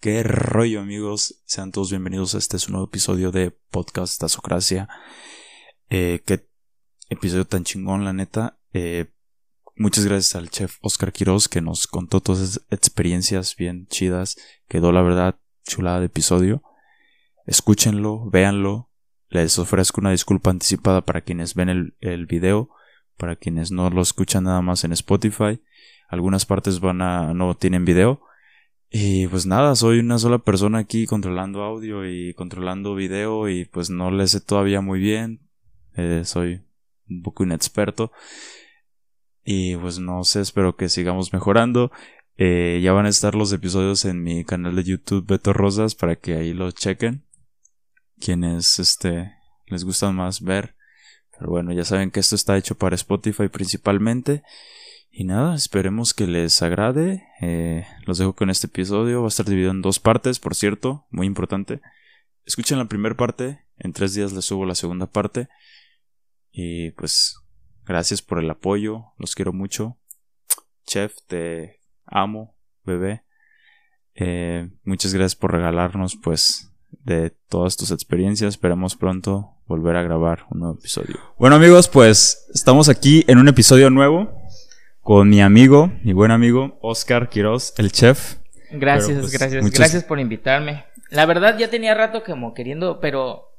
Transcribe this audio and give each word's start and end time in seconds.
¿Qué 0.00 0.22
rollo 0.22 0.80
amigos? 0.80 1.42
Sean 1.44 1.72
todos 1.72 1.90
bienvenidos 1.90 2.34
a 2.34 2.38
este 2.38 2.58
su 2.58 2.70
nuevo 2.72 2.86
episodio 2.86 3.32
de 3.32 3.50
Podcast 3.50 4.18
Tazocracia. 4.18 4.88
Eh, 5.90 6.22
qué 6.24 6.48
episodio 7.10 7.44
tan 7.44 7.64
chingón, 7.64 8.06
la 8.06 8.14
neta. 8.14 8.58
Eh, 8.72 9.12
muchas 9.76 10.06
gracias 10.06 10.36
al 10.36 10.48
chef 10.48 10.78
Oscar 10.80 11.12
Quiroz 11.12 11.48
que 11.48 11.60
nos 11.60 11.86
contó 11.86 12.22
todas 12.22 12.40
esas 12.40 12.66
experiencias 12.70 13.54
bien 13.56 13.88
chidas. 13.88 14.38
Quedó 14.68 14.90
la 14.90 15.02
verdad 15.02 15.38
chulada 15.66 16.00
de 16.00 16.06
episodio. 16.06 16.62
Escúchenlo, 17.44 18.24
véanlo. 18.30 18.88
Les 19.28 19.58
ofrezco 19.58 20.00
una 20.00 20.12
disculpa 20.12 20.48
anticipada 20.48 21.02
para 21.02 21.20
quienes 21.20 21.54
ven 21.54 21.68
el, 21.68 21.94
el 22.00 22.24
video, 22.24 22.70
para 23.18 23.36
quienes 23.36 23.70
no 23.70 23.90
lo 23.90 24.00
escuchan 24.00 24.44
nada 24.44 24.62
más 24.62 24.82
en 24.82 24.92
Spotify. 24.92 25.60
Algunas 26.08 26.46
partes 26.46 26.80
van 26.80 27.02
a 27.02 27.34
no 27.34 27.54
tienen 27.54 27.84
video. 27.84 28.22
Y 28.92 29.28
pues 29.28 29.46
nada, 29.46 29.76
soy 29.76 30.00
una 30.00 30.18
sola 30.18 30.38
persona 30.38 30.78
aquí 30.78 31.06
controlando 31.06 31.62
audio 31.62 32.08
y 32.08 32.34
controlando 32.34 32.96
video 32.96 33.48
y 33.48 33.64
pues 33.64 33.88
no 33.88 34.10
le 34.10 34.26
sé 34.26 34.40
todavía 34.40 34.80
muy 34.80 34.98
bien. 34.98 35.48
Eh, 35.96 36.22
soy 36.24 36.62
un 37.08 37.22
poco 37.22 37.44
inexperto. 37.44 38.10
Y 39.44 39.76
pues 39.76 40.00
no 40.00 40.24
sé, 40.24 40.40
espero 40.40 40.76
que 40.76 40.88
sigamos 40.88 41.32
mejorando. 41.32 41.92
Eh, 42.36 42.80
ya 42.82 42.92
van 42.92 43.06
a 43.06 43.10
estar 43.10 43.36
los 43.36 43.52
episodios 43.52 44.04
en 44.04 44.24
mi 44.24 44.44
canal 44.44 44.74
de 44.74 44.82
YouTube 44.82 45.26
Beto 45.26 45.52
Rosas 45.52 45.94
para 45.94 46.16
que 46.16 46.34
ahí 46.34 46.52
lo 46.52 46.72
chequen. 46.72 47.22
Quienes 48.18 48.80
este 48.80 49.34
les 49.66 49.84
gusta 49.84 50.10
más 50.10 50.40
ver. 50.40 50.74
Pero 51.38 51.50
bueno, 51.50 51.72
ya 51.72 51.84
saben 51.84 52.10
que 52.10 52.18
esto 52.18 52.34
está 52.34 52.56
hecho 52.56 52.74
para 52.74 52.96
Spotify 52.96 53.48
principalmente. 53.48 54.42
Y 55.12 55.24
nada, 55.24 55.54
esperemos 55.54 56.14
que 56.14 56.26
les 56.26 56.62
agrade. 56.62 57.24
Eh, 57.40 57.84
los 58.06 58.18
dejo 58.18 58.34
con 58.34 58.48
este 58.48 58.68
episodio. 58.68 59.20
Va 59.20 59.26
a 59.26 59.28
estar 59.28 59.46
dividido 59.46 59.72
en 59.72 59.82
dos 59.82 59.98
partes, 59.98 60.38
por 60.38 60.54
cierto, 60.54 61.06
muy 61.10 61.26
importante. 61.26 61.80
Escuchen 62.44 62.78
la 62.78 62.86
primera 62.86 63.16
parte. 63.16 63.66
En 63.76 63.92
tres 63.92 64.14
días 64.14 64.32
les 64.32 64.44
subo 64.44 64.64
la 64.66 64.74
segunda 64.74 65.06
parte. 65.06 65.48
Y 66.52 66.92
pues, 66.92 67.36
gracias 67.84 68.22
por 68.22 68.38
el 68.38 68.50
apoyo. 68.50 69.06
Los 69.18 69.34
quiero 69.34 69.52
mucho. 69.52 69.98
Chef, 70.86 71.14
te 71.26 71.80
amo, 72.06 72.56
bebé. 72.84 73.24
Eh, 74.14 74.70
muchas 74.84 75.12
gracias 75.12 75.36
por 75.36 75.52
regalarnos, 75.52 76.16
pues, 76.22 76.72
de 76.90 77.30
todas 77.48 77.76
tus 77.76 77.90
experiencias. 77.90 78.54
Esperamos 78.54 78.96
pronto 78.96 79.56
volver 79.66 79.96
a 79.96 80.02
grabar 80.02 80.46
un 80.50 80.60
nuevo 80.60 80.78
episodio. 80.78 81.16
Bueno 81.38 81.56
amigos, 81.56 81.88
pues 81.88 82.46
estamos 82.54 82.88
aquí 82.88 83.24
en 83.28 83.38
un 83.38 83.48
episodio 83.48 83.90
nuevo 83.90 84.39
con 85.10 85.28
mi 85.28 85.40
amigo, 85.40 85.90
mi 86.04 86.12
buen 86.12 86.30
amigo 86.30 86.78
Oscar 86.82 87.28
Quiroz, 87.28 87.74
el 87.78 87.90
chef. 87.90 88.36
Gracias, 88.70 89.18
pues, 89.18 89.32
gracias, 89.32 89.68
gracias 89.72 90.04
por 90.04 90.20
invitarme. 90.20 90.84
La 91.10 91.26
verdad 91.26 91.58
ya 91.58 91.68
tenía 91.68 91.94
rato 91.94 92.22
como 92.22 92.54
queriendo, 92.54 93.00
pero 93.00 93.50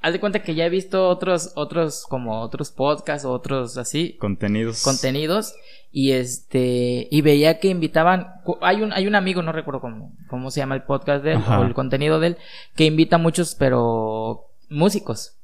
haz 0.00 0.14
de 0.14 0.20
cuenta 0.20 0.42
que 0.42 0.54
ya 0.54 0.64
he 0.64 0.70
visto 0.70 1.06
otros, 1.10 1.52
otros, 1.56 2.06
como 2.08 2.40
otros 2.40 2.70
podcasts 2.70 3.26
o 3.26 3.32
otros 3.32 3.76
así. 3.76 4.16
Contenidos. 4.16 4.82
Contenidos. 4.82 5.54
Y 5.92 6.12
este, 6.12 7.06
y 7.10 7.20
veía 7.20 7.58
que 7.58 7.68
invitaban, 7.68 8.40
hay 8.62 8.80
un, 8.80 8.94
hay 8.94 9.06
un 9.06 9.14
amigo, 9.14 9.42
no 9.42 9.52
recuerdo 9.52 9.82
cómo, 9.82 10.16
cómo 10.30 10.50
se 10.50 10.60
llama 10.60 10.74
el 10.74 10.84
podcast 10.84 11.22
de 11.22 11.32
él, 11.32 11.42
o 11.46 11.64
el 11.64 11.74
contenido 11.74 12.18
de 12.18 12.28
él, 12.28 12.36
que 12.76 12.86
invita 12.86 13.16
a 13.16 13.18
muchos, 13.18 13.54
pero 13.56 14.46
músicos. 14.70 15.36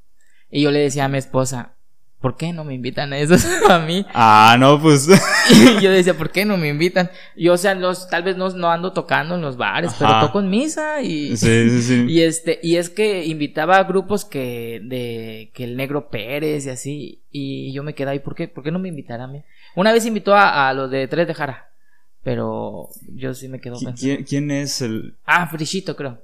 Y 0.50 0.62
yo 0.62 0.70
le 0.70 0.78
decía 0.78 1.04
a 1.04 1.08
mi 1.08 1.18
esposa, 1.18 1.74
¿por 2.20 2.36
qué 2.36 2.52
no 2.52 2.64
me 2.64 2.74
invitan 2.74 3.12
a 3.12 3.18
esos 3.18 3.44
a 3.68 3.78
mí? 3.80 4.06
Ah, 4.12 4.56
no, 4.58 4.80
pues. 4.80 5.08
y 5.50 5.80
yo 5.82 5.90
decía, 5.90 6.14
¿por 6.18 6.30
qué 6.30 6.44
no 6.44 6.56
me 6.56 6.68
invitan? 6.68 7.10
Yo, 7.36 7.54
o 7.54 7.56
sea, 7.56 7.74
los, 7.74 8.08
tal 8.08 8.22
vez 8.22 8.36
no, 8.36 8.50
no 8.50 8.70
ando 8.70 8.92
tocando 8.92 9.34
en 9.34 9.40
los 9.40 9.56
bares, 9.56 9.92
pero 9.98 10.20
toco 10.20 10.40
en 10.40 10.50
misa 10.50 11.02
y. 11.02 11.36
Sí, 11.36 11.70
sí, 11.70 11.82
sí. 11.82 12.06
Y 12.08 12.22
este, 12.22 12.60
y 12.62 12.76
es 12.76 12.90
que 12.90 13.24
invitaba 13.24 13.76
a 13.76 13.84
grupos 13.84 14.24
que, 14.24 14.80
de, 14.84 15.50
que 15.54 15.64
el 15.64 15.76
negro 15.76 16.10
Pérez 16.10 16.66
y 16.66 16.70
así, 16.70 17.22
y 17.30 17.72
yo 17.72 17.82
me 17.82 17.94
quedaba, 17.94 18.14
¿y 18.14 18.20
por 18.20 18.34
qué? 18.34 18.48
¿Por 18.48 18.62
qué 18.62 18.70
no 18.70 18.78
me 18.78 18.88
invitará 18.88 19.24
a 19.24 19.28
mí? 19.28 19.42
Una 19.74 19.92
vez 19.92 20.04
invitó 20.06 20.34
a, 20.34 20.68
a 20.68 20.74
los 20.74 20.90
de 20.90 21.08
Tres 21.08 21.26
de 21.26 21.34
Jara, 21.34 21.70
pero 22.22 22.88
yo 23.14 23.34
sí 23.34 23.48
me 23.48 23.60
quedo 23.60 23.78
¿Quién, 23.98 24.24
¿Quién 24.24 24.50
es 24.50 24.82
el...? 24.82 25.16
Ah, 25.24 25.46
Frichito, 25.46 25.96
creo. 25.96 26.22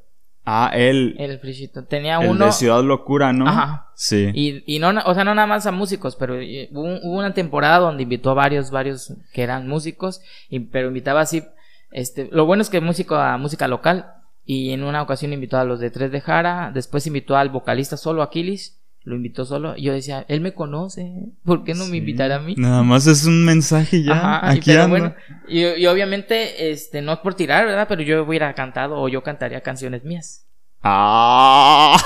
Ah, 0.49 0.71
él. 0.73 1.17
El 1.19 1.41
Frichito. 1.41 1.85
Tenía 1.85 2.19
el 2.21 2.31
uno. 2.31 2.47
de 2.47 2.53
Ciudad 2.53 2.83
Locura, 2.83 3.33
¿no? 3.33 3.49
Ajá. 3.49 3.91
Sí. 3.97 4.31
Y, 4.33 4.63
y 4.77 4.79
no, 4.79 4.91
o 5.05 5.15
sea, 5.15 5.25
no 5.25 5.35
nada 5.35 5.49
más 5.49 5.67
a 5.67 5.73
músicos, 5.73 6.15
pero 6.15 6.37
eh, 6.37 6.69
hubo, 6.73 6.87
hubo, 7.03 7.19
una 7.19 7.35
temporada 7.35 7.79
donde 7.79 8.05
invitó 8.05 8.31
a 8.31 8.35
varios, 8.35 8.71
varios 8.71 9.13
que 9.33 9.43
eran 9.43 9.67
músicos, 9.67 10.21
y, 10.49 10.61
pero 10.61 10.89
invitaba 10.89 11.21
así, 11.21 11.43
este, 11.91 12.29
lo 12.31 12.47
bueno 12.47 12.63
es 12.63 12.71
que 12.71 12.81
músico 12.81 13.17
a 13.17 13.39
música 13.39 13.67
local, 13.67 14.13
y 14.45 14.71
en 14.71 14.85
una 14.85 15.03
ocasión 15.03 15.33
invitó 15.33 15.59
a 15.59 15.65
los 15.65 15.81
de 15.81 15.91
Tres 15.91 16.13
de 16.13 16.21
Jara, 16.21 16.71
después 16.73 17.07
invitó 17.09 17.37
al 17.37 17.49
vocalista 17.49 17.97
solo 17.97 18.23
Aquiles, 18.23 18.79
lo 19.07 19.17
invitó 19.17 19.45
solo. 19.47 19.75
Y 19.77 19.85
yo 19.85 19.93
decía, 19.95 20.27
él 20.29 20.41
me 20.43 20.53
conoce, 20.53 21.11
¿por 21.45 21.65
qué 21.65 21.73
no 21.75 21.85
Sí. 21.85 21.91
me 21.93 21.97
invitará 21.97 22.37
a 22.37 22.41
mí? 22.41 22.55
Nada 22.59 22.83
más 22.83 23.07
es 23.07 23.25
un 23.25 23.45
mensaje 23.47 24.03
ya. 24.03 24.13
Ajá, 24.13 24.55
y 24.55 24.59
Aquí 24.59 24.71
pero 24.73 24.89
bueno, 24.89 25.15
y, 25.49 25.65
y 25.65 25.87
obviamente, 25.87 26.71
este, 26.71 27.01
no 27.01 27.13
es 27.15 27.19
por 27.21 27.35
tirar, 27.35 27.65
¿verdad? 27.67 27.87
Pero 27.89 28.03
yo 28.03 28.23
hubiera 28.25 28.53
cantado 28.55 28.97
o 29.01 29.09
yo 29.09 29.23
cantaría 29.23 29.63
canciones 29.63 30.05
mías. 30.05 30.43
Ah. 30.83 31.97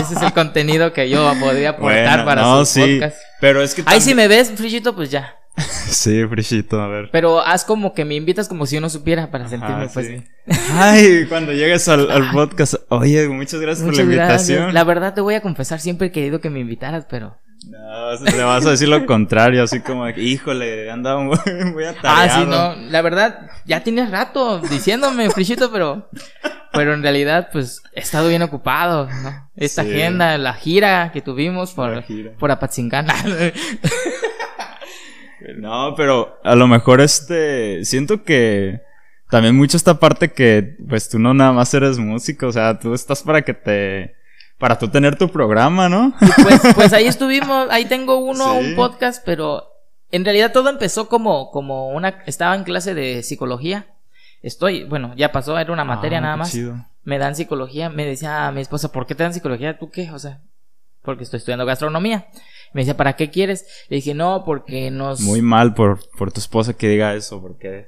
Ese 0.00 0.14
es 0.14 0.22
el 0.22 0.32
contenido 0.32 0.92
que 0.92 1.08
yo 1.08 1.32
podría 1.40 1.70
aportar 1.70 2.04
Bueno, 2.18 2.24
para 2.24 2.42
no, 2.42 2.58
sus 2.60 2.68
sí. 2.70 2.80
podcasts. 2.80 3.20
Pero 3.40 3.62
es 3.62 3.74
que. 3.74 3.82
Ahí 3.86 4.00
si 4.00 4.10
también- 4.10 4.28
me 4.30 4.36
ves, 4.36 4.50
Frichito, 4.50 4.94
pues 4.94 5.10
ya. 5.10 5.34
Sí, 5.90 6.24
Frichito, 6.28 6.80
a 6.80 6.88
ver. 6.88 7.08
Pero 7.12 7.40
haz 7.40 7.64
como 7.64 7.92
que 7.94 8.04
me 8.04 8.14
invitas 8.14 8.48
como 8.48 8.66
si 8.66 8.76
yo 8.76 8.80
no 8.80 8.88
supiera 8.90 9.30
para 9.30 9.48
sentirme 9.48 9.84
Ajá, 9.84 9.90
pues 9.92 10.06
sí. 10.06 10.12
bien. 10.12 10.28
Ay, 10.72 11.26
cuando 11.28 11.52
llegues 11.52 11.86
al, 11.88 12.10
al 12.10 12.30
podcast. 12.30 12.74
Oye, 12.88 13.28
muchas 13.28 13.60
gracias 13.60 13.86
Muchas 13.86 14.04
por 14.04 14.14
la 14.14 14.24
gracias. 14.26 14.48
invitación. 14.50 14.74
La 14.74 14.84
verdad 14.84 15.14
te 15.14 15.20
voy 15.20 15.34
a 15.34 15.40
confesar, 15.42 15.80
siempre 15.80 16.08
he 16.08 16.12
querido 16.12 16.40
que 16.40 16.50
me 16.50 16.60
invitaras, 16.60 17.06
pero... 17.08 17.36
No, 17.68 18.12
le 18.24 18.42
vas 18.42 18.64
a 18.64 18.70
decir 18.70 18.88
lo 18.88 19.04
contrario, 19.04 19.62
así 19.62 19.80
como, 19.80 20.08
híjole, 20.08 20.90
andaba 20.90 21.20
muy, 21.22 21.36
muy 21.74 21.84
Ah, 22.02 22.22
atareado. 22.24 22.40
sí, 22.44 22.48
no. 22.50 22.90
La 22.90 23.02
verdad, 23.02 23.50
ya 23.66 23.82
tienes 23.82 24.10
rato 24.10 24.60
diciéndome, 24.60 25.28
Frichito, 25.30 25.70
pero... 25.70 26.08
Pero 26.72 26.94
en 26.94 27.02
realidad, 27.02 27.48
pues, 27.52 27.82
he 27.94 28.00
estado 28.00 28.28
bien 28.28 28.42
ocupado, 28.42 29.08
¿no? 29.22 29.50
Esta 29.56 29.82
Sí. 29.82 29.90
agenda, 29.90 30.38
la 30.38 30.54
gira 30.54 31.10
que 31.12 31.20
tuvimos 31.20 31.72
por, 31.72 32.04
por 32.38 32.50
Apatzingán. 32.52 33.08
No, 35.56 35.94
pero 35.96 36.38
a 36.44 36.54
lo 36.54 36.66
mejor 36.66 37.00
este, 37.00 37.84
siento 37.84 38.22
que 38.24 38.80
también 39.30 39.56
mucho 39.56 39.76
esta 39.76 39.98
parte 39.98 40.32
que, 40.32 40.76
pues 40.88 41.08
tú 41.08 41.18
no 41.18 41.32
nada 41.34 41.52
más 41.52 41.72
eres 41.74 41.98
músico, 41.98 42.48
o 42.48 42.52
sea, 42.52 42.78
tú 42.78 42.94
estás 42.94 43.22
para 43.22 43.42
que 43.42 43.54
te, 43.54 44.14
para 44.58 44.78
tú 44.78 44.88
tener 44.88 45.16
tu 45.16 45.28
programa, 45.30 45.88
¿no? 45.88 46.12
pues, 46.42 46.60
pues 46.74 46.92
ahí 46.92 47.06
estuvimos, 47.06 47.68
ahí 47.70 47.84
tengo 47.84 48.18
uno, 48.18 48.54
Sí. 48.60 48.66
un 48.66 48.76
podcast, 48.76 49.22
pero 49.24 49.64
en 50.10 50.24
realidad 50.24 50.52
todo 50.52 50.68
empezó 50.68 51.08
como, 51.08 51.50
como 51.50 51.88
una, 51.90 52.22
estaba 52.26 52.54
en 52.56 52.64
clase 52.64 52.94
de 52.94 53.22
psicología. 53.22 53.86
Estoy, 54.42 54.84
bueno, 54.84 55.12
ya 55.16 55.32
pasó, 55.32 55.58
era 55.58 55.72
una 55.72 55.84
materia 55.84 56.18
Ah, 56.18 56.22
nada 56.22 56.36
más. 56.36 56.50
chido. 56.50 56.74
Me 57.04 57.18
dan 57.18 57.34
psicología, 57.36 57.88
me 57.90 58.04
decía 58.06 58.50
mi 58.52 58.60
esposa, 58.60 58.90
¿por 58.90 59.06
qué 59.06 59.14
te 59.14 59.22
dan 59.22 59.32
psicología? 59.34 59.78
¿Tú 59.78 59.90
qué? 59.90 60.10
O 60.10 60.18
sea, 60.18 60.40
porque 61.02 61.24
estoy 61.24 61.38
estudiando 61.38 61.64
gastronomía. 61.66 62.26
Me 62.72 62.82
decía, 62.82 62.96
¿para 62.96 63.14
qué 63.14 63.30
quieres? 63.30 63.66
Le 63.88 63.96
dije, 63.96 64.14
no, 64.14 64.44
porque 64.44 64.90
nos... 64.92 65.20
Muy 65.22 65.42
mal 65.42 65.74
por, 65.74 65.98
por 66.16 66.30
tu 66.30 66.38
esposa 66.40 66.74
que 66.76 66.88
diga 66.88 67.14
eso, 67.14 67.40
porque... 67.42 67.86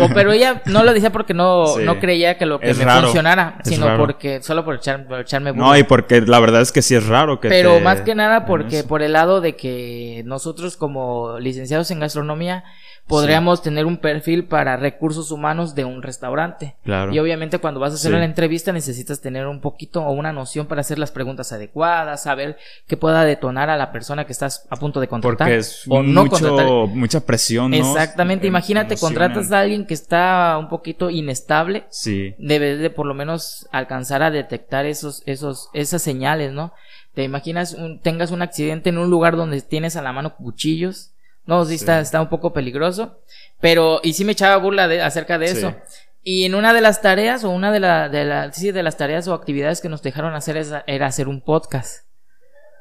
O, 0.00 0.08
pero 0.14 0.32
ella 0.32 0.62
no 0.66 0.84
lo 0.84 0.94
decía 0.94 1.12
porque 1.12 1.34
no, 1.34 1.66
Sí. 1.76 1.82
no 1.84 2.00
creía 2.00 2.38
que 2.38 2.46
lo 2.46 2.58
que 2.58 2.70
Es 2.70 2.78
me 2.78 2.84
raro, 2.86 3.02
funcionara, 3.08 3.58
es 3.62 3.68
sino 3.68 3.86
raro. 3.86 3.98
porque, 3.98 4.42
solo 4.42 4.64
por, 4.64 4.78
echar- 4.80 5.06
por 5.06 5.20
echarme 5.20 5.52
No, 5.52 5.64
burla. 5.66 5.78
y 5.78 5.82
porque 5.82 6.20
la 6.22 6.40
verdad 6.40 6.62
es 6.62 6.72
que 6.72 6.80
sí 6.80 6.94
es 6.94 7.06
raro 7.06 7.40
que 7.40 7.48
Pero 7.50 7.74
te 7.74 7.80
más 7.80 8.00
que 8.00 8.14
nada 8.14 8.46
porque 8.46 8.84
por 8.84 9.02
el 9.02 9.12
lado 9.12 9.40
de 9.42 9.54
que 9.54 10.22
nosotros 10.24 10.76
como 10.78 11.38
licenciados 11.38 11.90
en 11.90 12.00
gastronomía 12.00 12.64
podríamos 13.12 13.62
tener 13.62 13.86
un 13.86 13.98
perfil 13.98 14.44
para 14.44 14.76
recursos 14.76 15.30
humanos 15.30 15.74
de 15.74 15.84
un 15.84 16.02
restaurante. 16.02 16.76
Claro. 16.84 17.12
Y 17.12 17.18
obviamente 17.18 17.58
cuando 17.58 17.78
vas 17.80 17.92
a 17.92 17.94
hacer 17.96 18.12
Sí. 18.12 18.18
la 18.18 18.24
entrevista 18.24 18.72
necesitas 18.72 19.20
tener 19.20 19.46
un 19.46 19.60
poquito 19.60 20.02
o 20.02 20.12
una 20.12 20.32
noción 20.32 20.66
para 20.66 20.80
hacer 20.80 20.98
las 20.98 21.10
preguntas 21.10 21.52
adecuadas, 21.52 22.22
saber 22.24 22.56
qué 22.86 22.96
pueda 22.96 23.24
detonar 23.24 23.70
a 23.70 23.76
la 23.76 23.92
persona 23.92 24.24
que 24.26 24.32
estás 24.32 24.66
a 24.70 24.76
punto 24.76 25.00
de 25.00 25.08
contratar 25.08 25.46
Porque 25.48 25.58
es 25.58 25.84
o 25.88 26.02
no 26.02 26.24
mucho, 26.24 26.40
contratar. 26.40 26.66
mucha 26.96 27.20
presión, 27.20 27.70
¿no? 27.70 27.76
Exactamente, 27.76 28.46
imagínate, 28.46 28.96
contratas 28.96 29.52
a 29.52 29.60
alguien 29.60 29.86
que 29.86 29.94
está 29.94 30.56
un 30.58 30.68
poquito 30.68 31.10
inestable, 31.10 31.84
Sí. 31.90 32.34
debes 32.38 32.80
de 32.80 32.90
por 32.90 33.06
lo 33.06 33.14
menos 33.14 33.68
alcanzar 33.72 34.22
a 34.22 34.30
detectar 34.30 34.86
esos, 34.86 35.22
esos, 35.26 35.68
esas 35.72 36.02
señales, 36.02 36.52
¿no? 36.52 36.72
Te 37.14 37.22
imaginas 37.24 37.74
un, 37.74 38.00
tengas 38.00 38.30
un 38.30 38.40
accidente 38.42 38.88
en 38.88 38.96
un 38.98 39.10
lugar 39.10 39.36
donde 39.36 39.60
tienes 39.60 39.96
a 39.96 40.02
la 40.02 40.12
mano 40.12 40.34
cuchillos. 40.34 41.11
No, 41.46 41.64
sí, 41.64 41.70
Sí. 41.70 41.74
Está, 41.76 42.00
está 42.00 42.20
un 42.20 42.28
poco 42.28 42.52
peligroso. 42.52 43.20
Pero, 43.60 44.00
y 44.02 44.12
sí 44.14 44.24
me 44.24 44.32
echaba 44.32 44.56
burla 44.56 44.88
de, 44.88 45.02
acerca 45.02 45.38
de 45.38 45.48
Sí. 45.48 45.58
eso. 45.58 45.74
Y 46.22 46.44
en 46.44 46.54
una 46.54 46.72
de 46.72 46.80
las 46.80 47.00
tareas, 47.02 47.42
o 47.44 47.50
una 47.50 47.72
de, 47.72 47.80
la, 47.80 48.08
de, 48.08 48.24
la, 48.24 48.52
sí, 48.52 48.70
de 48.70 48.82
las 48.84 48.96
tareas 48.96 49.26
o 49.26 49.34
actividades 49.34 49.80
que 49.80 49.88
nos 49.88 50.02
dejaron 50.02 50.34
hacer 50.34 50.56
esa- 50.56 50.84
era 50.86 51.06
hacer 51.06 51.26
un 51.28 51.40
podcast. 51.40 52.04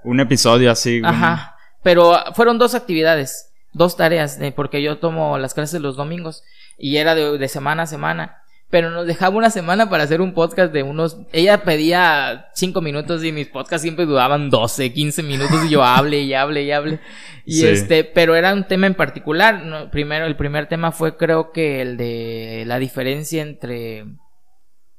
Un 0.03 0.19
episodio 0.19 0.71
así. 0.71 0.99
un- 0.99 1.05
Ajá. 1.05 1.55
Pero 1.83 2.15
fueron 2.35 2.59
dos 2.59 2.75
actividades, 2.75 3.51
dos 3.73 3.97
tareas, 3.97 4.39
eh, 4.39 4.51
porque 4.55 4.83
yo 4.83 4.99
tomo 4.99 5.39
las 5.39 5.55
clases 5.55 5.81
los 5.81 5.95
domingos 5.95 6.43
y 6.77 6.97
era 6.97 7.15
de, 7.15 7.37
de 7.39 7.47
semana 7.47 7.83
a 7.83 7.87
semana. 7.87 8.40
Pero 8.71 8.89
nos 8.89 9.05
dejaba 9.05 9.35
una 9.35 9.49
semana 9.49 9.89
para 9.89 10.05
hacer 10.05 10.21
un 10.21 10.33
podcast 10.33 10.73
de 10.73 10.81
unos... 10.81 11.17
Ella 11.33 11.63
pedía 11.63 12.49
cinco 12.55 12.81
minutos 12.81 13.21
y 13.23 13.33
mis 13.33 13.47
podcasts 13.47 13.81
siempre 13.81 14.05
duraban 14.05 14.49
12, 14.49 14.93
15 14.93 15.23
minutos 15.23 15.65
y 15.65 15.69
yo 15.69 15.83
hable 15.83 16.21
y 16.21 16.33
hable 16.33 16.63
y 16.63 16.71
hable. 16.71 16.99
Y 17.45 17.65
este, 17.65 18.05
pero 18.05 18.33
era 18.33 18.53
un 18.53 18.63
tema 18.63 18.87
en 18.87 18.95
particular. 18.95 19.89
Primero, 19.91 20.25
el 20.25 20.37
primer 20.37 20.67
tema 20.67 20.93
fue 20.93 21.17
creo 21.17 21.51
que 21.51 21.81
el 21.81 21.97
de 21.97 22.63
la 22.65 22.79
diferencia 22.79 23.41
entre, 23.41 24.05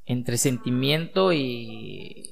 entre 0.04 0.36
sentimiento 0.36 1.32
y 1.32 2.30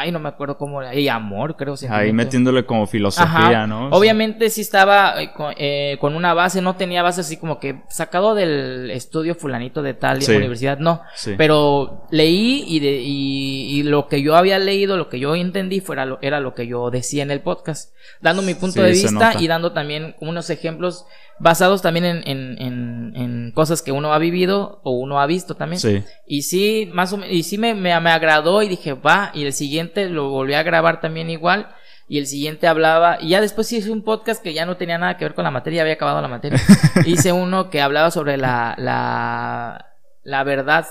Ay, 0.00 0.12
no 0.12 0.18
me 0.20 0.28
acuerdo 0.28 0.56
cómo 0.58 0.80
era. 0.80 0.94
Y 0.94 1.08
amor, 1.08 1.56
creo. 1.56 1.74
Ahí 1.90 2.12
metiéndole 2.12 2.64
como 2.64 2.86
filosofía, 2.86 3.66
¿no? 3.66 3.88
Obviamente 3.90 4.50
sí 4.50 4.60
estaba 4.60 5.20
eh, 5.22 5.30
eh, 5.56 5.96
con, 6.00 6.14
una 6.14 6.34
base, 6.34 6.62
no 6.62 6.76
tenía 6.76 7.02
base 7.02 7.20
así 7.20 7.36
como 7.36 7.58
que 7.58 7.82
sacado 7.88 8.34
del 8.34 8.90
estudio 8.90 9.34
fulanito 9.34 9.82
de 9.82 9.94
tal 9.94 10.22
y 10.22 10.36
universidad, 10.36 10.78
no. 10.78 11.02
Pero 11.36 12.06
leí 12.10 12.64
y, 12.66 12.80
de, 12.80 13.00
y, 13.02 13.82
lo 13.82 14.08
que 14.08 14.22
yo 14.22 14.36
había 14.36 14.58
leído, 14.58 14.96
lo 14.96 15.08
que 15.08 15.18
yo 15.18 15.34
entendí 15.34 15.80
fuera 15.80 16.04
lo, 16.04 16.18
era 16.22 16.40
lo 16.40 16.54
que 16.54 16.66
yo 16.66 16.90
decía 16.90 17.22
en 17.22 17.30
el 17.30 17.40
podcast. 17.40 17.92
Dando 18.20 18.42
mi 18.42 18.54
punto 18.54 18.82
de 18.82 18.90
vista 18.90 19.34
y 19.38 19.48
dando 19.48 19.72
también 19.72 20.16
unos 20.20 20.50
ejemplos 20.50 21.06
basados 21.38 21.82
también 21.82 22.04
en, 22.04 22.22
en, 22.26 23.12
en, 23.14 23.52
cosas 23.52 23.82
que 23.82 23.92
uno 23.92 24.12
ha 24.12 24.18
vivido 24.18 24.80
o 24.82 24.92
uno 24.92 25.20
ha 25.20 25.26
visto 25.26 25.54
también. 25.54 25.80
Sí. 25.80 26.04
Y 26.26 26.42
sí, 26.42 26.90
más 26.92 27.12
o 27.12 27.16
menos, 27.16 27.34
y 27.34 27.42
sí 27.42 27.58
me, 27.58 27.74
me, 27.74 27.92
agradó 27.92 28.62
y 28.62 28.68
dije, 28.68 28.92
va, 28.92 29.30
y 29.34 29.44
el 29.44 29.52
siguiente 29.52 30.08
lo 30.08 30.30
volví 30.30 30.54
a 30.54 30.62
grabar 30.62 31.00
también 31.00 31.30
igual. 31.30 31.68
Y 32.10 32.18
el 32.18 32.26
siguiente 32.26 32.66
hablaba, 32.66 33.18
y 33.20 33.30
ya 33.30 33.40
después 33.40 33.70
hice 33.70 33.90
un 33.90 34.02
podcast 34.02 34.42
que 34.42 34.54
ya 34.54 34.64
no 34.64 34.78
tenía 34.78 34.96
nada 34.96 35.18
que 35.18 35.26
ver 35.26 35.34
con 35.34 35.44
la 35.44 35.50
materia, 35.50 35.82
había 35.82 35.94
acabado 35.94 36.22
la 36.22 36.28
materia. 36.28 36.58
hice 37.06 37.32
uno 37.32 37.68
que 37.68 37.82
hablaba 37.82 38.10
sobre 38.10 38.38
la, 38.38 38.74
la, 38.78 39.94
la 40.22 40.44
verdad 40.44 40.86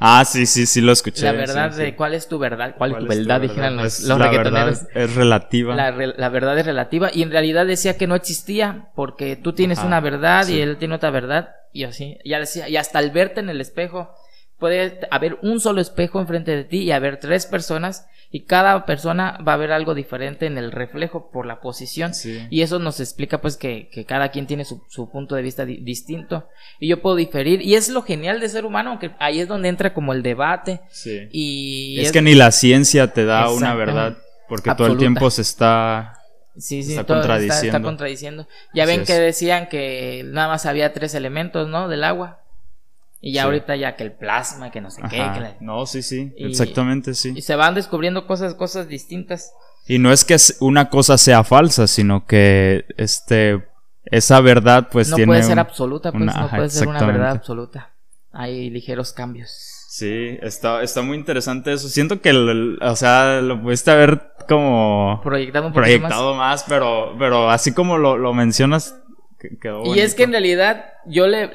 Ah, 0.00 0.24
sí, 0.24 0.46
sí, 0.46 0.66
sí 0.66 0.80
lo 0.80 0.92
escuché. 0.92 1.24
La 1.24 1.32
verdad 1.32 1.72
de 1.72 1.96
cuál 1.96 2.14
es 2.14 2.28
tu 2.28 2.38
verdad, 2.38 2.74
cuál, 2.76 2.92
es 2.92 2.98
tu 2.98 3.06
verdad, 3.06 3.40
dijeron 3.40 3.76
los, 3.76 3.82
pues, 3.82 4.00
la 4.02 4.16
Verdad 4.16 4.68
es 4.94 5.14
relativa. 5.14 5.74
La, 5.74 6.28
verdad 6.28 6.58
es 6.58 6.66
relativa 6.66 7.10
y 7.12 7.22
en 7.22 7.30
realidad 7.30 7.66
decía 7.66 7.96
que 7.96 8.06
no 8.06 8.14
existía 8.14 8.90
porque 8.94 9.36
tú 9.36 9.52
tienes 9.52 9.80
una 9.80 10.00
verdad 10.00 10.46
y 10.48 10.60
él 10.60 10.76
tiene 10.76 10.94
otra 10.94 11.10
verdad 11.10 11.56
y 11.72 11.84
así. 11.84 12.18
Ya 12.24 12.38
decía, 12.38 12.68
y 12.68 12.76
hasta 12.76 12.98
al 12.98 13.10
verte 13.10 13.40
en 13.40 13.48
el 13.48 13.60
espejo 13.60 14.14
puede 14.58 15.00
haber 15.10 15.38
un 15.42 15.60
solo 15.60 15.80
espejo 15.80 16.20
enfrente 16.20 16.54
de 16.54 16.64
ti 16.64 16.78
y 16.78 16.92
haber 16.92 17.18
tres 17.18 17.46
personas 17.46 18.06
y 18.30 18.40
cada 18.40 18.84
persona 18.84 19.38
va 19.46 19.54
a 19.54 19.56
ver 19.56 19.72
algo 19.72 19.94
diferente 19.94 20.46
en 20.46 20.58
el 20.58 20.70
reflejo 20.70 21.30
por 21.30 21.46
la 21.46 21.60
posición 21.60 22.12
y 22.50 22.60
eso 22.60 22.78
nos 22.78 23.00
explica 23.00 23.40
pues 23.40 23.56
que, 23.56 23.88
que 23.90 24.04
cada 24.04 24.30
quien 24.30 24.46
tiene 24.46 24.64
su, 24.64 24.82
su 24.88 25.08
punto 25.10 25.34
de 25.34 25.42
vista 25.42 25.64
distinto 25.64 26.48
y 26.78 26.88
yo 26.88 27.00
puedo 27.00 27.16
diferir 27.16 27.62
y 27.62 27.74
es 27.74 27.88
lo 27.88 28.02
genial 28.02 28.40
de 28.40 28.48
ser 28.48 28.66
humano 28.66 28.90
aunque 28.90 29.12
ahí 29.18 29.40
es 29.40 29.48
donde 29.48 29.68
entra 29.68 29.94
como 29.94 30.12
el 30.12 30.22
debate 30.22 30.80
y 31.32 32.00
es, 32.00 32.12
que 32.12 32.20
ni 32.20 32.34
la 32.34 32.50
ciencia 32.50 33.12
te 33.12 33.24
da 33.24 33.50
una 33.50 33.74
verdad 33.74 34.18
porque 34.48 34.74
todo 34.74 34.88
el 34.88 34.98
tiempo 34.98 35.30
se 35.30 35.42
está 35.42 36.14
Sí, 36.58 36.82
sí, 36.82 36.90
está, 36.90 37.04
contradiciendo. 37.04 37.66
Está, 37.66 37.80
contradiciendo. 37.80 38.48
Ya 38.74 38.84
ven 38.84 39.04
que 39.04 39.12
decían 39.12 39.68
que 39.68 40.24
nada 40.26 40.48
más 40.48 40.66
había 40.66 40.92
tres 40.92 41.14
elementos, 41.14 41.68
¿no? 41.68 41.86
Del 41.86 42.02
agua. 42.02 42.40
Y 43.20 43.32
ya 43.32 43.44
ahorita 43.44 43.74
ya 43.76 43.96
que 43.96 44.04
el 44.04 44.12
plasma, 44.12 44.70
que 44.70 44.80
no 44.80 44.90
sé 44.90 45.02
qué. 45.10 45.56
No, 45.60 45.86
sí, 45.86 46.02
sí, 46.02 46.32
exactamente, 46.36 47.14
sí. 47.14 47.32
Y 47.36 47.42
se 47.42 47.56
van 47.56 47.74
descubriendo 47.74 48.26
cosas, 48.26 48.54
cosas 48.54 48.88
distintas. 48.88 49.52
Y 49.88 49.98
no 49.98 50.12
es 50.12 50.24
que 50.24 50.36
una 50.60 50.88
cosa 50.90 51.18
sea 51.18 51.42
falsa, 51.44 51.86
sino 51.86 52.26
que 52.26 52.84
este 52.96 53.66
esa 54.04 54.40
verdad 54.40 54.88
pues 54.90 55.08
tiene... 55.08 55.26
No 55.26 55.32
puede 55.32 55.42
ser 55.42 55.58
absoluta, 55.58 56.12
pues 56.12 56.24
no 56.24 56.50
puede 56.50 56.70
ser 56.70 56.88
una 56.88 57.04
verdad 57.04 57.30
absoluta. 57.30 57.90
Hay 58.32 58.70
ligeros 58.70 59.12
cambios. 59.12 59.50
Sí, 59.88 60.38
está, 60.42 60.82
está 60.82 61.02
muy 61.02 61.16
interesante 61.16 61.72
eso. 61.72 61.88
Siento 61.88 62.20
que, 62.20 62.32
o 62.80 62.96
sea, 62.96 63.40
lo 63.40 63.60
pudiste 63.60 63.90
haber 63.90 64.32
como... 64.48 65.20
Proyectado 65.24 65.66
un 65.66 65.72
Proyectado 65.72 66.34
más. 66.34 66.64
pero, 66.68 67.16
pero 67.18 67.50
así 67.50 67.72
como 67.72 67.98
lo, 67.98 68.16
lo 68.16 68.32
mencionas, 68.32 68.94
y 69.84 70.00
es 70.00 70.14
que 70.16 70.24
en 70.24 70.32
realidad 70.32 70.84
yo 71.08 71.26
le, 71.26 71.50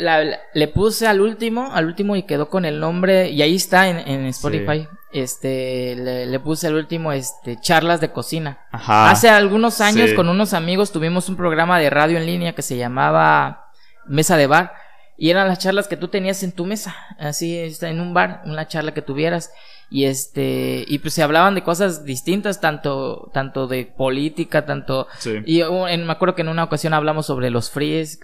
le 0.53 0.67
puse 0.67 1.07
al 1.07 1.21
último, 1.21 1.71
al 1.73 1.85
último 1.85 2.15
y 2.15 2.23
quedó 2.23 2.49
con 2.49 2.65
el 2.65 2.79
nombre, 2.79 3.29
y 3.29 3.41
ahí 3.41 3.55
está 3.55 3.87
en, 3.87 4.25
Spotify. 4.27 4.87
Este, 5.11 5.95
le, 5.95 6.39
puse 6.39 6.67
al 6.67 6.75
último, 6.75 7.11
este, 7.11 7.59
charlas 7.59 8.01
de 8.01 8.11
cocina. 8.11 8.65
Hace 8.71 9.29
algunos 9.29 9.81
años 9.81 10.13
con 10.13 10.29
unos 10.29 10.53
amigos 10.53 10.91
tuvimos 10.91 11.29
un 11.29 11.37
programa 11.37 11.79
de 11.79 11.89
radio 11.89 12.17
en 12.17 12.25
línea 12.25 12.53
que 12.53 12.61
se 12.61 12.77
llamaba 12.77 13.71
Mesa 14.05 14.37
de 14.37 14.47
Bar. 14.47 14.73
Y 15.15 15.29
eran 15.29 15.47
las 15.47 15.59
charlas 15.59 15.87
que 15.87 15.95
tú 15.95 16.07
tenías 16.07 16.41
en 16.41 16.51
tu 16.51 16.65
mesa, 16.65 16.95
así, 17.19 17.71
en 17.81 18.01
un 18.01 18.15
bar, 18.15 18.41
una 18.45 18.67
charla 18.67 18.95
que 18.95 19.03
tuvieras 19.03 19.51
y 19.93 20.05
este 20.05 20.83
y 20.87 20.99
pues 20.99 21.13
se 21.13 21.21
hablaban 21.21 21.53
de 21.53 21.61
cosas 21.61 22.03
distintas 22.03 22.59
tanto 22.59 23.29
tanto 23.31 23.67
de 23.67 23.85
política 23.85 24.65
tanto 24.65 25.07
y 25.45 25.61
en, 25.61 26.07
me 26.07 26.11
acuerdo 26.11 26.33
que 26.33 26.41
en 26.41 26.49
una 26.49 26.63
ocasión 26.63 26.95
hablamos 26.95 27.27
sobre 27.27 27.51
los 27.51 27.69
frees 27.69 28.19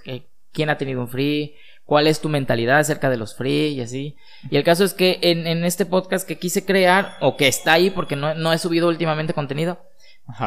quién 0.54 0.70
ha 0.70 0.78
tenido 0.78 1.02
un 1.02 1.08
free 1.08 1.56
cuál 1.86 2.08
es 2.08 2.22
tu 2.22 2.30
mentalidad 2.30 2.80
acerca 2.80 3.10
de 3.10 3.18
los 3.18 3.36
free 3.36 3.70
y 3.70 3.82
así 3.82 4.16
y 4.50 4.58
el 4.58 4.64
caso 4.64 4.84
es 4.84 4.94
que 4.94 5.20
en, 5.22 5.48
en 5.48 5.66
este 5.66 5.86
podcast 5.86 6.28
que 6.28 6.38
quise 6.38 6.66
crear 6.66 7.18
o 7.22 7.38
que 7.38 7.48
está 7.48 7.74
ahí 7.74 7.90
porque 7.90 8.16
no, 8.16 8.36
no 8.36 8.54
he 8.54 8.58
subido 8.58 8.88
últimamente 8.88 9.34
contenido 9.34 9.80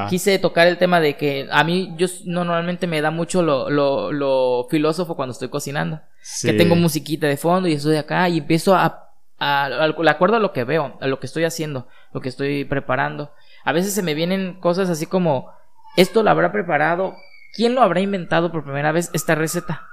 Quise 0.09 0.39
tocar 0.39 0.69
el 0.69 0.79
tema 0.79 1.01
de 1.01 1.17
que 1.17 1.49
a 1.51 1.65
mí 1.65 1.93
yo 1.97 2.07
normalmente 2.25 2.87
me 2.87 3.01
da 3.01 3.11
mucho 3.11 3.43
lo, 3.43 3.69
lo, 3.69 4.13
lo 4.13 4.69
filósofo 4.71 5.17
cuando 5.17 5.33
estoy 5.33 5.49
cocinando. 5.49 6.01
Que 6.43 6.53
tengo 6.53 6.77
musiquita 6.77 7.27
de 7.27 7.37
fondo 7.37 7.69
y 7.69 7.73
estoy 7.73 7.97
acá 7.97 8.29
y 8.29 8.39
empiezo 8.39 8.77
a 8.77 9.09
de 9.41 10.11
acuerdo 10.11 10.37
a 10.37 10.41
lo 10.41 10.53
que 10.53 10.63
veo, 10.63 10.97
a 11.01 11.07
lo 11.09 11.19
que 11.19 11.27
estoy 11.27 11.43
haciendo, 11.43 11.89
lo 12.13 12.21
que 12.21 12.29
estoy 12.29 12.65
preparando. 12.65 13.33
A 13.65 13.73
veces 13.73 13.93
se 13.93 14.03
me 14.03 14.15
vienen 14.15 14.61
cosas 14.61 14.89
así 14.89 15.07
como, 15.07 15.51
esto 15.97 16.23
lo 16.23 16.31
habrá 16.31 16.53
preparado, 16.53 17.17
¿quién 17.53 17.75
lo 17.75 17.83
habrá 17.83 18.01
inventado 18.01 18.53
por 18.53 18.63
primera 18.63 18.93
vez 18.93 19.11
esta 19.15 19.35
receta? 19.35 19.89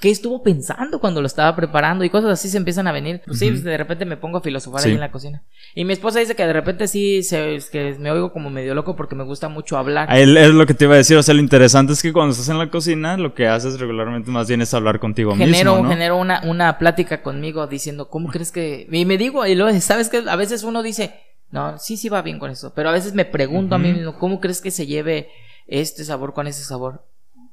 ¿Qué 0.00 0.10
estuvo 0.10 0.42
pensando 0.42 1.00
cuando 1.00 1.20
lo 1.20 1.26
estaba 1.26 1.54
preparando? 1.56 2.04
Y 2.04 2.10
cosas 2.10 2.30
así 2.30 2.48
se 2.48 2.56
empiezan 2.56 2.86
a 2.86 2.92
venir. 2.92 3.22
Pues 3.26 3.38
sí, 3.38 3.50
de 3.50 3.76
repente 3.76 4.04
me 4.04 4.16
pongo 4.16 4.38
a 4.38 4.40
filosofar 4.40 4.84
ahí 4.84 4.92
en 4.92 5.00
la 5.00 5.10
cocina. 5.10 5.42
Y 5.74 5.84
mi 5.84 5.92
esposa 5.92 6.20
dice 6.20 6.34
que 6.34 6.46
de 6.46 6.52
repente 6.52 6.88
sí 6.88 7.22
se, 7.22 7.58
que 7.70 7.96
me 7.98 8.10
oigo 8.10 8.32
como 8.32 8.50
medio 8.50 8.74
loco 8.74 8.96
porque 8.96 9.14
me 9.14 9.24
gusta 9.24 9.48
mucho 9.48 9.76
hablar. 9.76 10.08
es 10.10 10.28
lo 10.28 10.66
que 10.66 10.74
te 10.74 10.84
iba 10.84 10.94
a 10.94 10.98
decir. 10.98 11.16
O 11.16 11.22
sea, 11.22 11.34
lo 11.34 11.40
interesante 11.40 11.92
es 11.92 12.02
que 12.02 12.12
cuando 12.12 12.32
estás 12.32 12.48
en 12.48 12.58
la 12.58 12.70
cocina, 12.70 13.16
lo 13.16 13.34
que 13.34 13.46
haces 13.46 13.80
regularmente 13.80 14.30
más 14.30 14.48
bien 14.48 14.62
es 14.62 14.72
hablar 14.74 15.00
contigo 15.00 15.34
genero, 15.36 15.76
mismo. 15.76 15.90
Genero 15.90 16.16
una, 16.16 16.42
una 16.44 16.78
plática 16.78 17.22
conmigo 17.22 17.66
diciendo, 17.66 18.08
¿cómo 18.08 18.28
crees 18.28 18.52
que.? 18.52 18.86
Y 18.90 19.04
me 19.04 19.18
digo, 19.18 19.46
y 19.46 19.54
luego, 19.54 19.78
¿sabes 19.80 20.08
qué? 20.08 20.22
A 20.28 20.36
veces 20.36 20.62
uno 20.64 20.82
dice, 20.82 21.14
no, 21.50 21.78
sí, 21.78 21.96
sí 21.96 22.08
va 22.08 22.22
bien 22.22 22.38
con 22.38 22.50
eso. 22.50 22.72
Pero 22.74 22.88
a 22.88 22.92
veces 22.92 23.14
me 23.14 23.24
pregunto 23.24 23.74
a 23.74 23.78
mí 23.78 23.92
mismo, 23.92 24.18
¿cómo 24.18 24.40
crees 24.40 24.60
que 24.60 24.70
se 24.70 24.86
lleve 24.86 25.30
este 25.66 26.04
sabor 26.04 26.34
con 26.34 26.46
ese 26.46 26.64
sabor? 26.64 27.04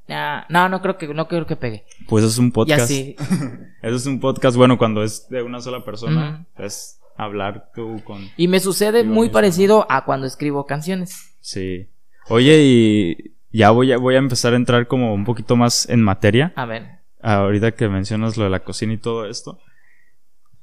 No, 0.07 0.69
no 0.69 0.81
creo 0.81 0.98
que, 0.98 1.07
no 1.13 1.27
creo 1.27 1.45
que 1.45 1.55
pegue. 1.55 1.86
Pues 2.07 2.24
es 2.24 2.38
un 2.38 2.51
podcast. 2.51 2.89
Eso 2.91 3.15
es 3.81 4.05
un 4.05 4.19
podcast, 4.19 4.57
bueno, 4.57 4.77
cuando 4.77 5.03
es 5.03 5.27
de 5.29 5.41
una 5.43 5.62
sola 5.62 5.83
persona, 5.83 6.45
es 6.57 7.00
hablar 7.15 7.72
tú 7.75 8.01
con... 8.03 8.29
Y 8.38 8.48
me 8.48 8.60
sucede 8.60 9.03
muy 9.03 9.29
parecido 9.29 9.86
a 9.89 10.05
cuando 10.05 10.27
escribo 10.27 10.65
canciones. 10.65 11.36
Sí. 11.39 11.88
Oye, 12.29 12.62
y 12.63 13.33
ya 13.51 13.72
voy 13.72 13.91
a, 13.91 13.98
voy 13.98 14.15
a 14.15 14.19
empezar 14.19 14.53
a 14.53 14.57
entrar 14.57 14.88
como 14.88 15.13
un 15.13 15.25
poquito 15.25 15.55
más 15.55 15.88
en 15.89 16.01
materia. 16.01 16.53
A 16.55 16.65
ver. 16.65 17.00
Ahorita 17.22 17.72
que 17.74 17.88
mencionas 17.88 18.36
lo 18.36 18.45
de 18.45 18.50
la 18.50 18.63
cocina 18.63 18.93
y 18.93 18.98
todo 18.98 19.25
esto. 19.27 19.60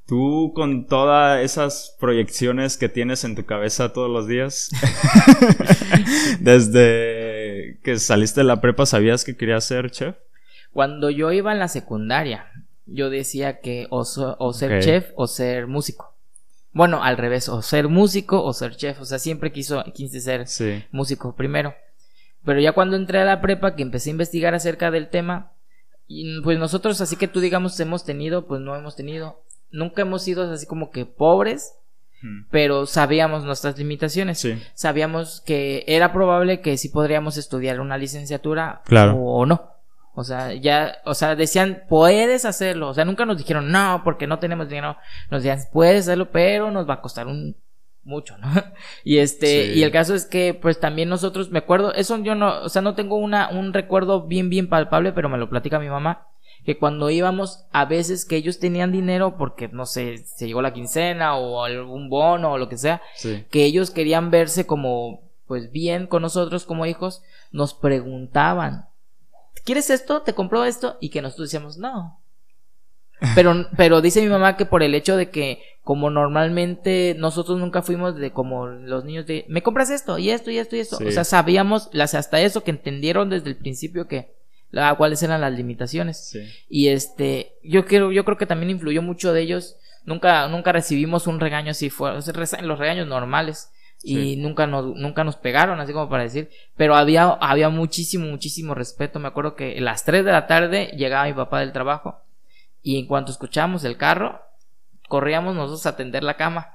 Tú 0.07 0.53
con 0.55 0.87
todas 0.87 1.41
esas 1.43 1.97
proyecciones 2.01 2.77
que 2.77 2.89
tienes 2.89 3.23
en 3.23 3.37
tu 3.37 3.47
cabeza 3.47 3.93
todos 3.93 4.11
los 4.11 4.27
días, 4.27 4.71
desde 6.41 7.40
que 7.83 7.99
saliste 7.99 8.41
de 8.41 8.45
la 8.45 8.61
prepa, 8.61 8.87
¿sabías 8.87 9.25
que 9.25 9.37
querías 9.37 9.65
ser 9.65 9.91
chef? 9.91 10.17
Cuando 10.73 11.11
yo 11.11 11.33
iba 11.33 11.53
en 11.53 11.59
la 11.59 11.69
secundaria, 11.69 12.47
yo 12.87 13.11
decía 13.11 13.61
que 13.61 13.87
o, 13.91 14.05
ser 14.05 14.83
chef 14.83 15.11
o 15.17 15.27
ser 15.27 15.67
músico. 15.67 16.15
Bueno, 16.73 17.03
al 17.03 17.17
revés, 17.17 17.49
o 17.49 17.63
ser 17.63 17.89
músico 17.89 18.43
o 18.43 18.53
ser 18.53 18.77
chef. 18.77 19.01
O 19.01 19.05
sea, 19.05 19.19
siempre 19.19 19.53
quiso, 19.53 19.83
quise 19.95 20.21
ser 20.21 20.47
músico 20.93 21.35
primero. 21.35 21.75
Pero 22.45 22.61
ya 22.61 22.73
cuando 22.73 22.97
entré 22.97 23.19
a 23.19 23.25
la 23.25 23.41
prepa, 23.41 23.75
que 23.75 23.83
empecé 23.83 24.11
a 24.11 24.13
investigar 24.13 24.55
acerca 24.55 24.91
del 24.91 25.09
tema, 25.09 25.53
pues 26.43 26.59
nosotros, 26.59 27.01
así 27.01 27.17
que 27.17 27.29
tú 27.29 27.41
digamos, 27.41 27.79
hemos 27.81 28.05
tenido, 28.05 28.47
pues 28.47 28.61
no 28.61 28.77
hemos 28.77 28.97
tenido 28.97 29.43
nunca 29.71 30.03
hemos 30.03 30.23
sido 30.23 30.51
así 30.51 30.67
como 30.67 30.91
que 30.91 31.07
pobres, 31.07 31.75
pero 32.51 32.87
sabíamos 32.87 33.45
nuestras 33.45 33.79
limitaciones. 33.79 34.47
Sabíamos 34.75 35.41
que 35.41 35.85
era 35.87 36.13
probable 36.13 36.61
que 36.61 36.77
sí 36.77 36.89
podríamos 36.89 37.37
estudiar 37.37 37.81
una 37.81 37.99
licenciatura 37.99 38.83
o, 39.15 39.47
no. 39.47 39.71
O 40.15 40.25
sea, 40.25 40.53
ya, 40.53 40.99
o 41.05 41.15
sea, 41.15 41.37
decían, 41.37 41.85
puedes 41.89 42.45
hacerlo. 42.45 42.89
O 42.89 42.95
sea, 42.95 43.05
nunca 43.05 43.25
nos 43.25 43.39
dijeron, 43.39 43.71
no, 43.71 44.03
porque 44.05 44.27
no 44.27 44.39
tenemos 44.39 44.69
dinero. 44.69 44.97
Nos 45.31 45.43
decían, 45.43 45.67
puedes 45.73 46.03
hacerlo, 46.03 46.31
pero 46.31 46.71
nos 46.71 46.89
va 46.89 46.95
a 46.95 47.01
costar 47.01 47.27
un 47.27 47.57
mucho, 48.03 48.37
¿no? 48.39 48.49
y 49.05 49.19
este, 49.19 49.75
y 49.75 49.83
el 49.83 49.91
caso 49.93 50.15
es 50.15 50.27
que, 50.27 50.55
pues 50.55 50.81
también 50.81 51.09
nosotros, 51.09 51.51
me 51.51 51.59
acuerdo, 51.59 51.95
eso 51.95 52.19
yo 52.19 52.35
no, 52.35 52.63
o 52.63 52.69
sea, 52.69 52.83
no 52.83 52.95
tengo 52.95 53.17
una, 53.17 53.51
un 53.51 53.73
recuerdo 53.73 54.27
bien, 54.27 54.49
bien 54.49 54.69
palpable, 54.69 55.13
pero 55.13 55.29
me 55.29 55.39
lo 55.39 55.51
platica 55.51 55.79
mi 55.79 55.89
mamá 55.89 56.30
que 56.71 56.79
cuando 56.79 57.11
íbamos, 57.11 57.65
a 57.73 57.85
veces 57.85 58.25
que 58.25 58.37
ellos 58.37 58.61
tenían 58.61 58.93
dinero 58.93 59.37
porque, 59.37 59.67
no 59.67 59.87
sé, 59.87 60.19
se 60.19 60.47
llegó 60.47 60.63
la 60.63 60.73
quincena 60.73 61.35
o 61.37 61.65
algún 61.65 62.09
bono 62.09 62.53
o 62.53 62.59
lo 62.59 62.69
que 62.69 62.79
sea, 62.79 63.03
que 63.51 63.65
ellos 63.65 63.91
querían 63.91 64.31
verse 64.31 64.67
como, 64.67 65.33
pues 65.49 65.73
bien 65.73 66.07
con 66.07 66.23
nosotros 66.23 66.67
como 66.67 66.87
hijos, 66.87 67.23
nos 67.51 67.75
preguntaban, 67.75 68.87
¿quieres 69.65 69.91
esto? 69.91 70.23
¿Te 70.23 70.33
compró 70.33 70.65
esto? 70.65 70.97
Y 71.01 71.11
que 71.11 71.23
nosotros 71.23 71.49
decíamos, 71.49 71.77
no. 71.77 72.21
Pero, 73.35 73.67
pero 73.77 74.01
dice 74.01 74.23
mi 74.23 74.29
mamá 74.29 74.57
que 74.57 74.65
por 74.65 74.83
el 74.83 74.95
hecho 74.95 75.15
de 75.15 75.29
que 75.29 75.63
como 75.83 76.09
normalmente 76.09 77.15
nosotros 77.19 77.59
nunca 77.59 77.83
fuimos 77.83 78.17
de 78.17 78.33
como 78.33 78.67
los 78.67 79.05
niños 79.05 79.27
de 79.27 79.45
me 79.47 79.63
compras 79.63 79.91
esto 79.91 80.17
y 80.17 80.31
esto 80.31 80.51
y 80.51 80.57
esto 80.57 80.75
y 80.75 80.79
esto. 80.79 80.97
O 81.07 81.11
sea, 81.11 81.25
sabíamos 81.25 81.91
las, 81.93 82.15
hasta 82.15 82.41
eso 82.41 82.65
que 82.65 82.71
entendieron 82.71 83.29
desde 83.29 83.51
el 83.51 83.59
principio 83.59 84.09
que 84.09 84.40
la, 84.71 84.95
cuáles 84.95 85.23
eran 85.23 85.41
las 85.41 85.53
limitaciones. 85.53 86.37
Y 86.69 86.89
este, 86.89 87.55
yo 87.63 87.85
quiero, 87.85 88.13
yo 88.13 88.25
creo 88.25 88.37
que 88.37 88.47
también 88.47 88.71
influyó 88.71 89.03
mucho 89.03 89.33
de 89.33 89.43
ellos. 89.43 89.77
Nunca, 90.05 90.49
nunca 90.49 90.73
recibimos 90.73 91.27
un 91.27 91.41
regaño 91.41 91.71
así 91.73 91.91
fue, 91.91 92.13
los 92.15 92.79
regaños 92.79 93.07
normales. 93.07 93.71
Y 94.03 94.37
nunca 94.37 94.67
nos, 94.67 94.97
nunca 94.97 95.25
nos 95.25 95.37
pegaron, 95.37 95.79
así 95.79 95.93
como 95.93 96.09
para 96.09 96.23
decir. 96.23 96.51
Pero 96.75 96.97
había, 96.97 97.25
había 97.33 97.69
muchísimo, 97.69 98.27
muchísimo 98.27 98.75
respeto. 98.75 99.19
Me 99.19 99.29
acuerdo 99.29 99.55
que 99.55 99.77
a 99.77 99.81
las 99.83 100.05
3 100.05 100.25
de 100.25 100.33
la 100.33 100.47
tarde 100.47 100.93
llegaba 100.97 101.27
mi 101.27 101.35
papá 101.35 101.61
del 101.61 101.73
trabajo. 101.73 102.19
Y 102.83 102.99
en 102.99 103.07
cuanto 103.07 103.31
escuchamos 103.31 103.85
el 103.85 103.99
carro, 103.99 104.41
corríamos 105.07 105.55
nosotros 105.55 105.85
a 105.85 105.97
tender 105.97 106.23
la 106.23 106.39
cama 106.39 106.73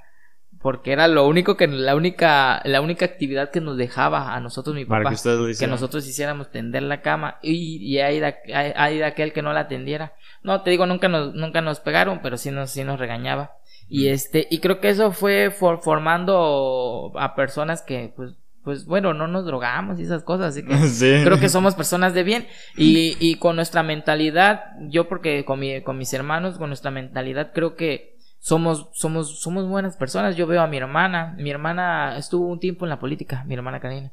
porque 0.60 0.92
era 0.92 1.08
lo 1.08 1.26
único 1.26 1.56
que 1.56 1.66
la 1.66 1.94
única 1.94 2.60
la 2.64 2.80
única 2.80 3.04
actividad 3.04 3.50
que 3.50 3.60
nos 3.60 3.76
dejaba 3.76 4.34
a 4.34 4.40
nosotros 4.40 4.74
mi 4.74 4.84
papá 4.84 5.12
que, 5.58 5.66
nosotros 5.66 6.06
hiciéramos 6.06 6.50
tender 6.50 6.82
la 6.82 7.02
cama 7.02 7.38
y, 7.42 7.76
y 7.76 7.98
hay, 8.00 8.20
de, 8.20 9.04
aquel 9.04 9.32
que 9.32 9.42
no 9.42 9.52
la 9.52 9.60
atendiera. 9.60 10.14
No 10.42 10.62
te 10.62 10.70
digo 10.70 10.86
nunca 10.86 11.08
nos 11.08 11.34
nunca 11.34 11.60
nos 11.60 11.80
pegaron 11.80 12.20
pero 12.22 12.36
sí 12.36 12.50
nos 12.50 12.70
sí 12.70 12.84
nos 12.84 12.98
regañaba. 12.98 13.52
Y 13.88 14.08
este 14.08 14.46
y 14.50 14.58
creo 14.58 14.80
que 14.80 14.88
eso 14.88 15.12
fue 15.12 15.50
formando 15.50 17.12
a 17.16 17.34
personas 17.34 17.82
que 17.82 18.12
pues 18.16 18.34
pues 18.66 18.84
bueno, 18.84 19.14
no 19.14 19.28
nos 19.28 19.46
drogamos 19.46 20.00
y 20.00 20.02
esas 20.02 20.24
cosas, 20.24 20.48
así 20.48 20.64
que 20.64 20.74
creo 21.24 21.38
que 21.38 21.48
somos 21.48 21.76
personas 21.76 22.14
de 22.14 22.24
bien. 22.24 22.48
Y, 22.76 23.16
y 23.20 23.36
con 23.36 23.54
nuestra 23.54 23.84
mentalidad, 23.84 24.72
yo 24.88 25.08
porque 25.08 25.44
con, 25.44 25.60
mi, 25.60 25.82
con 25.82 25.96
mis 25.96 26.12
hermanos, 26.12 26.58
con 26.58 26.70
nuestra 26.70 26.90
mentalidad 26.90 27.52
creo 27.54 27.76
que 27.76 28.15
somos, 28.38 28.88
somos, 28.92 29.40
somos 29.40 29.68
buenas 29.68 29.96
personas. 29.96 30.36
Yo 30.36 30.46
veo 30.46 30.62
a 30.62 30.66
mi 30.66 30.76
hermana, 30.76 31.34
mi 31.38 31.50
hermana 31.50 32.16
estuvo 32.18 32.46
un 32.46 32.60
tiempo 32.60 32.84
en 32.84 32.90
la 32.90 32.98
política, 32.98 33.44
mi 33.46 33.54
hermana 33.54 33.80
Karina, 33.80 34.12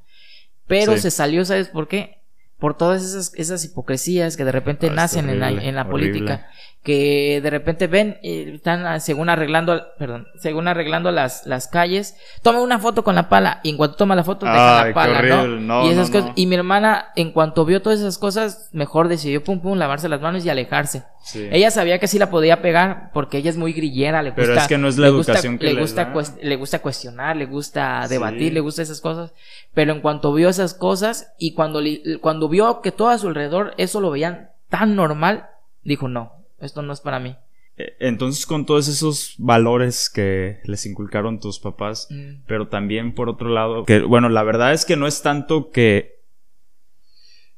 pero 0.67 0.97
se 0.97 1.11
salió, 1.11 1.45
¿sabes 1.45 1.69
por 1.69 1.87
qué? 1.87 2.19
Por 2.57 2.77
todas 2.77 3.03
esas, 3.03 3.33
esas 3.35 3.65
hipocresías 3.65 4.37
que 4.37 4.45
de 4.45 4.51
repente 4.51 4.87
ah, 4.87 4.93
nacen 4.93 5.29
en 5.29 5.39
la, 5.39 5.49
en 5.49 5.75
la 5.75 5.89
política 5.89 6.47
que 6.83 7.39
de 7.41 7.49
repente 7.49 7.87
ven, 7.87 8.17
están 8.21 8.85
ah, 8.85 8.99
según 8.99 9.29
arreglando, 9.29 9.81
perdón, 9.97 10.27
según 10.37 10.67
arreglando 10.67 11.11
las, 11.11 11.45
las 11.45 11.69
calles, 11.69 12.17
toma 12.41 12.59
una 12.59 12.77
foto 12.77 13.05
con 13.05 13.15
la 13.15 13.29
pala 13.29 13.61
y 13.63 13.69
en 13.69 13.77
cuanto 13.77 13.95
toma 13.95 14.17
la 14.17 14.25
foto 14.25 14.45
deja 14.45 14.87
la 14.87 14.93
pala, 14.93 15.21
¿no? 15.21 15.85
Y 15.85 15.91
esas 15.91 16.09
cosas, 16.09 16.31
y 16.35 16.45
mi 16.45 16.55
hermana 16.55 17.07
en 17.15 17.31
cuanto 17.31 17.63
vio 17.63 17.81
todas 17.81 17.99
esas 18.01 18.17
cosas, 18.17 18.69
mejor 18.73 19.07
decidió 19.07 19.41
pum 19.41 19.61
pum 19.61 19.77
lavarse 19.77 20.09
las 20.09 20.19
manos 20.19 20.45
y 20.45 20.49
alejarse. 20.49 21.05
Ella 21.33 21.71
sabía 21.71 21.99
que 21.99 22.09
sí 22.09 22.19
la 22.19 22.29
podía 22.29 22.61
pegar 22.61 23.11
porque 23.13 23.37
ella 23.37 23.49
es 23.49 23.55
muy 23.55 23.71
grillera, 23.71 24.21
le 24.21 24.31
gusta 24.31 24.41
Pero 24.41 24.55
es 24.55 24.67
que 24.67 24.77
no 24.77 24.89
es 24.89 24.97
la 24.97 25.07
educación 25.07 25.57
que 25.57 25.73
le 25.73 25.79
gusta 25.79 26.11
le 26.41 26.55
gusta 26.57 26.79
cuestionar, 26.79 27.37
le 27.37 27.45
gusta 27.45 28.05
debatir, 28.09 28.51
le 28.51 28.59
gusta 28.59 28.81
esas 28.81 28.99
cosas, 28.99 29.31
pero 29.73 29.93
en 29.93 30.01
cuanto 30.01 30.33
vio 30.33 30.49
esas 30.49 30.73
cosas 30.73 31.31
y 31.37 31.53
cuando 31.53 31.81
cuando 32.19 32.49
vio 32.49 32.81
que 32.81 32.91
todo 32.91 33.07
a 33.07 33.17
su 33.17 33.29
alrededor 33.29 33.73
eso 33.77 34.01
lo 34.01 34.11
veían 34.11 34.49
tan 34.67 34.97
normal, 34.97 35.47
dijo, 35.83 36.09
"No, 36.09 36.42
esto 36.63 36.81
no 36.81 36.93
es 36.93 37.01
para 37.01 37.19
mí. 37.19 37.35
Eh, 37.75 37.95
entonces 37.99 38.45
con 38.45 38.65
todos 38.65 38.87
esos 38.87 39.35
valores 39.37 40.09
que 40.09 40.59
les 40.65 40.85
inculcaron 40.85 41.39
tus 41.39 41.59
papás, 41.59 42.07
mm. 42.09 42.43
pero 42.47 42.67
también 42.67 43.15
por 43.15 43.29
otro 43.29 43.49
lado, 43.49 43.85
que 43.85 44.01
bueno, 44.01 44.29
la 44.29 44.43
verdad 44.43 44.73
es 44.73 44.85
que 44.85 44.95
no 44.95 45.07
es 45.07 45.21
tanto 45.21 45.71
que 45.71 46.13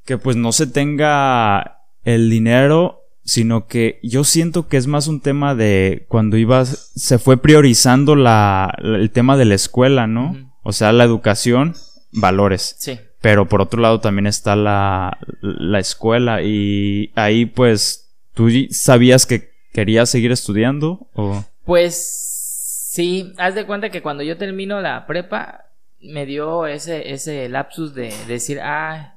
que 0.05 0.17
pues 0.17 0.35
no 0.35 0.51
se 0.51 0.67
tenga 0.67 1.81
el 2.03 2.29
dinero, 2.29 3.01
sino 3.23 3.65
que 3.65 3.99
yo 4.03 4.23
siento 4.23 4.67
que 4.67 4.77
es 4.77 4.85
más 4.85 5.07
un 5.07 5.19
tema 5.19 5.55
de 5.55 6.05
cuando 6.07 6.37
ibas, 6.37 6.91
se 6.95 7.17
fue 7.17 7.37
priorizando 7.37 8.15
la, 8.15 8.77
el 8.81 9.09
tema 9.09 9.35
de 9.35 9.45
la 9.45 9.55
escuela, 9.55 10.05
¿no? 10.05 10.53
O 10.61 10.71
sea, 10.71 10.93
la 10.93 11.03
educación, 11.03 11.73
valores. 12.11 12.75
Sí. 12.77 12.99
Pero 13.19 13.49
por 13.49 13.61
otro 13.61 13.81
lado 13.81 13.99
también 13.99 14.27
está 14.27 14.55
la, 14.55 15.17
la 15.41 15.79
escuela 15.79 16.43
y 16.43 17.11
ahí 17.15 17.47
pues 17.47 18.04
¿Tú 18.35 18.49
sabías 18.69 19.25
que 19.25 19.49
querías 19.71 20.09
seguir 20.09 20.31
estudiando? 20.31 21.07
O? 21.13 21.43
Pues 21.63 22.89
sí, 22.91 23.33
haz 23.37 23.55
de 23.55 23.65
cuenta 23.65 23.89
que 23.89 24.01
cuando 24.01 24.23
yo 24.23 24.37
termino 24.37 24.81
la 24.81 25.07
prepa, 25.07 25.65
me 25.99 26.25
dio 26.25 26.67
ese, 26.67 27.13
ese 27.13 27.49
lapsus 27.49 27.95
de 27.95 28.13
decir, 28.27 28.59
ah, 28.61 29.15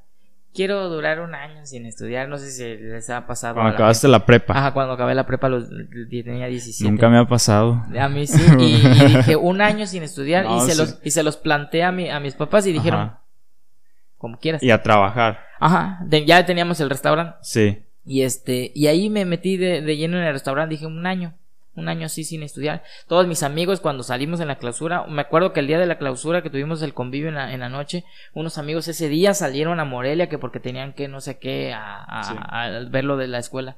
quiero 0.55 0.89
durar 0.89 1.21
un 1.21 1.35
año 1.35 1.67
sin 1.67 1.85
estudiar. 1.85 2.29
No 2.29 2.39
sé 2.39 2.51
si 2.51 2.65
les 2.65 3.11
ha 3.11 3.27
pasado. 3.27 3.55
Cuando 3.55 3.75
acabaste 3.75 4.07
la 4.07 4.25
prepa. 4.25 4.57
Ajá, 4.57 4.73
cuando 4.73 4.95
acabé 4.95 5.15
la 5.17 5.27
prepa 5.27 5.49
los, 5.49 5.69
tenía 6.09 6.47
17. 6.47 6.91
Nunca 6.91 7.09
me 7.09 7.19
ha 7.19 7.27
pasado. 7.27 7.85
A 7.99 8.09
mí 8.09 8.27
sí. 8.27 8.41
Y, 8.59 9.07
dije, 9.09 9.37
un 9.41 9.61
año 9.61 9.87
sin 9.87 10.05
estudiar. 10.05 10.47
y, 10.47 10.61
se 10.61 10.77
los, 10.77 11.01
y 11.03 11.11
se 11.11 11.25
los 11.25 11.37
planteé 11.37 11.83
a, 11.83 11.93
mi, 11.93 12.09
a 12.09 12.21
mis 12.21 12.35
papás 12.35 12.67
y 12.67 12.73
dijeron, 12.73 13.13
como 14.17 14.39
quieras. 14.39 14.63
Y 14.63 14.71
a 14.71 14.81
trabajar. 14.81 15.41
Ajá, 15.59 16.05
ya 16.27 16.47
teníamos 16.47 16.81
el 16.81 16.89
restaurante. 16.89 17.37
Sí. 17.43 17.83
Y 18.09 18.23
este, 18.23 18.73
y 18.75 18.87
ahí 18.87 19.11
me 19.11 19.27
metí 19.27 19.59
de, 19.59 19.83
lleno 19.95 20.17
en 20.17 20.25
el 20.25 20.33
restaurante, 20.33 20.75
dije 20.75 20.87
un 20.87 21.07
año, 21.07 21.35
un 21.75 21.91
año 21.91 22.07
así 22.07 22.25
sin 22.25 22.43
estudiar. 22.43 22.83
Todos 23.07 23.27
mis 23.27 23.43
amigos 23.43 23.81
cuando 23.81 24.03
salimos 24.03 24.41
en 24.41 24.49
la 24.49 24.57
clausura, 24.57 25.05
me 25.07 25.21
acuerdo 25.21 25.53
que 25.53 25.61
el 25.61 25.67
día 25.67 25.79
de 25.79 25.85
la 25.85 25.99
clausura 25.99 26.43
que 26.43 26.49
tuvimos 26.49 26.81
el 26.81 26.95
convivio 26.95 27.29
en 27.29 27.35
la, 27.35 27.53
en 27.53 27.61
la 27.61 27.69
noche, 27.69 28.05
unos 28.33 28.57
amigos 28.57 28.88
ese 28.88 29.11
día 29.11 29.35
salieron 29.35 29.79
a 29.79 29.85
Morelia 29.85 30.31
que 30.31 30.38
porque 30.38 30.59
tenían 30.59 30.95
que 30.95 31.07
no 31.07 31.21
sé 31.21 31.38
qué 31.38 31.75
a, 31.75 32.03
a, 32.03 32.81
ver 32.88 33.05
lo 33.05 33.19
de 33.19 33.29
la 33.29 33.41
escuela. 33.41 33.77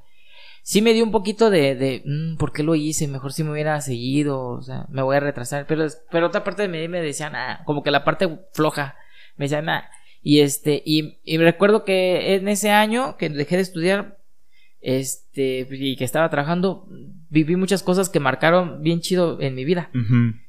Sí 0.63 0.81
me 0.81 0.93
dio 0.93 1.03
un 1.03 1.11
poquito 1.11 1.51
de, 1.51 1.75
de 1.75 2.03
mm, 2.05 2.37
¿por 2.37 2.53
qué 2.53 2.63
lo 2.63 2.77
hice? 2.77 3.09
Mejor 3.09 3.33
si 3.33 3.43
me 3.43 3.51
hubiera 3.51 3.81
seguido, 3.81 4.47
o 4.47 4.63
sea, 4.63 4.87
me 4.91 5.03
voy 5.03 5.17
a 5.17 5.21
retrasar. 5.21 5.67
Pero, 5.67 5.89
pero 6.09 6.29
otra 6.29 6.45
parte 6.45 6.63
de 6.63 6.69
mí 6.69 6.87
me 6.87 7.03
decían, 7.03 7.35
ah, 7.35 7.63
como 7.65 7.83
que 7.83 7.91
la 7.91 8.05
parte 8.05 8.29
floja, 8.53 8.95
me 9.37 9.47
decían, 9.47 9.69
ah, 9.69 9.91
y 10.23 10.41
este, 10.41 10.83
y, 10.87 11.19
y 11.25 11.39
recuerdo 11.39 11.85
que 11.85 12.37
en 12.37 12.47
ese 12.47 12.71
año 12.71 13.17
que 13.17 13.29
dejé 13.29 13.57
de 13.57 13.63
estudiar, 13.63 14.20
este, 14.81 15.67
y 15.71 15.97
que 15.97 16.05
estaba 16.05 16.31
trabajando, 16.31 16.87
viví 17.29 17.57
muchas 17.57 17.83
cosas 17.83 18.09
que 18.09 18.21
marcaron 18.21 18.83
bien 18.83 19.01
chido 19.01 19.41
en 19.41 19.55
mi 19.55 19.65
vida. 19.65 19.91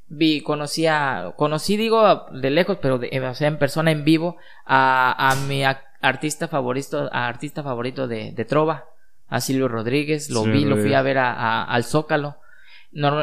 Vi, 0.08 0.42
conocí 0.42 0.88
a, 0.88 1.34
conocí, 1.38 1.78
digo, 1.78 2.26
de 2.32 2.50
lejos, 2.50 2.78
pero 2.82 2.98
de, 2.98 3.20
o 3.22 3.34
sea, 3.34 3.48
en 3.48 3.58
persona, 3.58 3.92
en 3.92 4.04
vivo, 4.04 4.38
a, 4.66 5.32
a 5.32 5.36
mi 5.48 5.64
artista 6.02 6.48
favorito, 6.48 7.10
a 7.12 7.28
artista 7.28 7.64
favorito 7.64 8.08
de, 8.08 8.32
de 8.32 8.46
Trova, 8.46 8.86
a 9.28 9.40
Silvio 9.40 9.68
Rodríguez, 9.68 10.30
lo 10.30 10.44
vi, 10.44 10.66
lo 10.66 10.78
fui 10.78 10.94
a 10.94 11.02
ver 11.02 11.18
a, 11.18 11.64
al 11.64 11.86
Zócalo. 11.86 12.38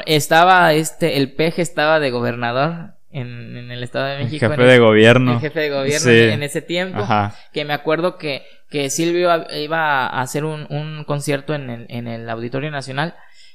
estaba 0.06 0.72
este, 0.72 1.18
el 1.18 1.32
peje 1.32 1.60
estaba 1.60 2.00
de 2.00 2.10
gobernador 2.10 2.94
en, 3.10 3.56
en 3.56 3.70
el 3.70 3.82
Estado 3.82 4.06
de 4.06 4.18
México. 4.18 4.46
El 4.46 4.52
jefe 4.52 4.62
de 4.64 4.78
gobierno. 4.78 5.32
El 5.32 5.40
jefe 5.40 5.60
de 5.60 5.70
gobierno 5.70 6.10
en 6.10 6.42
ese 6.42 6.62
tiempo. 6.62 7.06
Que 7.52 7.64
me 7.64 7.72
acuerdo 7.72 8.18
que 8.18 8.42
que 8.70 8.90
Silvio 8.90 9.30
iba 9.56 10.06
a 10.06 10.20
hacer 10.20 10.44
un, 10.44 10.66
un 10.70 11.04
concierto 11.04 11.54
en 11.54 11.70
el, 11.70 11.86
en 11.88 12.06
el 12.06 12.28
Auditorio 12.28 12.70
Nacional 12.70 13.14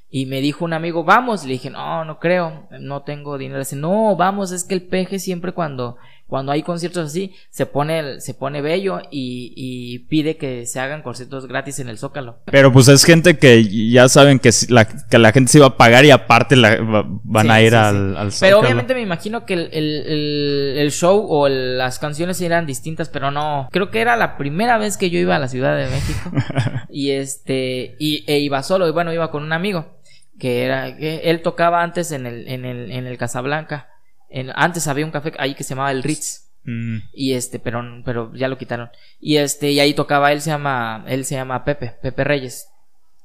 y 0.10 0.26
me 0.26 0.42
dijo 0.42 0.66
un 0.66 0.74
amigo, 0.74 1.04
vamos, 1.04 1.44
le 1.44 1.54
dije, 1.54 1.70
no, 1.70 2.06
no 2.06 2.20
creo, 2.20 2.68
no 2.80 3.02
tengo 3.04 3.38
dinero. 3.38 3.60
Dice, 3.60 3.76
no, 3.76 4.16
vamos, 4.16 4.52
es 4.52 4.64
que 4.64 4.76
el 4.76 4.88
peje 4.88 5.18
siempre 5.20 5.54
cuando, 5.54 5.98
cuando 6.28 6.52
hay 6.52 6.64
conciertos 6.64 7.08
así, 7.08 7.34
se 7.50 7.66
pone, 7.66 8.20
se 8.20 8.34
pone 8.34 8.62
bello 8.62 9.02
y, 9.12 9.54
y 9.56 10.00
pide 10.08 10.38
que 10.38 10.66
se 10.66 10.80
hagan 10.80 11.02
conciertos 11.04 11.48
gratis 11.48 11.80
en 11.80 11.90
el 11.90 11.98
Zócalo. 11.98 12.40
Pero 12.46 12.72
pues 12.72 12.88
es 12.88 13.04
gente 13.04 13.38
que 13.38 13.64
ya 13.92 14.10
saben 14.10 14.40
que 14.40 14.50
la, 14.70 14.86
que 14.86 15.18
la 15.20 15.32
gente 15.32 15.52
se 15.52 15.60
iba 15.60 15.68
a 15.68 15.78
pagar 15.78 16.06
y 16.06 16.12
aparte 16.12 16.56
la, 16.56 16.80
van 17.24 17.52
a 17.52 17.62
ir 17.62 17.76
al, 17.76 18.18
al, 18.18 18.32
Zócalo. 18.32 18.50
Pero 18.50 18.60
obviamente 18.60 18.96
me 18.96 19.02
imagino 19.02 19.46
que 19.46 19.54
el, 19.54 19.70
el, 19.74 20.76
el, 20.78 20.92
show 20.92 21.26
o 21.30 21.48
las 21.50 22.00
canciones 22.00 22.42
eran 22.42 22.66
distintas, 22.66 23.10
pero 23.10 23.30
no. 23.30 23.70
Creo 23.72 23.92
que 23.92 24.02
era 24.02 24.16
la 24.16 24.38
primera 24.38 24.78
vez 24.78 24.98
que 24.98 25.10
yo 25.10 25.20
iba 25.20 25.36
a 25.36 25.40
la 25.40 25.50
Ciudad 25.50 25.78
de 25.78 25.88
México. 25.88 26.32
y 26.90 27.12
este, 27.12 27.96
y, 28.00 28.24
e 28.28 28.40
iba 28.40 28.64
solo, 28.64 28.88
y 28.88 28.92
bueno, 28.92 29.14
iba 29.14 29.30
con 29.30 29.44
un 29.44 29.54
amigo 29.54 30.00
que 30.40 30.64
era 30.64 30.98
que 30.98 31.22
él 31.26 31.42
tocaba 31.42 31.84
antes 31.84 32.12
en 32.12 32.26
el 32.26 32.48
en 32.48 32.66
el 32.66 32.92
en 32.92 33.06
el 33.06 33.18
Casablanca. 33.18 33.93
En, 34.34 34.52
antes 34.56 34.88
había 34.88 35.06
un 35.06 35.12
café 35.12 35.32
ahí 35.38 35.54
que 35.54 35.64
se 35.64 35.70
llamaba 35.70 35.92
el 35.92 36.02
Ritz. 36.02 36.50
Mm. 36.64 36.98
Y 37.14 37.34
este, 37.34 37.60
pero 37.60 37.84
pero 38.04 38.34
ya 38.34 38.48
lo 38.48 38.58
quitaron. 38.58 38.90
Y 39.22 39.38
este 39.38 39.72
y 39.72 39.80
ahí 39.80 39.94
tocaba 39.94 40.32
él 40.32 40.42
se 40.42 40.50
llama 40.50 41.06
él 41.08 41.24
se 41.24 41.36
llama 41.36 41.64
Pepe, 41.64 41.96
Pepe 42.02 42.24
Reyes. 42.24 42.68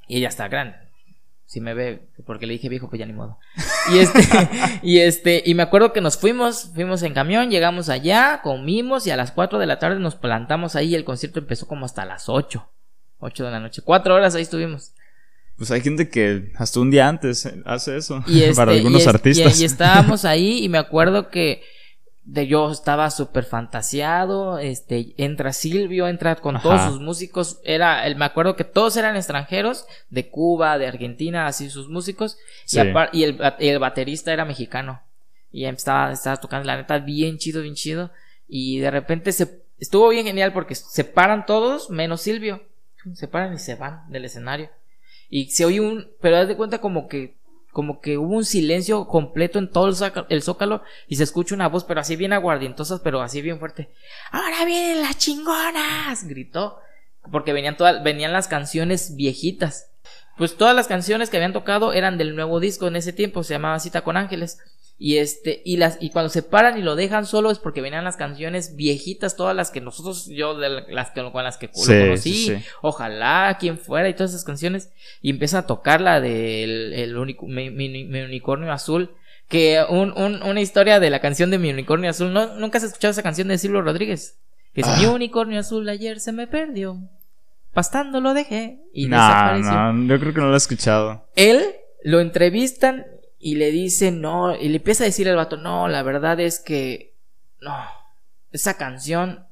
Y 0.06 0.18
ella 0.18 0.28
está 0.28 0.48
grande. 0.48 0.76
Si 1.46 1.62
me 1.62 1.72
ve, 1.72 2.02
porque 2.26 2.46
le 2.46 2.52
dije 2.52 2.68
viejo, 2.68 2.90
pues 2.90 3.00
ya 3.00 3.06
ni 3.06 3.14
modo. 3.14 3.38
Y 3.90 3.98
este, 4.00 4.20
y 4.82 4.98
este, 4.98 5.42
y 5.46 5.54
me 5.54 5.62
acuerdo 5.62 5.94
que 5.94 6.02
nos 6.02 6.18
fuimos, 6.18 6.72
fuimos 6.74 7.02
en 7.02 7.14
camión, 7.14 7.50
llegamos 7.50 7.88
allá, 7.88 8.40
comimos 8.42 9.06
y 9.06 9.10
a 9.10 9.16
las 9.16 9.32
4 9.32 9.58
de 9.58 9.66
la 9.66 9.78
tarde 9.78 9.98
nos 9.98 10.14
plantamos 10.14 10.76
ahí 10.76 10.88
y 10.88 10.94
el 10.94 11.04
concierto 11.04 11.38
empezó 11.38 11.66
como 11.66 11.86
hasta 11.86 12.04
las 12.04 12.28
8. 12.28 12.68
8 13.20 13.44
de 13.44 13.50
la 13.50 13.60
noche. 13.60 13.80
Cuatro 13.82 14.14
horas 14.14 14.34
ahí 14.34 14.42
estuvimos. 14.42 14.92
Pues 15.58 15.70
hay 15.72 15.80
gente 15.80 16.08
que 16.08 16.52
hasta 16.56 16.80
un 16.80 16.90
día 16.90 17.08
antes 17.08 17.48
hace 17.66 17.96
eso. 17.98 18.22
Y 18.26 18.42
este, 18.44 18.54
para 18.54 18.72
algunos 18.72 19.00
y 19.00 19.02
es- 19.02 19.08
artistas. 19.08 19.58
Y, 19.58 19.62
y 19.62 19.66
estábamos 19.66 20.24
ahí 20.24 20.64
y 20.64 20.68
me 20.68 20.78
acuerdo 20.78 21.28
que 21.28 21.62
de 22.24 22.46
yo 22.46 22.70
estaba 22.70 23.10
súper 23.10 23.44
fantasiado, 23.44 24.58
este, 24.58 25.14
entra 25.16 25.52
Silvio, 25.54 26.08
entra 26.08 26.36
con 26.36 26.56
Ajá. 26.56 26.62
todos 26.62 26.82
sus 26.82 27.00
músicos, 27.00 27.58
era, 27.64 28.06
el, 28.06 28.16
me 28.16 28.26
acuerdo 28.26 28.54
que 28.54 28.64
todos 28.64 28.98
eran 28.98 29.16
extranjeros, 29.16 29.86
de 30.10 30.28
Cuba, 30.28 30.76
de 30.76 30.86
Argentina, 30.86 31.46
así 31.46 31.70
sus 31.70 31.88
músicos, 31.88 32.36
Sí. 32.66 32.80
y, 33.12 33.18
y 33.20 33.24
el, 33.24 33.38
el 33.60 33.78
baterista 33.78 34.30
era 34.30 34.44
mexicano, 34.44 35.00
y 35.50 35.64
estaba, 35.64 36.12
estaba 36.12 36.36
tocando, 36.36 36.66
la 36.66 36.76
neta, 36.76 36.98
bien 36.98 37.38
chido, 37.38 37.62
bien 37.62 37.74
chido, 37.74 38.10
y 38.46 38.78
de 38.78 38.90
repente 38.90 39.32
se, 39.32 39.62
estuvo 39.80 40.10
bien 40.10 40.26
genial 40.26 40.52
porque 40.52 40.74
se 40.74 41.04
paran 41.04 41.46
todos, 41.46 41.88
menos 41.88 42.20
Silvio, 42.20 42.62
se 43.14 43.26
paran 43.26 43.54
y 43.54 43.58
se 43.58 43.74
van 43.74 44.02
del 44.10 44.26
escenario. 44.26 44.68
Y 45.30 45.50
se 45.50 45.64
oye 45.64 45.80
un, 45.80 46.08
pero 46.20 46.37
haz 46.38 46.49
de 46.49 46.56
cuenta 46.56 46.80
como 46.80 47.08
que, 47.08 47.35
como 47.73 48.00
que 48.00 48.16
hubo 48.18 48.35
un 48.35 48.44
silencio 48.44 49.06
completo 49.06 49.58
en 49.58 49.70
todo 49.70 49.88
el, 49.88 49.94
zaca- 49.94 50.26
el 50.30 50.42
zócalo 50.42 50.82
y 51.06 51.16
se 51.16 51.25
escucha 51.25 51.54
una 51.54 51.68
voz, 51.68 51.85
pero 51.85 52.00
así 52.00 52.16
bien 52.16 52.32
aguardientosa, 52.32 53.02
pero 53.02 53.20
así 53.20 53.42
bien 53.42 53.58
fuerte. 53.58 53.90
Ahora 54.30 54.64
vienen 54.64 55.02
las 55.02 55.18
chingonas, 55.18 56.25
gritó, 56.26 56.78
porque 57.30 57.52
venían 57.52 57.76
todas, 57.76 58.02
venían 58.02 58.32
las 58.32 58.49
canciones 58.49 59.16
viejitas. 59.16 59.90
Pues 60.38 60.56
todas 60.56 60.75
las 60.75 60.87
canciones 60.87 61.30
que 61.30 61.37
habían 61.37 61.52
tocado 61.52 61.92
eran 61.92 62.16
del 62.16 62.35
nuevo 62.37 62.61
disco 62.61 62.87
en 62.87 62.97
ese 62.97 63.12
tiempo, 63.12 63.42
se 63.42 63.54
llamaba 63.54 63.80
Cita 63.80 64.02
con 64.02 64.16
Ángeles. 64.16 64.58
Y 65.00 65.18
este, 65.18 65.62
y 65.64 65.76
las, 65.76 65.96
y 66.00 66.10
cuando 66.10 66.28
se 66.28 66.42
paran 66.42 66.76
y 66.76 66.82
lo 66.82 66.96
dejan 66.96 67.24
solo 67.24 67.52
es 67.52 67.60
porque 67.60 67.80
venían 67.80 68.02
las 68.04 68.16
canciones 68.16 68.74
viejitas, 68.74 69.36
todas 69.36 69.54
las 69.54 69.70
que 69.70 69.80
nosotros, 69.80 70.26
yo, 70.26 70.56
de 70.58 70.68
las 70.88 71.10
que, 71.12 71.22
con 71.30 71.44
las 71.44 71.56
que 71.56 71.70
Sí, 71.72 71.92
lo 71.94 72.00
conocí, 72.06 72.32
sí, 72.32 72.56
sí. 72.56 72.64
ojalá, 72.82 73.56
quien 73.60 73.78
fuera 73.78 74.08
y 74.08 74.14
todas 74.14 74.32
esas 74.32 74.42
canciones, 74.44 74.90
y 75.22 75.30
empieza 75.30 75.58
a 75.58 75.66
tocar 75.66 76.00
la 76.00 76.20
del 76.20 76.92
el 76.94 77.16
unico- 77.16 77.46
mi, 77.46 77.70
mi- 77.70 78.04
mi 78.04 78.20
unicornio 78.22 78.72
azul, 78.72 79.12
que 79.48 79.84
un, 79.88 80.12
un- 80.18 80.42
una 80.42 80.60
historia 80.60 80.98
de 80.98 81.10
la 81.10 81.20
canción 81.20 81.50
de 81.52 81.58
mi 81.58 81.70
unicornio 81.70 82.10
azul, 82.10 82.32
¿no? 82.32 82.56
¿nunca 82.56 82.78
has 82.78 82.84
escuchado 82.84 83.12
esa 83.12 83.22
canción 83.22 83.46
de 83.48 83.58
Silvio 83.58 83.82
Rodríguez? 83.82 84.36
Que 84.74 84.80
es 84.80 84.86
Ah. 84.88 84.96
mi 84.98 85.06
unicornio 85.06 85.60
azul 85.60 85.88
ayer 85.88 86.18
se 86.18 86.32
me 86.32 86.48
perdió, 86.48 86.98
pastando 87.72 88.20
lo 88.20 88.34
dejé 88.34 88.78
y 88.92 89.06
no, 89.06 89.16
desapareció. 89.16 89.72
no, 89.92 90.08
yo 90.08 90.20
creo 90.20 90.34
que 90.34 90.40
no 90.40 90.48
lo 90.48 90.54
he 90.54 90.58
escuchado. 90.58 91.24
Él 91.36 91.62
lo 92.02 92.20
entrevistan 92.20 93.06
y 93.38 93.54
le 93.57 93.71
dicen, 93.71 94.21
no, 94.21 94.57
y 94.57 94.68
le 94.68 94.76
empieza 94.76 95.04
a 95.04 95.07
decir 95.07 95.28
al 95.28 95.37
vato, 95.37 95.57
no, 95.57 95.88
la 95.88 96.02
verdad 96.02 96.40
es 96.40 96.59
que, 96.59 97.14
no, 97.61 97.76
esa 98.52 98.76
canción, 98.76 99.47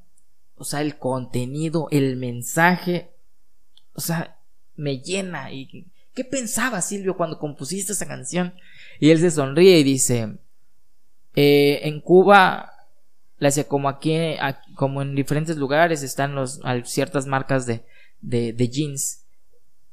o 0.57 0.63
sea, 0.63 0.81
el 0.81 0.97
contenido, 0.97 1.87
el 1.91 2.15
mensaje, 2.17 3.11
o 3.93 4.01
sea, 4.01 4.37
me 4.75 4.99
llena. 4.99 5.51
¿Y 5.51 5.85
qué 6.13 6.23
pensaba 6.23 6.81
Silvio 6.81 7.15
cuando 7.15 7.39
compusiste 7.39 7.93
esa 7.93 8.07
canción? 8.07 8.53
Y 8.99 9.11
él 9.11 9.19
se 9.19 9.31
sonríe 9.31 9.79
y 9.79 9.83
dice, 9.83 10.37
eh, 11.35 11.81
en 11.83 12.01
Cuba, 12.01 12.73
como 13.67 13.87
aquí, 13.89 14.15
a- 14.39 14.61
como 14.75 15.01
en 15.01 15.15
diferentes 15.15 15.57
lugares 15.57 16.01
están 16.03 16.35
los, 16.35 16.59
ciertas 16.85 17.27
marcas 17.27 17.65
de, 17.65 17.83
de, 18.21 18.51
de 18.53 18.67
jeans, 18.69 19.23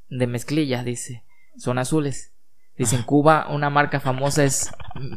de 0.08 0.26
mezclilla, 0.26 0.82
dice, 0.82 1.22
son 1.58 1.78
azules. 1.78 2.30
Dice, 2.76 2.96
en 2.96 3.02
Cuba 3.02 3.46
una 3.50 3.70
marca 3.70 4.00
famosa 4.00 4.44
es 4.44 4.70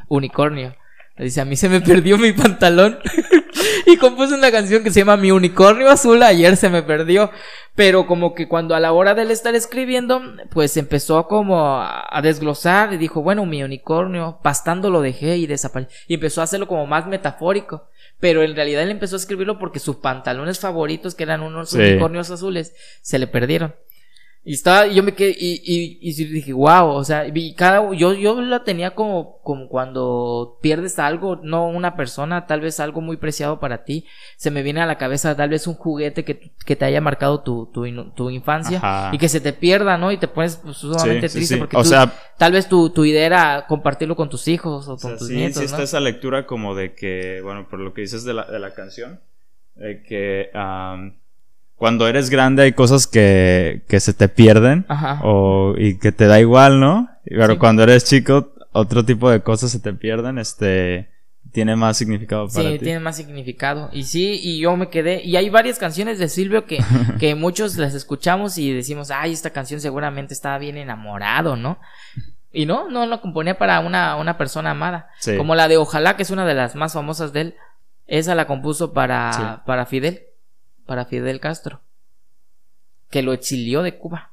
Unicornio. 0.08 0.76
Dice, 1.18 1.42
a 1.42 1.46
mí 1.46 1.56
se 1.56 1.68
me 1.68 1.82
perdió 1.82 2.18
mi 2.20 2.32
pantalón. 2.32 3.00
y 3.88 3.98
compuso 3.98 4.36
una 4.36 4.52
canción 4.52 4.84
que 4.84 4.92
se 4.92 5.00
llama 5.00 5.18
Mi 5.18 5.32
unicornio 5.32 5.90
azul, 5.90 6.22
ayer 6.22 6.56
se 6.58 6.70
me 6.70 6.84
perdió. 6.84 7.32
Pero 7.74 8.06
como 8.06 8.36
que 8.36 8.48
cuando 8.48 8.76
a 8.76 8.80
la 8.80 8.92
hora 8.92 9.16
de 9.16 9.24
él 9.24 9.32
estar 9.32 9.56
escribiendo, 9.56 10.22
pues 10.52 10.78
empezó 10.78 11.28
como 11.28 11.80
a 11.82 12.20
desglosar 12.22 12.94
y 12.94 12.98
dijo, 12.98 13.24
bueno, 13.24 13.48
mi 13.48 13.64
unicornio, 13.64 14.40
pastando 14.44 14.92
lo 14.92 15.02
dejé 15.02 15.38
y 15.38 15.48
desapareció. 15.48 15.96
Y 16.08 16.16
empezó 16.16 16.42
a 16.42 16.44
hacerlo 16.44 16.68
como 16.68 16.86
más 16.86 17.08
metafórico. 17.08 17.88
Pero 18.20 18.44
en 18.44 18.56
realidad 18.56 18.84
él 18.84 18.92
empezó 18.92 19.16
a 19.16 19.20
escribirlo 19.20 19.58
porque 19.58 19.80
sus 19.80 19.98
pantalones 19.98 20.60
favoritos, 20.60 21.16
que 21.16 21.24
eran 21.24 21.42
unos 21.42 21.70
Sí. 21.72 21.78
unicornios 21.80 22.30
azules, 22.30 22.76
se 23.02 23.18
le 23.18 23.26
perdieron. 23.26 23.76
Y 24.50 24.54
estaba, 24.54 24.88
y 24.88 24.96
yo 24.96 25.04
me 25.04 25.14
quedé, 25.14 25.36
y, 25.38 25.56
y, 25.66 26.00
y 26.10 26.24
dije, 26.24 26.54
wow, 26.54 26.88
o 26.88 27.04
sea, 27.04 27.28
y 27.28 27.54
cada, 27.54 27.94
yo, 27.94 28.14
yo 28.14 28.40
la 28.40 28.64
tenía 28.64 28.92
como, 28.96 29.40
como 29.44 29.68
cuando 29.68 30.58
pierdes 30.62 31.00
algo, 31.00 31.36
no 31.44 31.68
una 31.68 31.98
persona, 31.98 32.46
tal 32.48 32.62
vez 32.62 32.80
algo 32.80 33.02
muy 33.02 33.18
preciado 33.18 33.60
para 33.60 33.84
ti, 33.84 34.06
se 34.38 34.50
me 34.50 34.64
viene 34.64 34.80
a 34.80 34.86
la 34.86 34.98
cabeza 34.98 35.36
tal 35.36 35.50
vez 35.50 35.68
un 35.68 35.74
juguete 35.74 36.24
que, 36.24 36.54
que 36.66 36.78
te 36.78 36.86
haya 36.86 37.02
marcado 37.02 37.42
tu, 37.42 37.66
tu, 37.74 37.84
tu 38.12 38.30
infancia 38.30 38.78
Ajá. 38.78 39.10
y 39.14 39.18
que 39.18 39.28
se 39.28 39.42
te 39.42 39.52
pierda, 39.52 39.98
¿no? 39.98 40.14
Y 40.14 40.18
te 40.18 40.30
pones 40.30 40.56
pues, 40.64 40.78
sumamente 40.78 41.28
Sí, 41.28 41.40
triste 41.40 41.56
sí. 41.56 41.60
porque 41.60 41.76
O 41.76 41.84
tú- 41.84 41.90
sea- 41.90 42.14
tal 42.38 42.54
vez 42.54 42.70
tu, 42.70 42.90
tu 42.92 43.04
idea 43.04 43.26
era 43.26 43.66
compartirlo 43.68 44.16
con 44.16 44.30
tus 44.30 44.48
hijos 44.48 44.88
o 44.88 44.94
O 44.94 44.98
con 44.98 45.10
sea, 45.10 45.18
tus 45.18 45.30
nietos, 45.30 45.58
sí 45.58 45.66
está 45.66 45.80
¿no? 45.80 45.84
esa 45.84 46.00
lectura 46.00 46.46
como 46.46 46.74
de 46.74 46.94
que, 46.96 47.42
bueno, 47.44 47.68
por 47.70 47.80
lo 47.80 47.94
que 47.94 48.00
dices 48.00 48.24
de 48.24 48.34
la, 48.34 48.46
de 48.46 48.60
la 48.60 48.74
canción, 48.74 49.20
de 49.76 50.04
que 50.04 50.50
cuando 51.78 52.08
eres 52.08 52.30
grande 52.30 52.64
hay 52.64 52.74
cosas 52.74 53.08
que, 53.08 53.84
que 53.88 54.00
se 54.00 54.14
te 54.14 54.28
pierden 54.30 54.86
Ajá. 54.90 55.22
o, 55.24 55.76
y 55.78 55.98
que 56.00 56.12
te 56.12 56.26
da 56.28 56.40
igual, 56.40 56.80
¿no? 56.80 57.10
Pero 57.24 57.54
Sí. 57.54 57.60
cuando 57.60 57.84
eres 57.84 58.04
chico, 58.06 58.52
otro 58.72 59.06
tipo 59.06 59.30
de 59.30 59.42
cosas 59.42 59.72
se 59.72 59.80
te 59.80 59.94
pierden, 59.94 60.38
este, 60.40 61.10
tiene 61.52 61.76
más 61.76 61.98
significado 61.98 62.48
para 62.48 62.70
Sí, 62.70 62.78
ti. 62.80 62.84
tiene 62.86 63.00
más 63.00 63.16
significado. 63.16 63.90
Y 63.94 64.04
sí, 64.04 64.40
y 64.42 64.60
yo 64.60 64.76
me 64.76 64.90
quedé. 64.90 65.24
Y 65.24 65.36
hay 65.38 65.50
varias 65.50 65.80
canciones 65.80 66.20
de 66.20 66.28
Silvio 66.30 66.66
que, 66.66 66.78
que 67.20 67.36
muchos 67.36 67.78
las 67.78 67.94
escuchamos 67.94 68.58
y 68.58 68.74
decimos, 68.74 69.12
ay, 69.12 69.32
esta 69.34 69.52
canción 69.52 69.80
seguramente 69.80 70.34
estaba 70.34 70.58
bien 70.58 70.78
enamorado, 70.78 71.56
¿no? 71.56 71.80
Y 72.52 72.66
no, 72.66 72.90
no 72.90 73.06
lo 73.06 73.22
componía 73.22 73.58
para 73.58 73.80
una, 73.82 74.16
una 74.16 74.38
persona 74.38 74.72
amada. 74.72 75.10
Sí. 75.20 75.38
Como 75.38 75.54
la 75.54 75.68
de 75.68 75.78
Ojalá, 75.78 76.16
que 76.16 76.24
es 76.24 76.32
una 76.32 76.46
de 76.46 76.54
las 76.56 76.76
más 76.76 76.94
famosas 76.94 77.34
de 77.34 77.42
él. 77.42 77.56
Esa 78.08 78.36
la 78.36 78.48
compuso 78.48 78.94
para, 78.94 79.34
Sí. 79.34 79.42
para 79.66 79.86
Fidel. 79.86 80.22
Para 80.88 81.06
Fidel 81.06 81.40
Castro. 81.40 81.82
Que 83.12 83.22
lo 83.22 83.34
exilió 83.34 83.84
de 83.84 83.98
Cuba. 83.98 84.32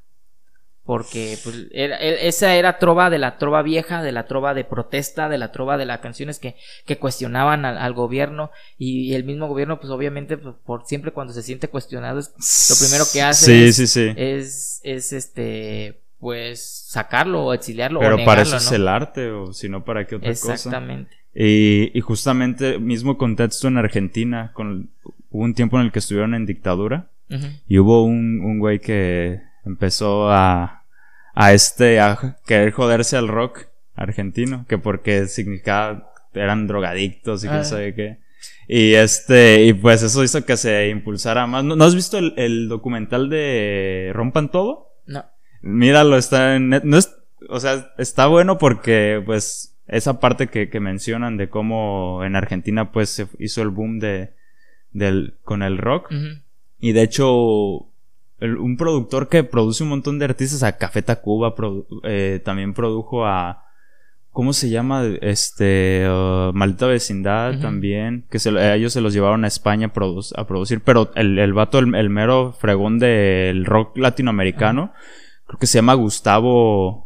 Porque 0.84 1.38
pues, 1.42 1.66
era- 1.72 1.98
e- 1.98 2.28
esa 2.28 2.56
era 2.56 2.78
trova 2.78 3.08
de 3.08 3.18
la 3.18 3.38
trova 3.38 3.62
vieja, 3.62 4.02
de 4.02 4.12
la 4.12 4.26
trova 4.26 4.52
de 4.52 4.64
protesta, 4.64 5.30
de 5.30 5.38
la 5.38 5.50
trova 5.50 5.78
de 5.78 5.86
las 5.86 6.00
canciones 6.00 6.38
que, 6.38 6.56
que 6.84 6.98
cuestionaban 6.98 7.64
al, 7.64 7.78
al 7.78 7.94
gobierno 7.94 8.50
y 8.76 9.14
el 9.14 9.24
mismo 9.24 9.48
gobierno 9.48 9.80
pues 9.80 9.90
obviamente 9.90 10.36
pues, 10.36 10.54
por 10.66 10.84
siempre 10.84 11.12
cuando 11.12 11.32
se 11.32 11.42
siente 11.42 11.68
cuestionado 11.68 12.18
es 12.18 12.28
lo 12.68 12.76
primero 12.86 13.04
que 13.10 13.22
hace 13.22 13.46
Sí, 13.46 13.64
es- 13.64 13.76
sí, 13.76 13.86
sí. 13.86 14.12
es, 14.14 14.80
es 14.84 15.12
este 15.14 16.00
pues 16.20 16.62
sacarlo 16.88 17.44
o 17.46 17.54
exiliarlo 17.54 18.00
Pero 18.00 18.16
o 18.16 18.24
para 18.26 18.42
eso 18.42 18.56
es 18.58 18.70
el 18.72 18.86
arte, 18.86 19.30
o 19.30 19.54
si 19.54 19.70
no, 19.70 19.84
¿para 19.86 20.06
qué 20.06 20.16
otra 20.16 20.30
cosa? 20.30 20.52
Exactamente. 20.52 21.16
Y, 21.34 21.96
y 21.96 22.00
justamente, 22.02 22.78
mismo 22.78 23.16
contexto 23.18 23.68
en 23.68 23.76
Argentina, 23.78 24.50
con, 24.54 24.90
hubo 25.34 25.42
un 25.42 25.54
tiempo 25.54 25.78
en 25.78 25.86
el 25.86 25.92
que 25.92 25.98
estuvieron 25.98 26.34
en 26.34 26.46
dictadura 26.46 27.08
y 27.66 27.78
hubo 27.80 28.04
un, 28.04 28.40
un 28.40 28.60
güey 28.60 28.78
que 28.78 29.40
empezó 29.66 30.30
a, 30.30 30.84
a 31.34 31.52
este, 31.52 31.98
a 31.98 32.36
querer 32.46 32.70
joderse 32.70 33.16
al 33.16 33.26
rock 33.26 33.66
argentino, 33.96 34.64
que 34.68 34.78
porque 34.78 35.26
significaba, 35.26 36.12
eran 36.34 36.66
drogadictos 36.68 37.42
y 37.44 37.48
quién 37.48 37.60
Ah. 37.60 37.64
sabe 37.64 37.94
qué. 37.94 38.18
Y 38.68 38.94
este, 38.94 39.64
y 39.64 39.72
pues 39.72 40.02
eso 40.02 40.22
hizo 40.22 40.44
que 40.44 40.56
se 40.56 40.88
impulsara 40.90 41.46
más. 41.46 41.64
¿No, 41.64 41.74
no 41.76 41.84
has 41.84 41.94
visto 41.94 42.18
el, 42.18 42.34
el 42.36 42.68
documental 42.68 43.28
de 43.30 44.10
Rompan 44.14 44.50
Todo? 44.50 44.90
No. 45.06 45.24
Míralo, 45.62 46.16
está 46.16 46.54
en 46.56 46.70
net- 46.70 46.84
no 46.84 46.96
es, 46.98 47.14
o 47.48 47.58
sea, 47.58 47.92
está 47.98 48.26
bueno 48.26 48.58
porque 48.58 49.22
pues 49.24 49.74
esa 49.88 50.20
parte 50.20 50.46
que, 50.48 50.68
que 50.70 50.78
mencionan 50.80 51.36
de 51.36 51.48
cómo 51.48 52.22
en 52.24 52.36
Argentina 52.36 52.92
pues 52.92 53.08
se 53.10 53.26
hizo 53.38 53.60
el 53.62 53.70
boom 53.70 53.98
de 53.98 54.32
del 54.94 55.34
con 55.44 55.62
el 55.62 55.76
rock 55.76 56.10
y 56.80 56.92
de 56.92 57.02
hecho 57.02 57.86
el- 58.40 58.56
un 58.56 58.76
productor 58.78 59.28
que 59.28 59.44
produce 59.44 59.82
un 59.82 59.90
montón 59.90 60.18
de 60.18 60.24
artistas 60.24 60.62
a 60.62 60.76
Café 60.78 61.02
Tacuba 61.02 61.54
produ- 61.54 61.86
eh, 62.04 62.40
también 62.44 62.72
produjo 62.72 63.26
a 63.26 63.60
¿Cómo 64.30 64.52
se 64.52 64.68
llama? 64.68 65.04
Este. 65.20 66.04
uh, 66.10 66.50
Maldita 66.52 66.88
Vecindad 66.88 67.60
también. 67.60 68.24
Que 68.28 68.40
se, 68.40 68.50
ellos 68.74 68.92
se 68.92 69.00
los 69.00 69.12
llevaron 69.14 69.44
a 69.44 69.46
España 69.46 69.86
a, 69.86 69.92
produ- 69.92 70.32
a 70.36 70.44
producir. 70.44 70.80
Pero 70.80 71.12
el, 71.14 71.38
el 71.38 71.52
vato, 71.52 71.78
el, 71.78 71.94
el 71.94 72.10
mero 72.10 72.52
fregón 72.52 72.98
del 72.98 73.64
rock 73.64 73.96
latinoamericano. 73.96 74.92
Creo 75.46 75.60
que 75.60 75.68
se 75.68 75.78
llama 75.78 75.94
Gustavo. 75.94 77.03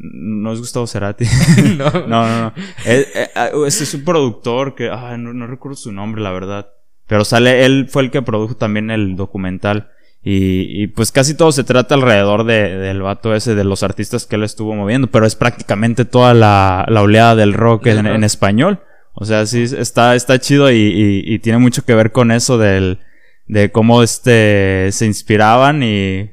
No 0.00 0.52
es 0.52 0.60
Gustavo 0.60 0.86
Cerati. 0.86 1.24
no. 1.76 1.90
no, 1.90 2.06
no, 2.06 2.40
no. 2.42 2.52
Eh, 2.84 3.06
eh, 3.14 3.28
Este 3.66 3.84
es 3.84 3.94
un 3.94 4.04
productor 4.04 4.74
que. 4.74 4.88
ah, 4.90 5.16
no, 5.18 5.32
no 5.34 5.46
recuerdo 5.46 5.76
su 5.76 5.92
nombre, 5.92 6.22
la 6.22 6.30
verdad. 6.30 6.68
Pero 7.06 7.24
sale. 7.24 7.64
Él 7.64 7.88
fue 7.90 8.02
el 8.02 8.10
que 8.10 8.22
produjo 8.22 8.54
también 8.56 8.90
el 8.90 9.16
documental. 9.16 9.90
Y, 10.22 10.82
y 10.82 10.86
pues 10.88 11.10
casi 11.12 11.34
todo 11.36 11.52
se 11.52 11.64
trata 11.64 11.94
alrededor 11.94 12.44
de, 12.44 12.76
del 12.76 13.02
vato 13.02 13.34
ese, 13.34 13.54
de 13.54 13.64
los 13.64 13.82
artistas 13.82 14.26
que 14.26 14.36
él 14.36 14.42
estuvo 14.42 14.74
moviendo, 14.74 15.06
pero 15.06 15.24
es 15.26 15.36
prácticamente 15.36 16.04
toda 16.04 16.34
la, 16.34 16.84
la 16.88 17.02
oleada 17.02 17.36
del 17.36 17.54
rock, 17.54 17.86
en, 17.86 18.24
español. 18.24 18.80
O 19.14 19.24
sea, 19.24 19.46
sí, 19.46 19.62
está, 19.62 20.16
está 20.16 20.38
chido 20.38 20.70
y, 20.70 20.74
y- 20.76 21.22
y 21.34 21.38
tiene 21.38 21.58
mucho 21.58 21.84
que 21.84 21.94
ver 21.94 22.10
con 22.12 22.30
eso 22.32 22.58
del, 22.58 22.98
de 23.46 23.70
cómo 23.70 24.02
este 24.02 24.88
se 24.92 25.06
inspiraban 25.06 25.82
y 25.82 26.30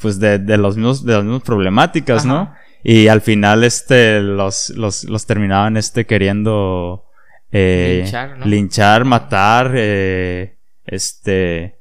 pues 0.00 0.18
de, 0.20 0.38
de 0.38 0.56
los 0.56 0.76
mismos, 0.76 1.04
de 1.04 1.12
las 1.14 1.24
mismas 1.24 1.42
problemáticas, 1.42 2.24
¿no? 2.24 2.54
Y 2.84 3.08
al 3.08 3.22
final 3.22 3.64
este 3.64 4.20
los, 4.20 4.68
los, 4.70 5.04
los 5.04 5.26
terminaban 5.26 5.76
este 5.78 6.04
queriendo 6.06 7.04
eh, 7.50 8.00
Linchar, 8.02 8.38
¿no? 8.38 8.46
linchar, 8.46 9.04
matar, 9.04 9.72
eh, 9.74 10.58
este 10.84 11.80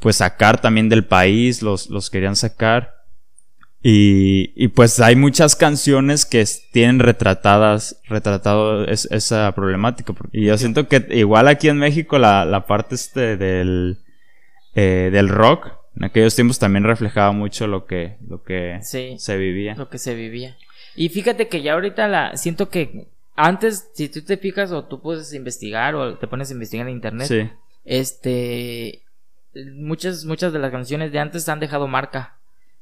pues 0.00 0.16
sacar 0.16 0.60
también 0.60 0.88
del 0.88 1.04
país, 1.06 1.62
los, 1.62 1.90
los 1.90 2.10
querían 2.10 2.36
sacar. 2.36 2.92
Y, 3.82 4.52
y 4.56 4.68
pues 4.68 4.98
hay 5.00 5.14
muchas 5.16 5.56
canciones 5.56 6.24
que 6.24 6.42
tienen 6.72 7.00
retratadas, 7.00 8.00
retratado 8.04 8.84
es- 8.86 9.08
esa 9.10 9.52
problemática. 9.54 10.14
Y 10.32 10.46
yo 10.46 10.56
siento 10.58 10.88
que 10.88 11.06
igual 11.10 11.48
aquí 11.48 11.68
en 11.68 11.78
México 11.78 12.18
la, 12.18 12.44
la 12.44 12.66
parte 12.66 12.94
este 12.94 13.36
del, 13.36 13.98
eh, 14.74 15.10
del 15.12 15.28
rock, 15.28 15.72
en 15.96 16.04
aquellos 16.04 16.34
tiempos 16.34 16.58
también 16.58 16.84
reflejaba 16.84 17.32
mucho 17.32 17.66
lo 17.66 17.86
que, 17.86 18.16
lo 18.28 18.42
que 18.42 18.78
Sí. 18.82 19.14
se 19.18 19.36
vivía. 19.36 19.74
lo 19.76 19.88
que 19.88 19.98
se 19.98 20.14
vivía. 20.14 20.56
Y 20.96 21.08
fíjate 21.08 21.48
que 21.48 21.62
ya 21.62 21.72
ahorita 21.74 22.06
la 22.08 22.36
siento 22.36 22.68
que 22.68 23.06
antes, 23.36 23.90
si 23.94 24.08
tú 24.08 24.22
te 24.22 24.36
fijas 24.36 24.70
o 24.72 24.84
tú 24.84 25.00
puedes 25.00 25.32
investigar 25.34 25.94
o 25.96 26.16
te 26.18 26.26
pones 26.28 26.50
a 26.50 26.52
investigar 26.54 26.86
en 26.86 26.94
internet, 26.94 27.26
Sí, 27.26 27.48
este 27.84 29.00
muchas 29.76 30.24
muchas 30.24 30.52
de 30.52 30.58
las 30.58 30.70
canciones 30.72 31.12
de 31.12 31.18
antes 31.20 31.48
han 31.48 31.60
dejado 31.60 31.86
marca 31.86 32.36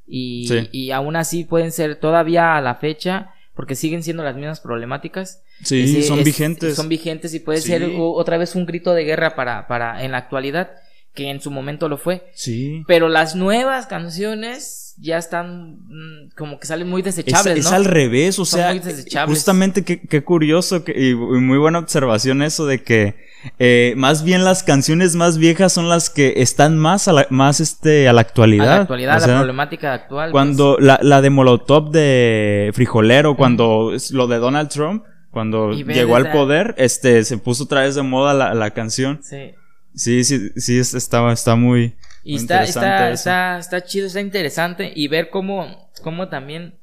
y, 0.06 0.46
Sí. 0.48 0.68
y 0.72 0.90
aún 0.90 1.16
así 1.16 1.44
pueden 1.44 1.70
ser 1.72 1.96
todavía 1.96 2.56
a 2.56 2.60
la 2.60 2.76
fecha 2.76 3.30
porque 3.54 3.74
siguen 3.74 4.02
siendo 4.02 4.22
las 4.24 4.34
mismas 4.36 4.60
problemáticas. 4.60 5.42
sí, 5.62 5.82
Ese- 5.82 6.02
son 6.02 6.18
es- 6.20 6.24
vigentes. 6.24 6.74
Son 6.74 6.88
vigentes 6.88 7.34
y 7.34 7.40
puede 7.40 7.60
Sí. 7.60 7.68
ser 7.68 7.88
otra 7.96 8.36
vez 8.38 8.56
un 8.56 8.66
grito 8.66 8.94
de 8.94 9.04
guerra 9.04 9.34
para, 9.36 9.68
para 9.68 10.02
en 10.02 10.10
la 10.12 10.18
actualidad 10.18 10.70
que 11.14 11.28
en 11.30 11.40
su 11.40 11.50
momento 11.50 11.88
lo 11.88 11.98
fue. 11.98 12.30
sí. 12.34 12.84
Pero 12.86 13.08
las 13.08 13.34
nuevas 13.36 13.86
canciones 13.86 14.94
ya 14.98 15.16
están 15.18 15.76
mm, 15.88 16.30
como 16.36 16.58
que 16.60 16.66
salen 16.66 16.88
muy 16.88 17.00
desechables, 17.02 17.58
es, 17.58 17.64
¿no? 17.64 17.70
es 17.70 17.74
al 17.74 17.84
revés, 17.86 18.38
o 18.38 18.44
Son 18.44 18.60
sea, 18.60 18.68
muy 18.70 18.78
desechables. 18.78 19.36
justamente 19.38 19.84
qué, 19.84 20.00
qué 20.00 20.22
curioso 20.22 20.84
que- 20.84 20.92
y, 21.10 21.14
muy 21.14 21.56
buena 21.58 21.78
observación 21.78 22.42
eso 22.42 22.66
de 22.66 22.82
que 22.82 23.14
eh, 23.58 23.94
más 23.96 24.22
bien 24.22 24.44
las 24.44 24.62
canciones 24.62 25.16
más 25.16 25.36
viejas 25.38 25.72
son 25.72 25.88
las 25.88 26.10
que 26.10 26.34
están 26.36 26.78
más 26.78 27.08
a 27.08 27.12
la, 27.12 27.26
más 27.30 27.60
este 27.60 28.06
a 28.08 28.12
la 28.12 28.20
actualidad. 28.20 28.66
a 28.72 28.76
la 28.76 28.82
actualidad, 28.82 29.16
O 29.16 29.20
sea, 29.20 29.28
la 29.32 29.38
problemática 29.40 29.94
actual. 29.94 30.26
pues. 30.26 30.32
cuando 30.32 30.76
la, 30.78 30.98
la 31.02 31.20
de 31.22 31.30
Molotov 31.30 31.90
de 31.90 32.70
Frijolero, 32.74 33.34
cuando 33.36 33.92
es 33.94 34.12
lo 34.12 34.26
de 34.28 34.36
Donald 34.38 34.68
Trump, 34.68 35.04
cuando 35.30 35.72
llegó 35.72 36.16
al 36.16 36.30
poder, 36.30 36.74
este 36.76 37.24
se 37.24 37.38
puso 37.38 37.64
otra 37.64 37.80
vez 37.82 37.94
de 37.94 38.02
moda 38.02 38.34
la, 38.34 38.54
la 38.54 38.70
canción. 38.72 39.20
sí. 39.22 39.54
Sí, 39.94 40.24
sí, 40.24 40.50
sí, 40.56 40.78
es- 40.78 40.94
estaba, 40.94 41.32
está 41.32 41.54
muy, 41.56 41.94
Y 42.24 42.32
muy 42.34 42.40
está, 42.42 42.54
interesante 42.66 42.86
está, 42.88 43.06
eso. 43.10 43.14
está, 43.14 43.58
está 43.58 43.84
chido, 43.84 44.06
está 44.06 44.20
interesante 44.20 44.92
y 44.94 45.08
ver 45.08 45.30
cómo, 45.30 45.90
cómo 46.02 46.28
también 46.28 46.74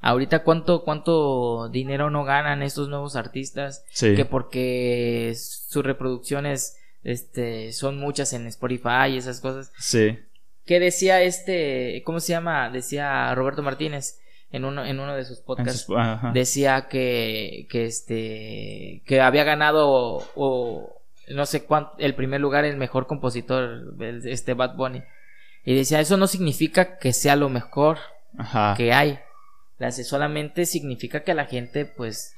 ahorita 0.00 0.42
cuánto, 0.44 0.82
cuánto 0.84 1.68
dinero 1.68 2.10
no 2.10 2.24
ganan 2.24 2.62
estos 2.62 2.88
nuevos 2.88 3.16
artistas, 3.16 3.84
Sí. 3.90 4.14
que 4.14 4.24
porque 4.24 5.34
sus 5.36 5.84
reproducciones, 5.84 6.76
este, 7.04 7.72
son 7.72 7.98
muchas 7.98 8.32
en 8.32 8.46
Spotify 8.46 9.08
y 9.10 9.16
esas 9.18 9.40
cosas. 9.40 9.72
Sí. 9.78 10.18
¿Qué 10.66 10.78
decía 10.80 11.22
este, 11.22 12.02
cómo 12.04 12.20
se 12.20 12.32
llama? 12.32 12.70
Decía 12.70 13.34
Roberto 13.34 13.62
Martínez 13.62 14.18
en 14.52 14.64
uno, 14.64 14.84
en 14.84 15.00
uno 15.00 15.16
de 15.16 15.24
sus 15.24 15.40
podcasts. 15.40 15.86
Decía 16.34 16.88
que, 16.88 17.66
que 17.70 17.84
este 17.86 19.02
que 19.06 19.20
había 19.20 19.44
ganado 19.44 20.18
o 20.34 20.99
no 21.34 21.46
sé 21.46 21.64
cuánto 21.64 21.92
el 21.98 22.14
primer 22.14 22.40
lugar 22.40 22.64
el 22.64 22.76
mejor 22.76 23.06
compositor 23.06 23.94
el- 24.00 24.26
este 24.28 24.54
Bad 24.54 24.74
Bunny 24.76 25.02
y 25.64 25.74
decía 25.74 26.00
eso 26.00 26.16
no 26.16 26.26
significa 26.26 26.98
que 26.98 27.12
sea 27.12 27.36
lo 27.36 27.48
mejor 27.48 27.98
Ajá. 28.38 28.74
que 28.76 28.92
hay 28.92 29.18
hace- 29.78 30.04
solamente 30.04 30.66
significa 30.66 31.20
que 31.22 31.34
la 31.34 31.46
gente 31.46 31.84
pues 31.86 32.34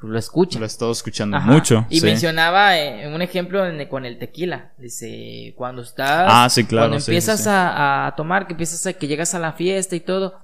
lo 0.00 0.18
escucha 0.18 0.58
Lo 0.58 0.66
he 0.66 0.68
estado 0.68 0.92
escuchando 0.92 1.38
Ajá. 1.38 1.50
mucho. 1.50 1.86
y 1.88 2.00
sí. 2.00 2.06
mencionaba 2.06 2.78
eh, 2.78 3.08
un 3.12 3.22
ejemplo 3.22 3.64
en- 3.66 3.88
con 3.88 4.04
el 4.04 4.18
tequila 4.18 4.72
dice 4.76 5.54
cuando 5.56 5.80
estás 5.82 6.26
Ah, 6.30 6.48
sí, 6.50 6.64
claro. 6.64 6.88
cuando 6.88 7.00
sí, 7.00 7.10
empiezas 7.10 7.42
sí. 7.44 7.48
A, 7.50 8.06
a 8.08 8.14
tomar, 8.16 8.46
que 8.46 8.52
empiezas 8.52 8.86
a 8.86 8.92
que 8.92 9.06
llegas 9.06 9.34
a 9.34 9.38
la 9.38 9.52
fiesta 9.54 9.96
y 9.96 10.00
todo, 10.00 10.38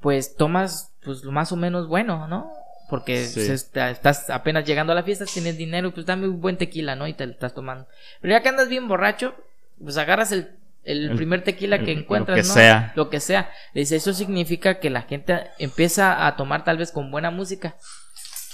pues 0.00 0.36
tomas 0.36 0.92
pues 1.02 1.22
lo 1.24 1.32
más 1.32 1.50
o 1.52 1.56
menos 1.56 1.88
bueno, 1.88 2.28
¿no? 2.28 2.50
Porque 2.94 3.24
Sí. 3.24 3.34
pues, 3.34 3.48
está- 3.50 3.90
estás 3.90 4.30
apenas 4.30 4.64
llegando 4.64 4.92
a 4.92 4.96
la 4.96 5.02
fiesta, 5.02 5.24
tienes 5.26 5.56
dinero, 5.56 5.92
pues 5.92 6.06
dame 6.06 6.28
un 6.28 6.40
buen 6.40 6.56
tequila, 6.56 6.94
¿no? 6.96 7.06
Y 7.08 7.14
te 7.14 7.26
lo 7.26 7.32
estás 7.32 7.54
tomando. 7.54 7.86
Pero 8.20 8.32
ya 8.34 8.42
que 8.42 8.48
andas 8.48 8.68
bien 8.68 8.86
borracho, 8.88 9.34
pues 9.82 9.96
agarras 9.96 10.30
el, 10.32 10.50
el 10.84 11.10
El- 11.10 11.16
primer 11.16 11.42
tequila 11.42 11.78
que 11.80 11.90
el- 11.92 11.96
lo 11.98 12.02
encuentras, 12.02 12.40
que 12.40 12.46
¿no? 12.48 12.54
sea. 12.54 12.92
Lo 12.94 13.10
que 13.10 13.18
sea. 13.20 13.50
Dice, 13.74 13.96
eso 13.96 14.12
significa 14.12 14.78
que 14.78 14.90
la 14.90 15.02
gente 15.02 15.40
empieza 15.58 16.26
a 16.26 16.36
tomar 16.36 16.62
tal 16.64 16.76
vez 16.78 16.92
con 16.92 17.10
buena 17.10 17.30
música. 17.30 17.74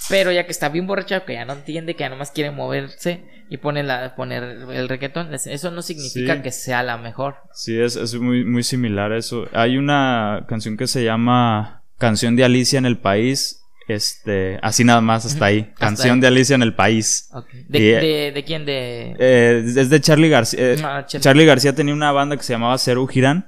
Pero 0.09 0.31
ya 0.31 0.45
que 0.45 0.51
está 0.51 0.67
bien 0.69 0.87
borracha, 0.87 1.23
que 1.25 1.33
ya 1.33 1.45
no 1.45 1.53
entiende, 1.53 1.95
que 1.95 2.01
ya 2.01 2.09
nomás 2.09 2.31
quiere 2.31 2.51
moverse 2.51 3.23
y 3.49 3.57
pone 3.57 3.83
la, 3.83 4.15
poner 4.15 4.43
el 4.43 4.89
reggaetón, 4.89 5.33
eso 5.33 5.71
no 5.71 5.81
significa 5.83 6.35
Sí. 6.37 6.41
que 6.41 6.51
sea 6.51 6.83
la 6.83 6.97
mejor. 6.97 7.35
Sí, 7.53 7.79
es, 7.79 7.95
es 7.95 8.15
muy, 8.15 8.43
muy 8.43 8.63
similar 8.63 9.11
a 9.11 9.17
eso. 9.17 9.45
Hay 9.53 9.77
una 9.77 10.45
canción 10.49 10.75
que 10.75 10.87
se 10.87 11.03
llama 11.03 11.83
Canción 11.97 12.35
de 12.35 12.43
Alicia 12.43 12.79
en 12.79 12.85
el 12.87 12.97
País. 12.97 13.60
Este, 13.93 14.59
así 14.61 14.83
nada 14.83 15.01
más 15.01 15.25
hasta 15.25 15.45
ahí. 15.45 15.59
Hasta 15.69 15.75
Canción 15.85 16.15
ahí. 16.15 16.21
de 16.21 16.27
Alicia 16.27 16.55
en 16.55 16.63
el 16.63 16.73
País. 16.73 17.29
Ok. 17.33 17.47
¿De, 17.67 17.79
Y, 17.79 17.83
eh, 17.89 17.95
de, 17.99 18.31
de 18.33 18.43
quién? 18.43 18.65
De... 18.65 19.15
Eh, 19.19 19.63
es 19.65 19.89
de 19.89 20.01
Charlie 20.01 20.29
García. 20.29 20.59
eh, 20.61 20.75
Ah, 20.83 21.05
Charlie. 21.05 21.23
Charlie 21.23 21.45
García 21.45 21.75
tenía 21.75 21.93
una 21.93 22.11
banda 22.11 22.35
que 22.37 22.43
se 22.43 22.53
llamaba 22.53 22.77
Ceru 22.77 23.07
Girán 23.07 23.47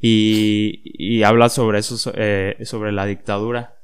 y, 0.00 0.80
y 0.84 1.22
habla 1.22 1.48
sobre 1.48 1.78
eso, 1.80 1.96
so- 1.96 2.12
eh, 2.14 2.56
sobre 2.64 2.92
la 2.92 3.06
dictadura. 3.06 3.74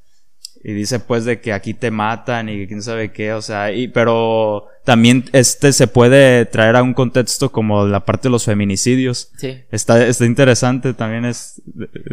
Y 0.67 0.73
dice 0.73 0.99
pues 0.99 1.25
de 1.25 1.39
que 1.39 1.53
aquí 1.53 1.75
te 1.75 1.91
matan 1.91 2.49
y 2.49 2.65
quién 2.65 2.81
sabe 2.81 3.11
qué, 3.11 3.33
o 3.33 3.41
sea, 3.43 3.71
y, 3.71 3.87
pero 3.87 4.67
también 4.83 5.25
este 5.31 5.71
se 5.73 5.85
puede 5.85 6.43
traer 6.45 6.75
a 6.75 6.81
un 6.81 6.95
contexto 6.95 7.51
como 7.51 7.85
la 7.85 8.03
parte 8.03 8.29
de 8.29 8.31
los 8.31 8.45
feminicidios. 8.45 9.29
Sí. 9.37 9.61
Está, 9.69 10.03
está 10.03 10.25
interesante, 10.25 10.95
también 10.95 11.23
es 11.23 11.61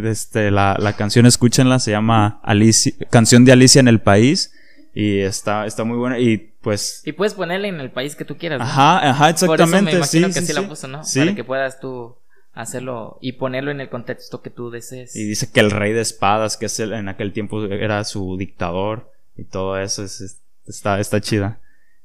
este, 0.04 0.50
la, 0.50 0.76
la 0.78 0.92
canción, 0.92 1.24
escúchenla, 1.24 1.78
se 1.78 1.92
llama 1.92 2.40
Alicia, 2.42 2.92
Canción 3.08 3.46
de 3.46 3.52
Alicia 3.52 3.80
en 3.80 3.88
el 3.88 4.02
País 4.02 4.52
y 4.92 5.20
está, 5.20 5.64
está 5.64 5.84
muy 5.84 5.96
buena 5.96 6.18
y 6.18 6.52
pues... 6.60 7.00
Y 7.06 7.12
puedes 7.12 7.32
ponerle 7.32 7.68
en 7.68 7.80
el 7.80 7.90
país 7.90 8.16
que 8.16 8.26
tú 8.26 8.36
quieras. 8.36 8.58
¿no? 8.58 8.66
Ajá, 8.66 8.98
ajá, 9.08 9.18
Por 9.18 9.34
eso 9.34 9.44
exactamente. 9.46 9.92
me 9.92 9.96
imagino 9.96 10.28
sí, 10.28 10.34
que 10.34 10.40
sí, 10.40 10.46
sí, 10.48 10.52
la 10.52 10.68
puso, 10.68 10.88
¿no? 10.88 11.02
Sí. 11.04 11.20
Para 11.20 11.34
que 11.34 11.44
puedas 11.44 11.80
tú 11.80 12.16
hacerlo 12.54 13.18
y 13.20 13.32
ponerlo 13.32 13.70
en 13.70 13.80
el 13.80 13.88
contexto 13.88 14.42
que 14.42 14.50
tú 14.50 14.70
desees. 14.70 15.16
Y 15.16 15.24
dice 15.24 15.50
que 15.52 15.60
el 15.60 15.70
rey 15.70 15.92
de 15.92 16.00
espadas, 16.02 16.56
que 16.56 16.66
es 16.66 16.78
el- 16.80 16.92
en 16.92 17.08
aquel 17.08 17.32
tiempo 17.32 17.64
era 17.64 18.04
su 18.04 18.36
dictador 18.36 19.10
y 19.36 19.44
todo 19.44 19.78
eso, 19.78 20.04
es, 20.04 20.20
es- 20.20 20.40
está, 20.66 21.00
está 21.00 21.20
chida. 21.20 21.60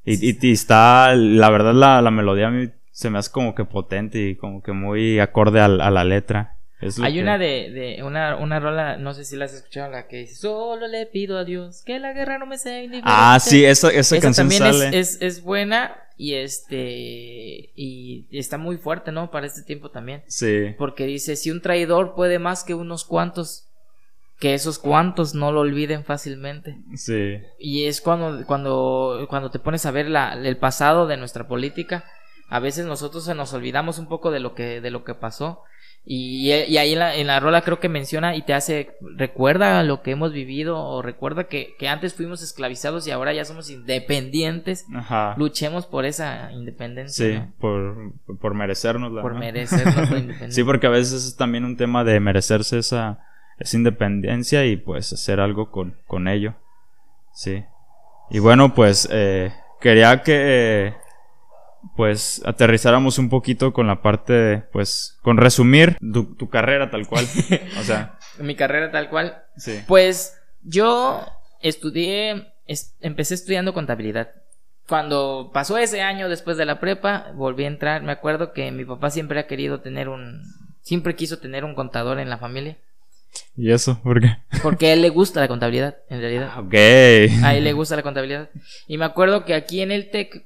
Y, 0.05 0.13
y- 0.31 0.37
y 0.41 0.51
está, 0.53 1.13
la 1.15 1.49
verdad, 1.49 1.73
la, 1.73 2.01
la 2.01 2.11
melodía 2.11 2.47
a 2.47 2.51
mí 2.51 2.69
se 2.91 3.09
me 3.09 3.19
hace 3.19 3.29
como 3.31 3.53
que 3.55 3.65
potente 3.65 4.19
y 4.29 4.35
como 4.35 4.63
que 4.63 4.71
muy 4.71 5.19
acorde 5.19 5.59
a, 5.59 5.67
la 5.67 6.03
letra. 6.03 6.53
Hay 7.01 7.15
que- 7.15 7.21
una 7.21 7.37
de, 7.37 7.71
de 7.97 8.03
una, 8.03 8.37
una 8.37 8.59
rola, 8.59 8.97
no 8.97 9.13
sé 9.13 9.25
si 9.25 9.35
la 9.35 9.45
has 9.45 9.53
escuchado, 9.53 9.91
la 9.91 10.07
que 10.07 10.17
dice, 10.17 10.35
solo 10.35 10.87
le 10.87 11.07
pido 11.07 11.37
a 11.37 11.43
Dios 11.43 11.83
que 11.83 11.99
la 11.99 12.13
guerra 12.13 12.37
no 12.37 12.45
me 12.45 12.57
sea 12.57 12.77
indiferente. 12.83 13.09
Ah, 13.11 13.39
sí, 13.41 13.65
esa, 13.65 13.89
esa, 13.89 14.15
Esa 14.15 14.19
canción 14.19 14.47
también 14.47 14.63
es, 14.65 14.77
sale. 14.79 14.97
es, 14.99 15.17
es 15.21 15.41
buena 15.41 15.97
y 16.17 16.33
este 16.33 17.71
y 17.75 18.27
está 18.31 18.57
muy 18.57 18.77
fuerte, 18.77 19.11
¿no? 19.11 19.29
Para 19.29 19.45
este 19.45 19.61
tiempo 19.61 19.91
también. 19.91 20.23
Sí, 20.27 20.75
Porque 20.77 21.05
dice, 21.05 21.35
si 21.35 21.51
un 21.51 21.61
traidor 21.61 22.15
puede 22.15 22.39
más 22.39 22.63
que 22.63 22.73
unos 22.73 23.05
cuantos, 23.05 23.67
que 24.39 24.55
esos 24.55 24.79
cuantos 24.79 25.35
no 25.35 25.51
lo 25.51 25.61
olviden 25.61 26.03
fácilmente. 26.03 26.77
sí. 26.95 27.37
Y 27.59 27.85
es 27.85 28.01
cuando, 28.01 28.45
cuando, 28.45 29.27
cuando 29.29 29.51
te 29.51 29.59
pones 29.59 29.85
a 29.85 29.91
ver 29.91 30.09
la, 30.09 30.33
el 30.33 30.57
pasado 30.57 31.07
de 31.07 31.17
nuestra 31.17 31.47
política, 31.47 32.03
a 32.49 32.59
veces 32.59 32.85
nosotros 32.85 33.25
se 33.25 33.35
nos 33.35 33.53
olvidamos 33.53 33.99
un 33.99 34.07
poco 34.07 34.31
de 34.31 34.39
lo 34.39 34.55
que, 34.55 34.81
de 34.81 34.91
lo 34.91 35.03
que 35.03 35.13
pasó. 35.13 35.63
Y, 36.09 36.53
y 36.53 36.77
ahí 36.77 36.93
en 36.93 36.99
la, 36.99 37.15
en 37.17 37.27
la 37.27 37.41
rola 37.41 37.63
creo 37.63 37.81
que 37.81 37.89
menciona 37.89 38.33
y 38.33 38.41
te 38.41 38.53
hace, 38.53 38.95
recuerda 39.01 39.83
lo 39.83 40.03
que 40.03 40.11
hemos 40.11 40.31
vivido 40.31 40.79
o 40.79 41.01
recuerda 41.01 41.49
que, 41.49 41.75
que 41.77 41.89
antes 41.89 42.13
fuimos 42.13 42.41
esclavizados 42.41 43.05
y 43.05 43.11
ahora 43.11 43.33
ya 43.33 43.43
somos 43.43 43.69
independientes. 43.69 44.85
Ajá. 44.95 45.35
Luchemos 45.37 45.85
por 45.85 46.05
esa 46.05 46.49
independencia. 46.53 47.25
Sí, 47.25 47.33
¿no? 47.37 47.51
por, 47.59 48.13
por 48.39 48.53
merecernosla. 48.53 49.21
Por 49.21 49.33
¿no? 49.33 49.39
merecernos 49.39 49.95
la 49.95 50.03
independencia. 50.17 50.51
Sí, 50.51 50.63
porque 50.63 50.87
a 50.87 50.91
veces 50.91 51.25
es 51.25 51.35
también 51.35 51.65
un 51.65 51.75
tema 51.75 52.05
de 52.05 52.21
merecerse 52.21 52.77
esa, 52.77 53.19
esa 53.59 53.75
independencia 53.75 54.65
y 54.65 54.77
pues 54.77 55.11
hacer 55.11 55.41
algo 55.41 55.71
con, 55.71 55.97
con 56.07 56.29
ello. 56.29 56.55
Sí. 57.33 57.65
Y 58.29 58.39
bueno, 58.39 58.73
pues 58.73 59.09
eh, 59.11 59.51
quería 59.81 60.23
que 60.23 60.35
eh, 60.87 60.93
pues 61.95 62.41
aterrizáramos 62.45 63.17
un 63.19 63.29
poquito 63.29 63.73
con 63.73 63.87
la 63.87 64.01
parte, 64.01 64.33
de, 64.33 64.57
pues, 64.59 65.17
con 65.21 65.37
resumir 65.37 65.97
tu, 66.13 66.35
tu 66.35 66.49
carrera 66.49 66.89
tal 66.89 67.07
cual. 67.07 67.25
o 67.79 67.83
sea, 67.83 68.17
Mi 68.39 68.55
carrera 68.55 68.91
tal 68.91 69.09
cual. 69.09 69.43
sí. 69.57 69.79
Pues 69.87 70.37
yo 70.63 71.25
estudié, 71.61 72.53
es- 72.65 72.95
empecé 73.01 73.33
estudiando 73.33 73.73
contabilidad, 73.73 74.29
cuando 74.87 75.51
pasó 75.53 75.77
ese 75.77 76.01
año 76.01 76.29
después 76.29 76.55
de 76.55 76.65
la 76.65 76.79
prepa, 76.79 77.31
volví 77.35 77.65
a 77.65 77.67
entrar. 77.67 78.03
Me 78.03 78.13
acuerdo 78.13 78.53
que 78.53 78.71
mi 78.71 78.85
papá 78.85 79.09
siempre 79.09 79.39
ha 79.39 79.45
querido 79.47 79.81
tener 79.81 80.07
un. 80.07 80.41
Siempre 80.81 81.15
quiso 81.17 81.39
tener 81.39 81.65
un 81.65 81.75
contador 81.75 82.19
en 82.19 82.29
la 82.29 82.37
familia. 82.37 82.77
¿Y 83.57 83.71
eso? 83.71 83.99
¿Por 84.01 84.21
qué? 84.21 84.37
Porque 84.63 84.87
a 84.87 84.93
él 84.93 85.01
le 85.01 85.09
gusta 85.09 85.41
la 85.41 85.49
contabilidad, 85.49 85.97
en 86.09 86.21
realidad. 86.21 86.57
Ok. 86.57 86.73
A 87.43 87.53
él 87.55 87.65
le 87.65 87.73
gusta 87.73 87.97
la 87.97 88.01
contabilidad. 88.03 88.49
Y 88.87 88.97
me 88.97 89.03
acuerdo 89.03 89.43
que 89.43 89.53
aquí 89.55 89.81
en 89.81 89.91
el 89.91 90.09
TEC, 90.09 90.45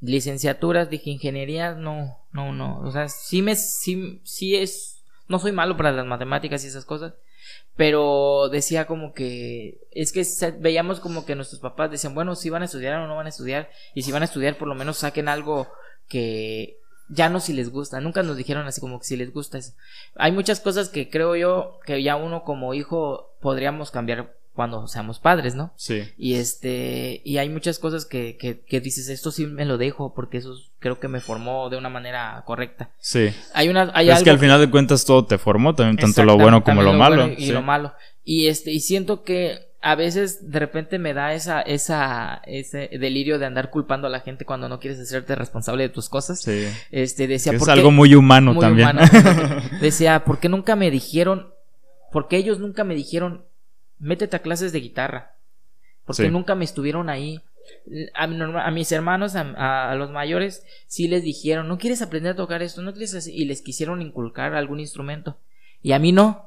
licenciaturas, 0.00 0.90
dije 0.90 1.10
ingeniería, 1.10 1.72
no, 1.72 2.18
no, 2.32 2.52
no. 2.52 2.80
O 2.80 2.90
sea, 2.90 3.08
sí 3.08 3.42
me, 3.42 3.56
sí, 3.56 4.20
sí 4.24 4.56
es, 4.56 5.02
no 5.28 5.38
soy 5.38 5.52
malo 5.52 5.76
para 5.76 5.92
las 5.92 6.06
matemáticas 6.06 6.64
y 6.64 6.68
esas 6.68 6.84
cosas. 6.84 7.14
Pero 7.76 8.48
decía 8.48 8.86
como 8.86 9.12
que, 9.12 9.78
es 9.92 10.12
que 10.12 10.24
veíamos 10.58 11.00
como 11.00 11.26
que 11.26 11.34
nuestros 11.34 11.60
papás 11.60 11.90
decían, 11.90 12.14
bueno, 12.14 12.34
si 12.34 12.50
van 12.50 12.62
a 12.62 12.66
estudiar 12.66 12.94
o 13.00 13.06
no 13.06 13.16
van 13.16 13.26
a 13.26 13.30
estudiar. 13.30 13.70
Y 13.94 14.02
si 14.02 14.12
van 14.12 14.22
a 14.22 14.26
estudiar, 14.26 14.56
por 14.56 14.68
lo 14.68 14.74
menos 14.74 14.98
saquen 14.98 15.28
algo 15.28 15.68
que, 16.08 16.78
ya 17.08 17.28
no 17.28 17.40
si 17.40 17.52
les 17.52 17.70
gusta, 17.70 18.00
nunca 18.00 18.22
nos 18.22 18.36
dijeron 18.36 18.66
así 18.66 18.80
como 18.80 18.98
que 18.98 19.04
si 19.06 19.16
les 19.16 19.32
gusta 19.32 19.58
eso. 19.58 19.72
Hay 20.16 20.32
muchas 20.32 20.60
cosas 20.60 20.88
que 20.88 21.08
creo 21.08 21.36
yo 21.36 21.78
que 21.84 22.02
ya 22.02 22.16
uno 22.16 22.42
como 22.42 22.74
hijo 22.74 23.36
podríamos 23.40 23.90
cambiar 23.90 24.35
cuando 24.56 24.88
seamos 24.88 25.20
padres, 25.20 25.54
¿no? 25.54 25.72
Sí. 25.76 26.02
Y 26.18 26.34
este, 26.34 27.20
y 27.24 27.36
hay 27.36 27.48
muchas 27.48 27.78
cosas 27.78 28.06
que, 28.06 28.36
que, 28.36 28.60
que 28.60 28.80
dices, 28.80 29.08
esto 29.08 29.30
sí 29.30 29.46
me 29.46 29.64
lo 29.64 29.78
dejo 29.78 30.14
porque 30.14 30.38
eso 30.38 30.56
creo 30.80 30.98
que 30.98 31.06
me 31.06 31.20
formó 31.20 31.68
de 31.70 31.76
una 31.76 31.90
manera 31.90 32.42
correcta. 32.46 32.90
Sí. 32.98 33.28
Hay 33.54 33.68
una, 33.68 33.92
hay 33.94 34.10
es 34.10 34.22
que 34.22 34.30
al 34.30 34.38
final 34.38 34.58
de 34.60 34.70
cuentas 34.70 35.04
todo 35.04 35.26
te 35.26 35.38
formó, 35.38 35.74
también, 35.74 35.98
tanto 35.98 36.24
lo 36.24 36.36
bueno 36.36 36.64
como 36.64 36.82
lo, 36.82 36.94
malo. 36.94 37.28
y 37.36 37.52
lo 37.52 37.62
malo. 37.62 37.92
Y 38.24 38.48
este, 38.48 38.72
y 38.72 38.80
siento 38.80 39.22
que 39.22 39.66
a 39.82 39.94
veces 39.94 40.50
de 40.50 40.58
repente 40.58 40.98
me 40.98 41.14
da 41.14 41.32
esa, 41.34 41.60
esa, 41.60 42.42
ese 42.46 42.88
delirio 42.98 43.38
de 43.38 43.46
andar 43.46 43.70
culpando 43.70 44.08
a 44.08 44.10
la 44.10 44.18
gente 44.18 44.44
cuando 44.44 44.68
no 44.68 44.80
quieres 44.80 44.98
hacerte 44.98 45.36
responsable 45.36 45.84
de 45.84 45.90
tus 45.90 46.08
cosas. 46.08 46.40
Sí. 46.40 46.66
Este, 46.90 47.28
decía, 47.28 47.52
es 47.52 47.68
algo 47.68 47.92
muy 47.92 48.16
humano 48.16 48.58
también. 48.58 48.96
decía, 49.80 50.24
¿por 50.24 50.40
qué 50.40 50.48
nunca 50.48 50.74
me 50.74 50.90
dijeron, 50.90 51.52
porque 52.10 52.36
ellos 52.36 52.58
nunca 52.58 52.82
me 52.82 52.96
dijeron, 52.96 53.44
métete 53.98 54.36
a 54.36 54.42
clases 54.42 54.72
de 54.72 54.80
guitarra? 54.80 55.36
Porque 56.04 56.30
nunca 56.30 56.54
me 56.54 56.64
estuvieron 56.64 57.08
ahí. 57.08 57.40
A, 58.14 58.26
mis 58.70 58.92
hermanos, 58.92 59.34
a, 59.34 59.94
los 59.96 60.10
mayores, 60.10 60.64
sí 60.86 61.08
les 61.08 61.24
dijeron, 61.24 61.66
no 61.66 61.78
quieres 61.78 62.00
aprender 62.00 62.32
a 62.32 62.36
tocar 62.36 62.62
esto, 62.62 62.80
no 62.82 62.92
quieres 62.92 63.26
y 63.26 63.44
les 63.44 63.60
quisieron 63.60 64.02
inculcar 64.02 64.54
algún 64.54 64.78
instrumento. 64.78 65.38
Y 65.82 65.92
a 65.92 65.98
mí 65.98 66.12
no 66.12 66.46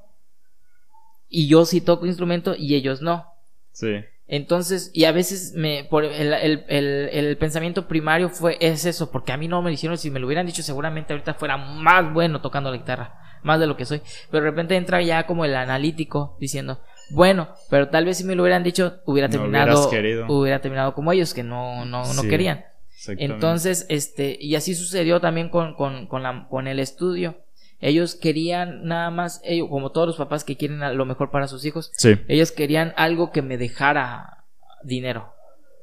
y 1.30 1.48
yo 1.48 1.64
sí 1.66 1.80
toco 1.80 2.08
instrumento 2.08 2.56
y 2.58 2.76
ellos 2.76 3.02
no. 3.02 3.28
Sí. 3.72 4.04
Entonces, 4.28 4.92
y 4.94 5.06
a 5.06 5.12
veces 5.12 5.54
me, 5.56 5.86
por 5.90 6.04
el, 6.04 6.34
el, 6.34 6.66
el, 6.68 7.38
pensamiento 7.38 7.88
primario 7.88 8.30
fue, 8.30 8.58
es 8.60 8.86
eso, 8.86 9.12
porque 9.12 9.32
a 9.32 9.38
mí 9.38 9.48
no 9.48 9.62
me 9.62 9.72
dijeron, 9.72 9.98
si 9.98 10.12
me 10.12 10.20
lo 10.20 10.28
hubieran 10.28 10.46
dicho, 10.46 10.62
seguramente 10.62 11.14
ahorita 11.14 11.36
fuera 11.36 11.58
más 11.58 12.14
bueno 12.14 12.42
tocando 12.42 12.70
la 12.70 12.78
guitarra, 12.78 13.40
más 13.42 13.60
de 13.60 13.66
lo 13.66 13.76
que 13.76 13.86
soy. 13.86 14.02
Pero 14.30 14.44
de 14.44 14.50
repente 14.52 14.76
entra 14.76 15.02
ya 15.02 15.26
como 15.26 15.46
el 15.46 15.56
analítico 15.56 16.38
diciendo, 16.40 16.80
bueno, 17.12 17.50
pero 17.70 17.90
tal 17.90 18.06
vez 18.06 18.18
si 18.18 18.24
me 18.24 18.36
lo 18.36 18.44
hubieran 18.44 18.64
dicho, 18.64 19.00
hubiera 19.06 19.30
terminado, 19.30 19.90
hubiera 20.28 20.62
terminado 20.62 20.94
como 20.94 21.12
ellos, 21.12 21.34
que 21.34 21.44
no, 21.44 21.86
no, 21.86 22.14
no 22.14 22.22
querían. 22.24 22.66
Entonces, 23.08 23.86
este, 23.90 24.38
y 24.40 24.56
así 24.56 24.76
sucedió 24.76 25.22
también 25.22 25.50
con, 25.50 25.76
con, 25.76 26.08
con, 26.08 26.24
la, 26.24 26.48
con 26.50 26.68
el 26.68 26.80
estudio. 26.80 27.38
Ellos 27.82 28.16
querían 28.16 28.86
nada 28.86 29.10
más, 29.10 29.40
ellos, 29.46 29.70
como 29.70 29.92
todos 29.92 30.08
los 30.08 30.18
papás 30.18 30.44
que 30.44 30.58
quieren 30.58 30.80
lo 30.98 31.06
mejor 31.06 31.32
para 31.32 31.48
sus 31.48 31.64
hijos, 31.64 31.92
ellos 32.28 32.52
querían 32.52 32.94
algo 32.98 33.32
que 33.32 33.42
me 33.42 33.58
dejara 33.58 34.44
dinero. 34.84 35.34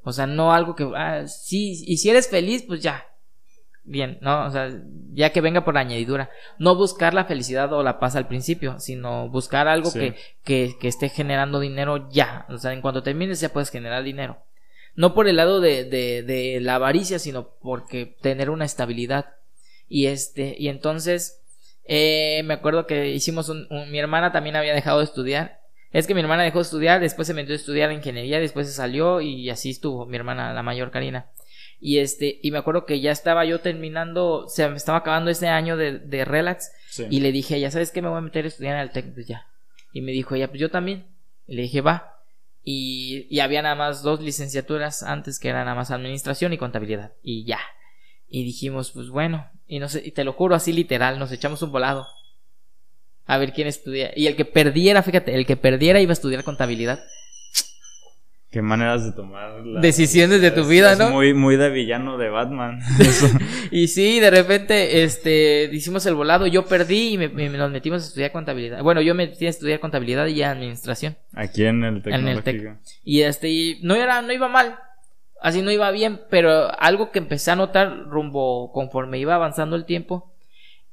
O 0.04 0.12
sea, 0.12 0.26
no 0.26 0.52
algo 0.52 0.76
que, 0.76 0.88
ah, 0.94 1.26
sí, 1.26 1.82
y 1.86 1.96
si 1.96 2.10
eres 2.10 2.28
feliz, 2.28 2.64
pues 2.66 2.82
ya. 2.82 3.06
Bien, 3.88 4.18
¿no? 4.20 4.46
O 4.46 4.50
sea, 4.50 4.68
ya 5.12 5.30
que 5.30 5.40
venga 5.40 5.64
por 5.64 5.78
añadidura. 5.78 6.28
No 6.58 6.74
buscar 6.74 7.14
la 7.14 7.24
felicidad 7.24 7.72
o 7.72 7.84
la 7.84 8.00
paz 8.00 8.16
al 8.16 8.26
principio, 8.26 8.80
sino 8.80 9.28
buscar 9.28 9.68
algo 9.68 9.92
que, 9.92 10.16
que, 10.44 10.74
que, 10.80 10.88
esté 10.88 11.08
generando 11.08 11.60
dinero 11.60 12.08
ya. 12.10 12.46
O 12.48 12.58
sea, 12.58 12.72
en 12.72 12.80
cuanto 12.80 13.04
termines 13.04 13.40
ya 13.40 13.52
puedes 13.52 13.70
generar 13.70 14.02
dinero. 14.02 14.42
No 14.96 15.14
por 15.14 15.28
el 15.28 15.36
lado 15.36 15.60
de, 15.60 15.84
de, 15.84 16.24
de 16.24 16.60
la 16.60 16.74
avaricia, 16.74 17.20
sino 17.20 17.50
porque 17.62 18.16
tener 18.20 18.50
una 18.50 18.64
estabilidad. 18.64 19.36
Y 19.88 20.06
este, 20.06 20.56
y 20.58 20.66
entonces, 20.66 21.44
eh, 21.84 22.42
me 22.44 22.54
acuerdo 22.54 22.88
que 22.88 23.10
hicimos 23.10 23.48
un, 23.48 23.68
Mi 23.92 24.00
hermana 24.00 24.32
también 24.32 24.56
había 24.56 24.74
dejado 24.74 24.98
de 24.98 25.04
estudiar. 25.04 25.60
Es 25.92 26.08
que 26.08 26.14
mi 26.14 26.22
hermana 26.22 26.42
dejó 26.42 26.58
de 26.58 26.62
estudiar, 26.62 27.00
después 27.00 27.28
se 27.28 27.34
metió 27.34 27.52
a 27.52 27.56
estudiar 27.56 27.92
ingeniería, 27.92 28.40
después 28.40 28.66
se 28.66 28.72
salió 28.72 29.20
y 29.20 29.48
así 29.48 29.70
estuvo 29.70 30.06
mi 30.06 30.16
hermana, 30.16 30.52
la 30.52 30.64
mayor 30.64 30.90
Karina. 30.90 31.30
Y 31.80 31.98
este, 31.98 32.38
y 32.42 32.50
me 32.50 32.58
acuerdo 32.58 32.86
que 32.86 33.00
ya 33.00 33.12
estaba 33.12 33.44
yo 33.44 33.60
terminando, 33.60 34.46
se 34.48 34.68
me 34.68 34.76
estaba 34.76 34.98
acabando 34.98 35.30
ese 35.30 35.48
año 35.48 35.76
de, 35.76 35.98
de 35.98 36.24
relax. 36.24 36.72
Y 37.10 37.20
le 37.20 37.32
dije, 37.32 37.60
ya 37.60 37.70
sabes 37.70 37.90
que 37.90 38.02
me 38.02 38.08
voy 38.08 38.18
a 38.18 38.22
meter 38.22 38.44
a 38.44 38.48
estudiar 38.48 38.76
en 38.76 38.80
el 38.80 38.90
TEC, 38.90 39.12
pues 39.12 39.26
ya. 39.26 39.46
Y 39.92 40.00
me 40.00 40.12
dijo 40.12 40.34
ella, 40.34 40.48
pues 40.48 40.60
yo 40.60 40.70
también. 40.70 41.06
Y 41.46 41.56
le 41.56 41.62
dije, 41.62 41.80
va. 41.80 42.14
Y, 42.64 43.26
y 43.30 43.40
había 43.40 43.62
nada 43.62 43.74
más 43.74 44.02
dos 44.02 44.20
licenciaturas 44.20 45.02
antes 45.02 45.38
que 45.38 45.48
eran 45.48 45.66
nada 45.66 45.76
más 45.76 45.90
administración 45.90 46.52
y 46.52 46.58
contabilidad. 46.58 47.12
Y 47.22 47.44
ya. 47.44 47.60
Y 48.28 48.44
dijimos, 48.44 48.90
pues 48.92 49.08
bueno, 49.08 49.48
y, 49.68 49.78
no 49.78 49.88
sé, 49.88 50.02
y 50.04 50.12
te 50.12 50.24
lo 50.24 50.32
juro 50.32 50.54
así 50.54 50.72
literal, 50.72 51.18
nos 51.18 51.32
echamos 51.32 51.62
un 51.62 51.72
volado. 51.72 52.06
A 53.26 53.38
ver 53.38 53.52
quién 53.52 53.66
estudia. 53.66 54.12
Y 54.16 54.26
el 54.26 54.36
que 54.36 54.44
perdiera, 54.44 55.02
fíjate, 55.02 55.34
el 55.34 55.46
que 55.46 55.56
perdiera 55.56 56.00
iba 56.00 56.12
a 56.12 56.14
estudiar 56.14 56.44
contabilidad. 56.44 57.00
Qué 58.56 58.62
maneras 58.62 59.04
de 59.04 59.12
tomar 59.12 59.62
decisiones 59.82 60.40
de 60.40 60.50
tu 60.50 60.64
vida, 60.64 60.96
¿no? 60.96 61.10
Muy, 61.10 61.34
muy 61.34 61.56
de 61.56 61.68
villano 61.68 62.16
de 62.16 62.30
Batman. 62.30 62.80
y 63.70 63.88
sí, 63.88 64.18
de 64.18 64.30
repente, 64.30 65.02
este, 65.02 65.68
hicimos 65.70 66.06
el 66.06 66.14
volado, 66.14 66.46
yo 66.46 66.64
perdí 66.64 67.12
y 67.12 67.18
me, 67.18 67.28
nos 67.50 67.70
metimos 67.70 68.02
a 68.02 68.06
estudiar 68.06 68.32
contabilidad. 68.32 68.82
Bueno, 68.82 69.02
yo 69.02 69.14
me 69.14 69.26
metí 69.26 69.44
a 69.44 69.50
estudiar 69.50 69.78
contabilidad 69.78 70.26
y 70.28 70.42
administración. 70.42 71.18
Aquí 71.34 71.66
en 71.66 71.84
el 71.84 72.00
tecnológico. 72.00 72.78
Y 73.04 73.20
este, 73.20 73.76
no 73.82 73.94
era, 73.94 74.22
no 74.22 74.32
iba 74.32 74.48
mal 74.48 74.78
así 75.42 75.60
no 75.60 75.70
iba 75.70 75.90
bien, 75.90 76.22
pero 76.30 76.72
algo 76.80 77.10
que 77.10 77.18
empecé 77.18 77.50
a 77.50 77.56
notar 77.56 78.06
rumbo 78.06 78.72
conforme 78.72 79.18
iba 79.18 79.34
avanzando 79.34 79.76
el 79.76 79.84
tiempo 79.84 80.32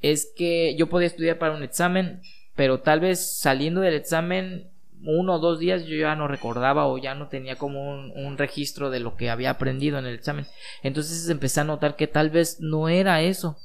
es 0.01 0.29
que 0.35 0.75
yo 0.75 0.89
podía 0.89 1.07
estudiar 1.07 1.37
para 1.37 1.55
un 1.55 1.63
examen, 1.63 2.21
pero 2.57 2.81
tal 2.81 2.99
vez 2.99 3.39
saliendo 3.39 3.79
del 3.79 3.93
examen 3.93 4.72
uno 5.05 5.35
o 5.35 5.39
dos 5.39 5.59
días 5.59 5.85
yo 5.85 5.95
ya 5.95 6.15
no 6.15 6.27
recordaba 6.27 6.87
o 6.87 6.97
ya 6.97 7.15
no 7.15 7.27
tenía 7.27 7.55
como 7.55 7.91
un, 7.91 8.37
registro 8.37 8.89
de 8.89 8.99
lo 8.99 9.15
que 9.15 9.29
había 9.29 9.51
aprendido 9.51 9.99
en 9.99 10.05
el 10.05 10.15
examen. 10.15 10.47
Entonces 10.81 11.29
empecé 11.29 11.61
a 11.61 11.65
notar 11.65 11.95
que 11.95 12.07
tal 12.07 12.29
vez 12.29 12.59
no 12.59 12.89
era 12.89 13.21
eso, 13.21 13.57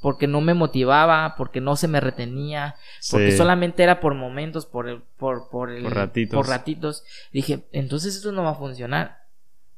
porque 0.00 0.26
no 0.26 0.40
me 0.40 0.54
motivaba, 0.54 1.34
porque 1.36 1.60
no 1.60 1.76
se 1.76 1.88
me 1.88 2.00
retenía, 2.00 2.76
porque 3.10 3.36
solamente 3.36 3.82
era 3.82 4.00
por 4.00 4.14
momentos, 4.14 4.66
por, 4.66 5.02
por, 5.16 5.48
por, 5.50 5.70
el, 5.70 5.90
ratitos. 5.90 6.36
por 6.36 6.48
ratitos. 6.48 7.04
Dije, 7.32 7.64
entonces 7.72 8.16
esto 8.16 8.32
no 8.32 8.44
va 8.44 8.50
a 8.50 8.54
funcionar 8.54 9.22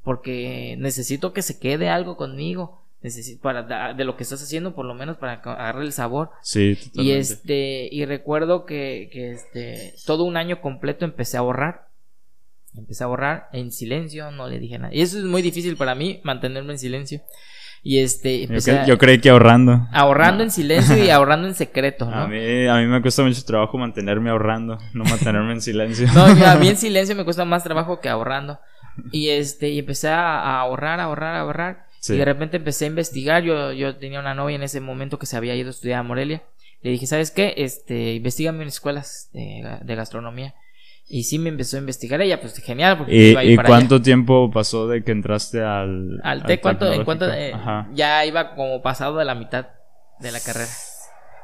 porque 0.04 0.76
necesito 0.78 1.32
que 1.32 1.42
se 1.42 1.58
quede 1.58 1.88
algo 1.88 2.16
conmigo 2.16 2.83
necesito 3.04 3.42
para 3.42 3.92
de 3.92 4.04
lo 4.04 4.16
que 4.16 4.22
estás 4.22 4.42
haciendo 4.42 4.74
por 4.74 4.86
lo 4.86 4.94
menos 4.94 5.18
para 5.18 5.34
agarrar 5.34 5.82
el 5.82 5.92
sabor. 5.92 6.30
Sí 6.42 6.78
y 6.94 7.12
este 7.12 7.86
y 7.92 8.06
recuerdo 8.06 8.64
que, 8.64 9.10
que 9.12 9.30
este 9.30 9.94
todo 10.06 10.24
un 10.24 10.38
año 10.38 10.62
completo 10.62 11.04
empecé 11.04 11.36
a 11.36 11.40
ahorrar. 11.40 11.88
Empecé 12.74 13.04
a 13.04 13.06
ahorrar 13.06 13.48
en 13.52 13.70
silencio 13.70 14.30
no 14.30 14.48
le 14.48 14.58
dije 14.58 14.78
nada 14.78 14.92
y 14.92 15.02
eso 15.02 15.18
es 15.18 15.24
muy 15.24 15.42
difícil 15.42 15.76
para 15.76 15.94
mí 15.94 16.20
mantenerme 16.24 16.72
en 16.72 16.78
silencio. 16.78 17.20
Y 17.86 17.98
este 17.98 18.48
yo, 18.86 18.96
creí 18.96 19.20
que 19.20 19.28
ahorrando. 19.28 19.86
Ahorrando 19.92 20.42
en 20.42 20.50
silencio 20.50 20.96
y 20.96 21.10
ahorrando 21.10 21.46
en 21.46 21.54
secreto 21.54 22.10
¿no? 22.10 22.22
a 22.22 22.26
mí 22.26 22.66
a 22.66 22.76
mí 22.76 22.86
me 22.86 23.02
cuesta 23.02 23.22
mucho 23.22 23.44
trabajo 23.44 23.76
mantenerme 23.76 24.30
ahorrando 24.30 24.78
no 24.94 25.04
mantenerme 25.04 25.52
en 25.52 25.60
silencio. 25.60 26.08
No 26.14 26.24
a 26.24 26.56
mí 26.56 26.68
en 26.68 26.76
silencio 26.78 27.14
me 27.14 27.24
cuesta 27.24 27.44
más 27.44 27.62
trabajo 27.62 28.00
que 28.00 28.08
ahorrando. 28.08 28.58
Y 29.10 29.28
este, 29.28 29.70
y 29.70 29.80
empecé 29.80 30.08
a 30.08 30.60
ahorrar, 30.60 31.00
a 31.00 31.04
ahorrar, 31.04 31.34
a 31.34 31.40
ahorrar. 31.40 31.83
Y 32.08 32.16
de 32.16 32.24
repente 32.24 32.56
empecé 32.56 32.84
a 32.84 32.88
investigar. 32.88 33.42
Yo, 33.42 33.72
yo 33.72 33.96
tenía 33.96 34.20
una 34.20 34.34
novia 34.34 34.56
en 34.56 34.62
ese 34.62 34.80
momento 34.80 35.18
que 35.18 35.26
se 35.26 35.36
había 35.36 35.54
ido 35.54 35.68
a 35.68 35.70
estudiar 35.70 36.00
a 36.00 36.02
Morelia. 36.02 36.42
Le 36.82 36.90
dije, 36.90 37.06
¿sabes 37.06 37.30
qué? 37.30 37.54
Este, 37.56 38.14
investigame 38.14 38.62
en 38.62 38.68
escuelas 38.68 39.30
de, 39.32 39.94
gastronomía. 39.94 40.54
Y 41.06 41.24
sí 41.24 41.38
me 41.38 41.50
empezó 41.50 41.76
a 41.76 41.80
investigar 41.80 42.20
ella, 42.20 42.40
pues 42.40 42.56
genial. 42.58 42.98
Porque 42.98 43.14
¿Y, 43.14 43.30
iba 43.30 43.44
¿y 43.44 43.56
cuánto 43.56 44.00
tiempo 44.00 44.50
pasó 44.50 44.88
de 44.88 45.02
que 45.02 45.12
entraste 45.12 45.62
al. 45.62 46.20
Al 46.22 46.44
TEC, 46.44 46.60
¿cuánto? 46.60 46.92
En 46.92 47.04
cuánto 47.04 47.30
eh, 47.32 47.54
ya 47.94 48.24
iba 48.24 48.54
como 48.54 48.82
pasado 48.82 49.18
de 49.18 49.24
la 49.24 49.34
mitad 49.34 49.68
de 50.20 50.32
la 50.32 50.40
carrera. 50.40 50.70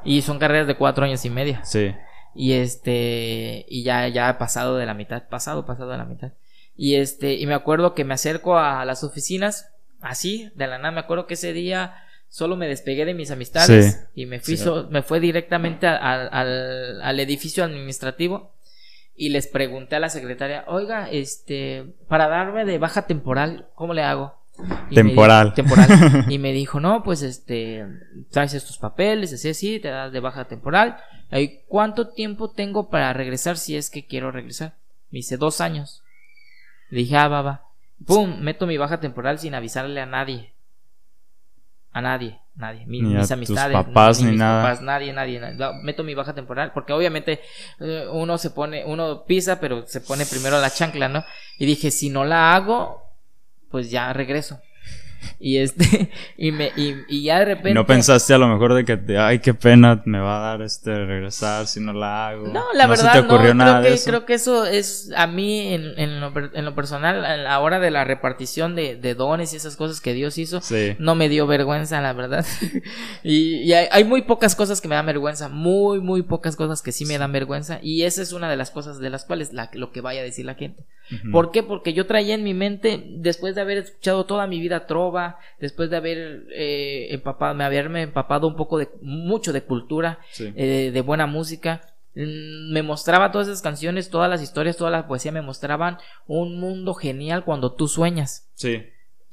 Y 0.03 0.21
son 0.21 0.39
carreras 0.39 0.67
de 0.67 0.75
cuatro 0.75 1.05
años 1.05 1.23
y 1.25 1.29
medio. 1.29 1.59
Sí. 1.63 1.93
Y 2.33 2.53
este. 2.53 3.65
Y 3.67 3.83
ya, 3.83 4.07
ya 4.07 4.37
pasado 4.37 4.77
de 4.77 4.85
la 4.85 4.93
mitad. 4.93 5.27
Pasado, 5.29 5.65
pasado 5.65 5.91
de 5.91 5.97
la 5.97 6.05
mitad. 6.05 6.33
Y 6.75 6.95
este, 6.95 7.35
y 7.35 7.45
me 7.45 7.53
acuerdo 7.53 7.93
que 7.93 8.03
me 8.03 8.13
acerco 8.13 8.57
a 8.57 8.83
las 8.85 9.03
oficinas, 9.03 9.71
así, 10.01 10.51
de 10.55 10.67
la 10.67 10.77
nada, 10.77 10.91
me 10.91 10.99
acuerdo 10.99 11.27
que 11.27 11.35
ese 11.35 11.53
día 11.53 11.95
solo 12.29 12.55
me 12.55 12.67
despegué 12.67 13.05
de 13.05 13.13
mis 13.13 13.31
amistades 13.31 14.07
y 14.15 14.25
me 14.25 14.39
fui, 14.39 14.57
me 14.89 15.01
fue 15.01 15.19
directamente 15.19 15.87
al, 15.87 17.01
al 17.01 17.19
edificio 17.19 17.63
administrativo 17.63 18.53
y 19.15 19.29
les 19.29 19.47
pregunté 19.47 19.97
a 19.97 19.99
la 19.99 20.09
secretaria, 20.09 20.63
oiga, 20.67 21.09
este, 21.09 21.85
para 22.07 22.27
darme 22.27 22.65
de 22.65 22.77
baja 22.77 23.05
temporal, 23.05 23.67
¿cómo 23.75 23.93
le 23.93 24.03
hago? 24.03 24.35
Y 24.89 24.95
Temporal. 24.95 25.53
temporal. 25.53 26.25
Y 26.29 26.37
me 26.39 26.51
dijo, 26.53 26.79
no, 26.79 27.03
pues 27.03 27.21
este, 27.21 27.85
traes 28.29 28.53
estos 28.53 28.77
papeles, 28.77 29.33
así, 29.33 29.49
así, 29.49 29.79
te 29.79 29.89
das 29.89 30.11
de 30.11 30.19
baja 30.19 30.45
temporal. 30.45 30.97
Ahí, 31.29 31.61
¿Cuánto 31.67 32.09
tiempo 32.09 32.51
tengo 32.51 32.89
para 32.89 33.13
regresar 33.13 33.57
si 33.57 33.75
es 33.75 33.89
que 33.89 34.05
quiero 34.05 34.31
regresar? 34.31 34.73
Me 35.11 35.17
dice, 35.17 35.37
dos 35.37 35.61
años. 35.61 36.03
Le 36.89 36.99
dije, 36.99 37.15
ah, 37.17 37.27
va, 37.27 37.41
va. 37.41 37.65
Pum, 38.05 38.39
meto 38.41 38.65
mi 38.67 38.77
baja 38.77 38.99
temporal 38.99 39.39
sin 39.39 39.53
avisarle 39.55 40.01
a 40.01 40.05
nadie. 40.05 40.53
A 41.93 42.01
nadie, 42.01 42.39
nadie. 42.55 42.85
Mi- 42.85 43.01
Ni 43.01 43.13
a 43.15 43.19
mis 43.19 43.27
tus 43.27 43.31
amistades. 43.31 43.73
papás, 43.75 44.21
ni 44.21 44.31
mis 44.31 44.39
nada. 44.39 44.63
papás, 44.63 44.81
nadie, 44.81 45.11
nadie, 45.13 45.39
Meto 45.83 46.03
mi 46.03 46.15
baja 46.15 46.33
temporal 46.33 46.71
porque 46.73 46.93
obviamente 46.93 47.41
eh, 47.79 48.07
uno 48.11 48.37
se 48.37 48.51
pone, 48.51 48.85
uno 48.85 49.25
pisa, 49.25 49.59
pero 49.59 49.85
se 49.85 50.01
pone 50.01 50.25
primero 50.25 50.59
la 50.59 50.69
chancla, 50.69 51.09
¿no? 51.09 51.23
Y 51.57 51.65
dije, 51.65 51.91
si 51.91 52.09
no 52.09 52.23
la 52.23 52.55
hago, 52.55 53.03
pues 53.69 53.91
ya 53.91 54.11
regreso. 54.13 54.61
Y 55.39 55.57
este, 55.57 56.11
y 56.37 56.51
me, 56.51 56.71
y, 56.77 56.95
y 57.09 57.23
ya 57.23 57.39
de 57.39 57.45
repente. 57.45 57.73
¿No 57.73 57.85
pensaste 57.85 58.33
a 58.33 58.37
lo 58.37 58.47
mejor 58.47 58.73
de 58.75 58.85
que, 58.85 58.95
te- 58.97 59.17
ay, 59.17 59.39
qué 59.39 59.53
pena 59.55 60.01
me 60.05 60.19
va 60.19 60.37
a 60.37 60.51
dar 60.51 60.61
este 60.61 61.05
regresar 61.05 61.65
si 61.67 61.79
no 61.79 61.93
la 61.93 62.27
hago? 62.29 62.47
No, 62.47 62.63
la 62.75 62.85
verdad 62.87 63.13
te 63.13 63.19
ocurrió 63.19 63.53
no. 63.55 63.63
nada 63.65 63.79
creo, 63.79 63.83
de 63.83 63.87
que, 63.89 63.93
eso? 63.95 64.05
creo 64.09 64.25
que 64.25 64.33
eso 64.35 64.65
es 64.65 65.11
a 65.15 65.25
mí 65.27 65.73
en, 65.73 65.97
en, 65.97 66.19
lo, 66.21 66.31
en 66.53 66.65
lo 66.65 66.75
personal, 66.75 67.25
a 67.25 67.37
la 67.37 67.59
hora 67.59 67.79
de 67.79 67.89
la 67.89 68.03
repartición 68.03 68.75
de, 68.75 68.95
de 68.95 69.15
dones 69.15 69.53
y 69.53 69.57
esas 69.57 69.75
cosas 69.77 69.99
que 70.01 70.13
Dios 70.13 70.37
hizo, 70.37 70.61
Sí. 70.61 70.95
no 70.99 71.15
me 71.15 71.27
dio 71.29 71.47
vergüenza, 71.47 72.01
la 72.01 72.13
verdad. 72.13 72.45
y 73.23 73.61
y 73.61 73.73
hay, 73.73 73.87
hay 73.91 74.03
muy 74.03 74.23
pocas 74.23 74.55
cosas 74.55 74.81
que 74.81 74.87
me 74.87 74.95
dan 74.95 75.05
vergüenza, 75.05 75.49
muy, 75.49 75.99
muy 76.01 76.21
pocas 76.23 76.55
cosas 76.55 76.81
que 76.81 76.91
sí 76.91 77.05
me 77.05 77.17
dan 77.17 77.31
vergüenza. 77.31 77.79
Y 77.81 78.03
esa 78.03 78.21
es 78.21 78.31
una 78.33 78.49
de 78.49 78.57
las 78.57 78.71
cosas 78.71 78.99
de 78.99 79.09
las 79.09 79.25
cuales 79.25 79.53
la- 79.53 79.69
lo 79.73 79.91
que 79.91 80.01
vaya 80.01 80.21
a 80.21 80.23
decir 80.23 80.45
la 80.45 80.55
gente. 80.55 80.83
¿Por 81.31 81.51
qué? 81.51 81.61
Porque 81.63 81.93
yo 81.93 82.05
traía 82.05 82.35
en 82.35 82.43
mi 82.43 82.53
mente, 82.53 83.03
después 83.17 83.55
de 83.55 83.61
haber 83.61 83.77
escuchado 83.79 84.25
toda 84.25 84.47
mi 84.47 84.59
vida 84.59 84.85
trova, 84.87 85.39
después 85.59 85.89
de 85.89 85.97
haber 85.97 86.45
eh, 86.53 87.07
empapado, 87.11 87.53
me 87.55 87.63
haberme 87.63 88.01
empapado 88.03 88.47
un 88.47 88.55
poco 88.55 88.77
de, 88.77 88.89
mucho 89.01 89.51
de 89.53 89.63
cultura, 89.63 90.19
Sí. 90.31 90.53
eh, 90.55 90.91
de 90.93 91.01
buena 91.01 91.25
música, 91.27 91.81
mm, 92.15 92.71
me 92.71 92.81
mostraba 92.83 93.31
todas 93.31 93.47
esas 93.47 93.61
canciones, 93.61 94.09
todas 94.09 94.29
las 94.29 94.41
historias, 94.41 94.77
toda 94.77 94.91
la 94.91 95.07
poesía, 95.07 95.31
me 95.31 95.41
mostraban 95.41 95.97
un 96.27 96.59
mundo 96.59 96.93
genial 96.93 97.43
cuando 97.43 97.73
tú 97.73 97.87
sueñas. 97.87 98.49
Sí. 98.55 98.83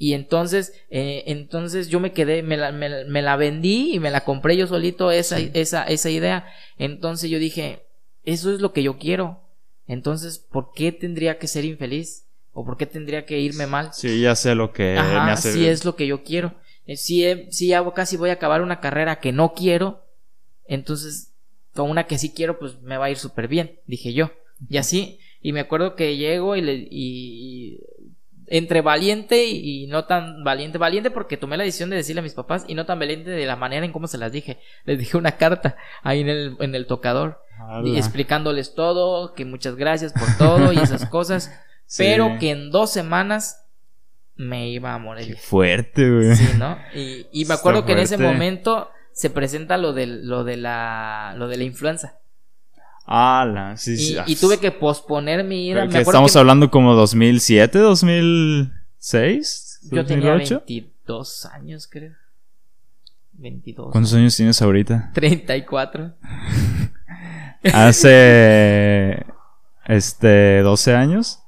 Y 0.00 0.12
entonces, 0.14 0.72
eh, 0.90 1.24
entonces 1.26 1.88
yo 1.88 1.98
me 1.98 2.12
quedé, 2.12 2.42
me 2.44 2.56
la, 2.56 2.70
me, 2.70 3.04
me 3.04 3.20
la 3.22 3.34
vendí 3.36 3.92
y 3.94 3.98
me 3.98 4.10
la 4.12 4.20
compré 4.20 4.56
yo 4.56 4.66
solito 4.68 5.10
esa, 5.10 5.38
Sí. 5.38 5.50
esa, 5.54 5.82
esa 5.84 6.08
idea. 6.10 6.46
Entonces 6.78 7.30
yo 7.30 7.38
dije, 7.40 7.84
eso 8.24 8.52
es 8.54 8.60
lo 8.60 8.72
que 8.72 8.82
yo 8.84 8.98
quiero. 8.98 9.40
Entonces, 9.88 10.38
¿por 10.38 10.72
qué 10.72 10.92
tendría 10.92 11.38
que 11.38 11.48
ser 11.48 11.64
infeliz? 11.64 12.26
¿O 12.52 12.64
por 12.64 12.76
qué 12.76 12.86
tendría 12.86 13.24
que 13.26 13.40
irme 13.40 13.66
mal? 13.66 13.90
Sí, 13.92 14.20
ya 14.20 14.36
sé 14.36 14.54
lo 14.54 14.72
que 14.72 14.96
Ajá, 14.96 15.24
me 15.24 15.32
hace. 15.32 15.52
si 15.52 15.66
es 15.66 15.84
lo 15.84 15.96
que 15.96 16.06
yo 16.06 16.22
quiero. 16.22 16.54
Eh, 16.86 16.96
Si, 16.96 17.24
si 17.50 17.72
hago 17.72 17.94
casi 17.94 18.16
voy 18.16 18.30
a 18.30 18.34
acabar 18.34 18.62
una 18.62 18.80
carrera 18.80 19.18
que 19.20 19.32
no 19.32 19.54
quiero, 19.54 20.04
entonces 20.66 21.32
con 21.74 21.90
una 21.90 22.06
que 22.06 22.18
sí 22.18 22.30
quiero, 22.30 22.58
pues 22.58 22.80
me 22.82 22.96
va 22.96 23.06
a 23.06 23.10
ir 23.10 23.16
súper 23.18 23.48
bien, 23.48 23.78
dije 23.86 24.12
yo. 24.12 24.30
Y 24.68 24.76
así, 24.78 25.20
y 25.40 25.52
me 25.52 25.60
acuerdo 25.60 25.94
que 25.94 26.16
llego 26.16 26.56
y, 26.56 26.60
le, 26.62 26.88
y 26.90 27.80
entre 28.50 28.80
valiente 28.80 29.44
y, 29.46 29.86
no 29.88 30.04
tan 30.06 30.42
valiente, 30.44 30.78
valiente 30.78 31.10
porque 31.10 31.36
tomé 31.36 31.56
la 31.56 31.64
decisión 31.64 31.90
de 31.90 31.96
decirle 31.96 32.20
a 32.20 32.22
mis 32.22 32.34
papás 32.34 32.64
y 32.68 32.74
no 32.74 32.86
tan 32.86 32.98
valiente 32.98 33.30
de 33.30 33.46
la 33.46 33.56
manera 33.56 33.84
en 33.84 33.92
cómo 33.92 34.06
se 34.08 34.18
las 34.18 34.32
dije. 34.32 34.58
Les 34.84 34.98
dije 34.98 35.16
una 35.16 35.32
carta 35.32 35.76
ahí 36.02 36.20
en 36.20 36.28
el, 36.28 36.56
en 36.60 36.74
el 36.74 36.86
tocador 36.86 37.42
y 37.84 37.90
Ala. 37.90 37.98
explicándoles 37.98 38.74
todo, 38.74 39.34
que 39.34 39.44
muchas 39.44 39.76
gracias 39.76 40.12
por 40.12 40.28
todo 40.38 40.72
y 40.72 40.78
esas 40.78 41.06
cosas, 41.10 41.52
Sí. 41.86 42.02
pero 42.04 42.36
que 42.38 42.50
en 42.50 42.70
dos 42.70 42.90
semanas 42.92 43.64
me 44.36 44.68
iba 44.70 44.94
a 44.94 44.98
Qué 44.98 45.02
morir. 45.04 45.36
fuerte, 45.38 46.10
güey. 46.10 46.36
Sí, 46.36 46.48
¿no? 46.58 46.78
Y, 46.94 47.26
y 47.32 47.44
me 47.46 47.54
acuerdo 47.54 47.80
Está 47.80 47.86
que 47.86 47.92
en 47.94 47.98
ese 48.00 48.18
momento 48.18 48.90
se 49.12 49.30
presenta 49.30 49.76
lo 49.78 49.92
de, 49.92 50.06
lo 50.06 50.44
de 50.44 50.56
la 50.58 51.34
lo 51.36 51.48
de 51.48 51.56
la 51.56 51.64
influenza. 51.64 52.18
Ala, 53.10 53.74
sí, 53.78 53.94
Y, 53.94 53.96
sí. 53.96 54.16
y 54.26 54.36
tuve 54.36 54.58
que 54.58 54.70
posponer 54.70 55.42
mi 55.42 55.68
ida. 55.68 55.86
Me 55.86 55.98
estamos 55.98 56.34
que 56.34 56.38
hablando 56.38 56.70
como 56.70 56.94
2007, 56.94 57.78
2006, 57.78 59.80
yo 59.90 60.04
tenía 60.04 60.32
2008. 60.32 60.64
22 60.68 61.46
años, 61.46 61.88
creo. 61.90 62.12
22. 63.32 63.92
¿Cuántos 63.92 64.12
años 64.12 64.36
tienes 64.36 64.60
ahorita? 64.60 65.10
34. 65.14 66.12
Hace 67.72 69.24
este 69.86 70.60
12 70.60 70.94
años. 70.94 71.38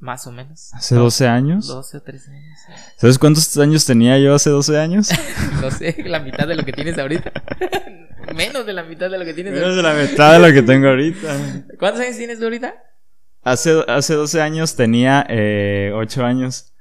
Más 0.00 0.26
o 0.26 0.32
menos. 0.32 0.70
Hace 0.72 0.94
12 0.94 1.28
años. 1.28 1.66
12 1.66 1.96
o 1.98 2.02
13 2.02 2.30
años. 2.30 2.58
¿Sabes 2.96 3.18
cuántos 3.18 3.56
años 3.58 3.84
tenía 3.84 4.18
yo 4.18 4.34
hace 4.34 4.48
12 4.50 4.78
años? 4.78 5.08
No 5.60 5.70
sé, 5.70 5.94
la 6.06 6.20
mitad 6.20 6.48
de 6.48 6.56
lo 6.56 6.64
que 6.64 6.72
tienes 6.72 6.98
ahorita. 6.98 7.30
Menos 8.34 8.64
de 8.64 8.72
la 8.72 8.82
mitad 8.82 9.10
de 9.10 9.18
lo 9.18 9.24
que 9.26 9.34
tienes 9.34 9.52
Menos 9.52 9.74
de 9.76 9.80
ahorita. 9.82 9.94
la 9.94 10.10
mitad 10.10 10.32
de 10.32 10.38
lo 10.48 10.54
que 10.54 10.62
tengo 10.62 10.88
ahorita. 10.88 11.36
¿Cuántos 11.78 12.00
años 12.00 12.16
tienes 12.16 12.38
tú 12.38 12.44
ahorita? 12.44 12.74
Hace, 13.42 13.84
hace 13.88 14.14
12 14.14 14.40
años 14.40 14.74
tenía 14.74 15.26
eh, 15.28 15.92
8 15.94 16.24
años. 16.24 16.72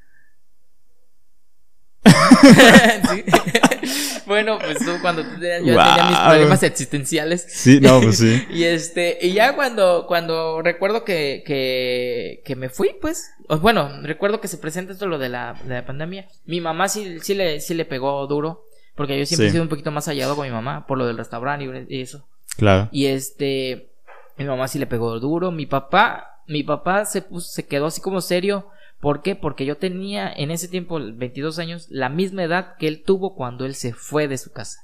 Sí. 3.10 3.25
Bueno, 4.29 4.57
pues 4.59 4.77
tú 4.79 4.91
cuando 5.01 5.23
tú 5.23 5.31
tenías- 5.39 5.59
yo 5.59 5.75
tenía 5.75 6.05
mis 6.09 6.17
problemas 6.19 6.63
existenciales. 6.63 7.45
Sí, 7.49 7.81
no, 7.81 7.99
pues 7.99 8.19
sí. 8.19 8.41
y 8.51 8.63
este, 8.63 9.17
y 9.21 9.33
ya 9.33 9.55
cuando, 9.55 10.05
cuando 10.07 10.61
recuerdo 10.61 11.03
que, 11.03 11.43
que, 11.45 12.41
que 12.45 12.55
me 12.55 12.69
fui, 12.69 12.95
pues, 13.01 13.29
bueno, 13.59 13.89
recuerdo 14.03 14.39
que 14.39 14.47
se 14.47 14.57
presenta 14.57 14.93
esto 14.93 15.07
lo 15.07 15.17
de 15.17 15.27
la, 15.29 15.59
de 15.65 15.73
la 15.73 15.85
pandemia. 15.85 16.27
Mi 16.45 16.61
mamá 16.61 16.87
sí, 16.87 17.17
sí 17.21 17.33
le, 17.33 17.59
sí 17.59 17.73
le 17.73 17.83
pegó 17.83 18.25
duro, 18.27 18.63
porque 18.95 19.19
yo 19.19 19.25
siempre 19.25 19.47
Sí. 19.47 19.49
he 19.49 19.51
sido 19.51 19.63
un 19.63 19.69
poquito 19.69 19.91
más 19.91 20.05
hallado 20.07 20.35
con 20.35 20.45
mi 20.45 20.53
mamá, 20.53 20.85
por 20.87 20.97
lo 20.97 21.05
del 21.05 21.17
restaurante 21.17 21.85
y 21.89 22.01
eso. 22.01 22.25
Claro. 22.57 22.87
Y 22.91 23.07
este, 23.07 23.89
mi 24.37 24.45
mamá 24.45 24.67
sí 24.67 24.79
le 24.79 24.87
pegó 24.87 25.19
duro. 25.19 25.51
Mi 25.51 25.65
papá, 25.65 26.41
mi 26.47 26.63
papá 26.63 27.05
se 27.05 27.21
puso, 27.21 27.49
se 27.49 27.65
quedó 27.65 27.87
así 27.87 27.99
como 28.01 28.21
serio. 28.21 28.67
¿Por 28.99 29.21
qué? 29.21 29.35
Porque 29.35 29.65
yo 29.65 29.77
tenía 29.77 30.31
en 30.31 30.51
ese 30.51 30.67
tiempo, 30.67 30.99
22 30.99 31.59
años, 31.59 31.88
la 31.89 32.09
misma 32.09 32.43
edad 32.43 32.75
que 32.77 32.88
él 32.88 33.03
tuvo 33.03 33.35
cuando 33.35 33.65
él 33.65 33.75
se 33.75 33.93
fue 33.93 34.27
de 34.27 34.38
su 34.38 34.51
casa. 34.51 34.81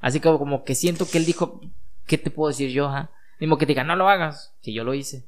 Así 0.00 0.20
como, 0.20 0.38
como 0.38 0.64
que 0.64 0.74
siento 0.74 1.08
que 1.08 1.18
él 1.18 1.26
dijo, 1.26 1.60
¿qué 2.06 2.16
te 2.16 2.30
puedo 2.30 2.48
decir 2.48 2.70
yo? 2.70 2.86
ah? 2.86 3.10
Mismo 3.40 3.58
que 3.58 3.66
te 3.66 3.72
diga, 3.72 3.84
no 3.84 3.96
lo 3.96 4.08
hagas, 4.08 4.54
si 4.60 4.72
yo 4.72 4.84
lo 4.84 4.94
hice. 4.94 5.24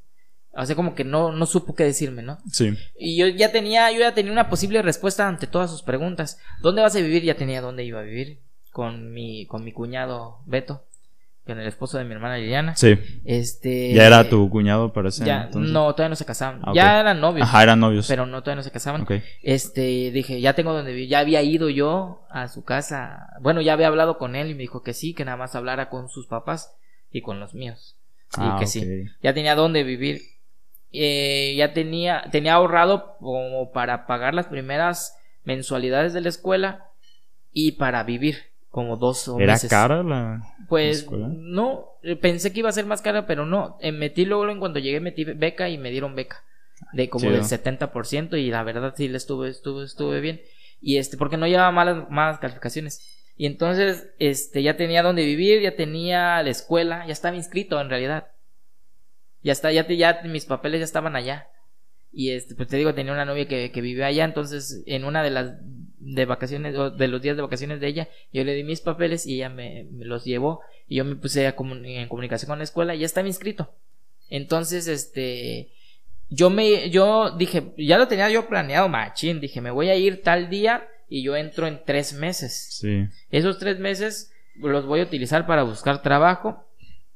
O 0.55 0.67
sea, 0.67 0.77
como 0.77 0.95
que 0.95 1.05
no, 1.05 1.33
no 1.33 1.47
supo 1.47 1.75
qué 1.75 1.85
decirme, 1.85 2.23
¿no? 2.23 2.39
Sí. 2.51 2.77
Y 2.99 3.17
yo 3.17 3.27
ya 3.27 3.51
tenía, 3.53 3.91
yo 3.91 4.01
ya 4.01 4.15
tenía 4.15 4.33
una 4.33 4.51
posible 4.51 4.83
respuesta 4.83 5.27
ante 5.27 5.47
todas 5.47 5.71
sus 5.71 5.83
preguntas. 5.83 6.39
¿Dónde 6.61 6.83
vas 6.83 6.95
a 6.95 7.01
vivir? 7.01 7.23
Ya 7.23 7.37
tenía 7.37 7.63
dónde 7.63 7.85
iba 7.85 8.01
a 8.01 8.05
vivir. 8.05 8.39
Con 8.71 9.13
mi, 9.13 9.47
con 9.47 9.65
mi 9.65 9.73
cuñado 9.73 10.41
Beto. 10.47 10.85
Con 11.47 11.59
el 11.59 11.67
esposo 11.67 11.99
de 11.99 12.05
mi 12.05 12.13
hermana 12.13 12.37
Liliana. 12.37 12.77
Sí. 12.77 12.97
Este. 13.25 13.93
Ya 13.93 14.07
era 14.07 14.29
tu 14.29 14.49
cuñado, 14.49 14.93
parece. 14.93 15.25
Ya, 15.25 15.45
entonces? 15.45 15.73
no, 15.73 15.93
todavía 15.93 16.11
no 16.11 16.17
se 16.17 16.25
casaban. 16.25 16.61
Ah. 16.63 16.73
Ya 16.73 17.01
eran 17.01 17.21
novios. 17.21 17.49
Ajá, 17.49 17.65
eran 17.65 17.81
novios. 17.81 18.07
Pero 18.07 18.27
no, 18.27 18.43
todavía 18.43 18.61
no 18.61 18.63
se 18.63 18.71
casaban. 18.71 19.03
Ok. 19.03 19.13
Este, 19.43 20.13
dije, 20.13 20.41
ya 20.41 20.55
tengo 20.55 20.73
donde 20.73 20.93
vivir. 20.93 21.09
Ya 21.09 21.19
había 21.19 21.43
ido 21.43 21.69
yo 21.69 22.23
a 22.31 22.47
su 22.47 22.63
casa. 22.63 23.27
Bueno, 23.41 23.61
ya 23.61 23.73
había 23.73 23.89
hablado 23.89 24.19
con 24.19 24.37
él 24.37 24.51
y 24.51 24.55
me 24.55 24.61
dijo 24.61 24.85
que 24.85 24.95
sí, 24.95 25.15
que 25.15 25.25
nada 25.25 25.37
más 25.37 25.57
hablara 25.57 25.89
con 25.91 26.09
sus 26.09 26.29
papás 26.29 26.77
y 27.11 27.23
con 27.23 27.41
los 27.41 27.55
míos. 27.55 27.97
Y 28.37 28.41
Ah, 28.43 28.57
que 28.61 28.67
sí. 28.69 29.07
Ya 29.21 29.35
tenía 29.35 29.57
donde 29.57 29.83
vivir. 29.83 30.23
Eh, 30.93 31.55
ya 31.57 31.73
tenía, 31.73 32.23
tenía 32.31 32.55
ahorrado 32.55 33.17
como 33.19 33.73
para 33.73 34.07
pagar 34.07 34.33
las 34.35 34.47
primeras 34.47 35.17
mensualidades 35.43 36.13
de 36.13 36.21
la 36.21 36.29
escuela 36.29 36.87
y 37.53 37.73
para 37.73 38.05
vivir 38.05 38.52
como 38.73 38.97
dos 38.97 39.29
o 39.29 39.39
¿Era 39.39 39.53
meses. 39.55 39.71
cara 39.71 40.03
la 40.03 40.43
Pues 40.69 41.03
escuela? 41.03 41.29
no, 41.31 41.87
eh, 42.03 42.17
pensé 42.17 42.53
que 42.53 42.59
iba 42.61 42.69
a 42.69 42.73
ser 42.73 42.87
más 42.87 43.03
cara, 43.03 43.27
pero 43.27 43.47
no. 43.47 43.77
Eh, 43.81 43.93
metí 43.93 44.25
luego 44.25 44.49
en 44.49 44.59
cuando 44.59 44.81
llegué 44.81 44.99
metí 45.01 45.25
beca 45.25 45.69
y 45.69 45.79
me 45.79 45.91
dieron 45.91 46.17
beca 46.17 46.43
de 46.93 47.09
como 47.09 47.21
Chido. 47.27 47.35
del 47.35 47.45
70% 47.45 48.37
y 48.37 48.51
la 48.51 48.65
verdad 48.65 48.95
sí 48.97 49.07
le 49.09 49.17
estuve 49.19 49.49
estuve 49.51 49.85
estuve 49.85 50.21
bien 50.21 50.41
y 50.81 50.97
este 50.97 51.17
porque 51.17 51.37
no 51.37 51.47
llevaba 51.47 51.71
malas 51.71 52.11
malas 52.11 52.39
calificaciones. 52.41 53.01
Y 53.37 53.47
entonces 53.47 54.09
este 54.19 54.63
ya 54.65 54.77
tenía 54.77 55.03
donde 55.03 55.25
vivir, 55.25 55.61
ya 55.63 55.77
tenía 55.77 56.43
la 56.43 56.51
escuela, 56.51 57.07
ya 57.07 57.13
estaba 57.13 57.37
inscrito 57.37 57.81
en 57.81 57.89
realidad. 57.91 58.29
Ya 59.43 59.53
está, 59.53 59.73
ya 59.73 59.87
te- 59.87 59.97
ya 59.97 60.23
mis 60.25 60.47
papeles 60.47 60.81
ya 60.81 60.85
estaban 60.85 61.17
allá. 61.17 61.49
Y 62.13 62.31
este, 62.31 62.55
pues 62.55 62.69
te 62.69 62.77
digo, 62.77 62.95
tenía 62.95 63.13
una 63.13 63.25
novia 63.25 63.49
que, 63.49 63.73
que 63.73 63.81
vivía 63.81 64.07
allá, 64.07 64.25
entonces 64.25 64.83
en 64.87 65.05
una 65.05 65.23
de 65.23 65.31
las 65.31 65.55
de 66.05 66.25
vacaciones, 66.25 66.77
o 66.77 66.91
de 66.91 67.07
los 67.09 67.23
días 67.23 67.37
de 67.37 67.43
vacaciones 67.43 67.81
de 67.81 67.87
ella, 67.87 68.09
yo 68.33 68.43
le 68.45 68.55
di 68.55 68.65
mis 68.65 68.81
papeles 68.81 69.25
y 69.27 69.37
ella 69.37 69.49
me, 69.49 69.87
me 69.93 70.05
los 70.05 70.25
llevó 70.25 70.61
y 70.89 70.97
yo 70.97 71.05
me 71.05 71.15
puse 71.17 71.47
a 71.47 71.55
comun- 71.55 71.85
en 71.87 72.09
comunicación 72.09 72.49
con 72.49 72.59
la 72.59 72.65
escuela 72.65 72.95
y 72.95 72.99
ya 73.01 73.07
estaba 73.07 73.29
inscrito. 73.29 73.71
Entonces, 74.29 74.89
este, 74.89 75.69
yo 76.29 76.51
me, 76.51 76.91
yo 76.91 77.31
dije, 77.37 77.73
ya 77.77 77.99
lo 77.99 78.09
tenía 78.09 78.29
yo 78.31 78.49
planeado, 78.49 78.89
machín, 78.89 79.41
dije, 79.41 79.61
me 79.61 79.71
voy 79.71 79.91
a 79.91 79.95
ir 79.95 80.23
tal 80.23 80.49
día 80.51 80.89
y 81.09 81.23
yo 81.23 81.37
entro 81.37 81.67
en 81.67 81.81
tres 81.85 82.13
meses. 82.15 82.79
Sí. 82.81 83.07
Esos 83.31 83.59
tres 83.59 83.79
meses 83.79 84.33
los 84.57 84.87
voy 84.87 85.01
a 85.01 85.05
utilizar 85.05 85.47
para 85.47 85.63
buscar 85.63 86.03
trabajo, 86.03 86.65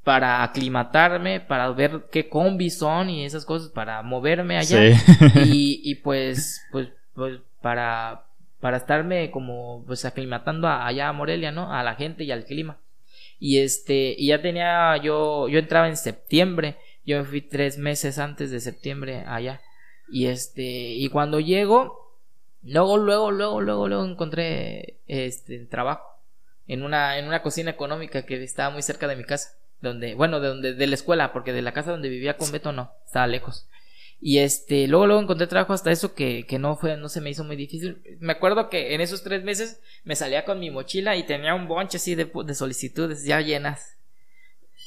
para 0.05 0.43
aclimatarme, 0.45 1.41
para 1.41 1.71
ver 1.73 2.05
qué 2.13 2.29
combis 2.29 2.79
son 2.79 3.11
y 3.11 3.25
esas 3.25 3.45
cosas, 3.45 3.71
para 3.71 4.03
moverme 4.03 4.59
allá. 4.59 4.79
Y, 5.45 5.81
y 5.83 5.97
pues, 5.97 6.63
pues, 6.71 6.89
pues, 7.15 7.41
para, 7.61 8.25
para 8.61 8.79
estarme 8.79 9.31
como, 9.31 9.85
pues, 9.87 10.05
aclimatando 10.05 10.69
allá 10.69 11.09
a 11.09 11.13
Morelia, 11.13 11.53
¿no? 11.53 11.73
A 11.73 11.83
la 11.83 11.95
gente 11.95 12.25
y 12.25 12.33
al 12.33 12.45
clima. 12.45 12.79
Y 13.39 13.59
este, 13.59 14.15
y 14.17 14.29
ya 14.29 14.41
tenía, 14.41 14.97
yo, 14.97 15.49
yo 15.49 15.59
entraba 15.59 15.89
en 15.89 15.97
septiembre, 15.97 16.77
yo 17.05 17.19
me 17.19 17.25
fui 17.25 17.43
tres 17.43 17.79
meses 17.79 18.19
antes 18.19 18.51
de 18.51 18.61
septiembre 18.61 19.25
allá. 19.27 19.61
Y 20.09 20.27
este, 20.27 20.63
y 20.63 21.09
cuando 21.09 21.41
llego, 21.41 22.15
luego, 22.63 22.97
luego, 22.97 23.31
luego, 23.31 23.61
luego, 23.61 23.89
luego 23.89 24.05
encontré, 24.05 24.99
este, 25.07 25.59
trabajo 25.67 26.21
en 26.67 26.83
una, 26.83 27.19
en 27.19 27.27
una 27.27 27.43
cocina 27.43 27.71
económica 27.71 28.25
que 28.25 28.43
estaba 28.43 28.71
muy 28.71 28.83
cerca 28.83 29.07
de 29.07 29.17
mi 29.17 29.25
casa 29.25 29.57
donde, 29.81 30.15
bueno, 30.15 30.41
de 30.41 30.49
donde, 30.49 30.75
de 30.75 30.87
la 30.87 30.95
escuela, 30.95 31.33
porque 31.33 31.53
de 31.53 31.63
la 31.63 31.73
casa 31.73 31.91
donde 31.91 32.09
vivía 32.09 32.37
con 32.37 32.51
Beto 32.51 32.73
no, 32.73 32.93
estaba 33.05 33.27
lejos. 33.27 33.67
Y 34.21 34.39
este, 34.39 34.89
luego, 34.89 35.07
luego 35.07 35.23
encontré 35.23 35.47
trabajo 35.47 35.73
hasta 35.73 35.93
eso 35.93 36.15
que, 36.15 36.47
que 36.47 36.59
no 36.59 36.77
fue, 36.77 36.97
no 36.97 37.09
se 37.09 37.21
me 37.21 37.31
hizo 37.31 37.45
muy 37.45 37.57
difícil. 37.57 38.03
Me 38.21 38.33
acuerdo 38.33 38.69
que 38.71 38.95
en 38.95 39.01
esos 39.01 39.23
tres 39.23 39.45
meses 39.45 39.81
me 40.05 40.17
salía 40.17 40.45
con 40.45 40.59
mi 40.59 40.71
mochila 40.71 41.17
y 41.17 41.27
tenía 41.27 41.55
un 41.55 41.69
bonche 41.69 41.99
así 41.99 42.15
de, 42.15 42.31
de 42.45 42.55
solicitudes 42.55 43.25
ya 43.25 43.41
llenas 43.41 43.96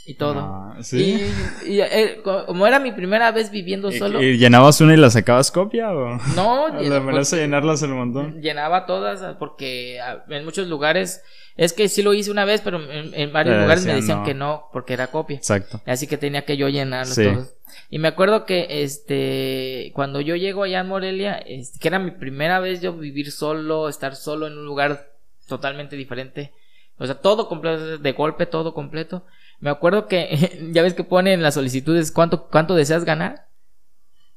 y 0.05 0.15
todo. 0.15 0.39
Ah, 0.39 0.77
¿sí? 0.81 1.21
Y, 1.65 1.81
eh, 1.81 2.21
como 2.23 2.65
era 2.65 2.79
mi 2.79 2.91
primera 2.91 3.31
vez 3.31 3.51
viviendo 3.51 3.91
solo. 3.91 4.21
¿Y, 4.21 4.37
llenabas 4.37 4.81
una 4.81 4.95
y 4.95 4.97
la 4.97 5.09
sacabas 5.09 5.51
copia 5.51 5.91
o? 5.91 6.17
No, 6.35 6.67
pues, 7.11 7.31
llenarlas 7.31 7.83
el 7.83 7.89
montón. 7.89 8.41
Llenaba 8.41 8.85
todas 8.85 9.35
porque 9.37 9.99
ah, 10.01 10.23
en 10.29 10.45
muchos 10.45 10.67
lugares 10.67 11.21
es 11.57 11.73
que 11.73 11.89
sí 11.89 12.01
lo 12.01 12.13
hice 12.13 12.31
una 12.31 12.45
vez, 12.45 12.61
pero 12.61 12.79
en, 12.89 13.33
varios 13.33 13.61
lugares 13.61 13.85
me 13.85 13.93
decían 13.93 14.23
que 14.23 14.33
no 14.33 14.69
porque 14.73 14.93
era 14.93 15.07
copia. 15.07 15.37
Exacto. 15.37 15.81
Así 15.85 16.07
que 16.07 16.17
tenía 16.17 16.43
que 16.43 16.57
yo 16.57 16.69
llenarlos 16.69 17.15
todos. 17.15 17.53
Y 17.91 17.99
me 17.99 18.07
acuerdo 18.07 18.45
que 18.45 18.83
este 18.83 19.91
cuando 19.93 20.21
yo 20.21 20.35
llego 20.35 20.63
allá 20.63 20.79
en 20.79 20.87
Morelia, 20.87 21.33
este, 21.33 21.77
que 21.77 21.87
era 21.87 21.99
mi 21.99 22.11
primera 22.11 22.59
vez 22.59 22.81
yo 22.81 22.93
vivir 22.93 23.31
solo, 23.31 23.89
estar 23.89 24.15
solo 24.15 24.47
en 24.47 24.57
un 24.57 24.65
lugar 24.65 25.11
totalmente 25.47 25.95
diferente. 25.95 26.53
O 26.97 27.05
sea, 27.05 27.15
todo 27.15 27.47
completo, 27.47 27.97
de 27.97 28.11
golpe, 28.11 28.45
todo 28.45 28.73
completo. 28.73 29.23
Me 29.59 29.69
acuerdo 29.69 30.07
que, 30.07 30.69
ya 30.73 30.81
ves 30.81 30.93
que 30.93 31.03
ponen 31.03 31.33
en 31.33 31.43
las 31.43 31.55
solicitudes 31.55 32.11
cuánto, 32.11 32.47
cuánto 32.47 32.75
deseas 32.75 33.05
ganar. 33.05 33.48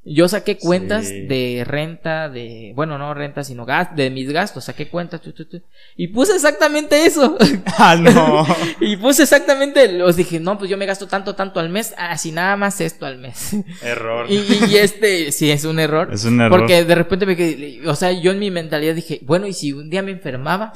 Yo 0.05 0.26
saqué 0.28 0.59
cuentas 0.59 1.09
de 1.09 1.62
renta, 1.64 2.28
de, 2.28 2.72
bueno, 2.74 2.98
no 2.98 3.14
renta, 3.14 3.44
sino 3.44 3.64
gas, 3.64 3.94
de 3.94 4.11
mis 4.11 4.32
gastos, 4.32 4.64
saqué 4.64 4.88
cuentas, 4.88 5.20
y 5.96 6.09
puse 6.09 6.34
exactamente 6.34 7.07
eso. 7.07 7.38
Ah, 7.78 7.96
no. 7.96 8.44
y 8.80 8.96
puse 8.96 9.22
exactamente, 9.22 9.90
los 9.92 10.16
dije, 10.16 10.40
no, 10.40 10.59
pues 10.59 10.70
yo 10.70 10.76
me 10.76 10.86
gasto 10.86 11.07
tanto, 11.07 11.34
tanto 11.34 11.59
al 11.59 11.68
mes, 11.68 11.94
así 11.96 12.32
nada 12.32 12.57
más 12.57 12.80
esto 12.80 13.07
al 13.07 13.18
mes. 13.18 13.57
Error. 13.82 14.26
Y, 14.28 14.36
y, 14.70 14.76
este, 14.76 15.32
sí, 15.32 15.50
es 15.50 15.64
un 15.64 15.78
error. 15.78 16.11
Es 16.12 16.24
un 16.24 16.40
error. 16.40 16.59
Porque 16.59 16.84
de 16.84 16.94
repente 16.94 17.24
me 17.24 17.36
quedé, 17.36 17.88
o 17.88 17.94
sea, 17.94 18.12
yo 18.12 18.32
en 18.32 18.38
mi 18.38 18.50
mentalidad 18.50 18.94
dije, 18.94 19.20
bueno, 19.22 19.46
y 19.46 19.53
si 19.53 19.72
un 19.72 19.88
día 19.88 20.03
me 20.03 20.11
enfermaba, 20.11 20.72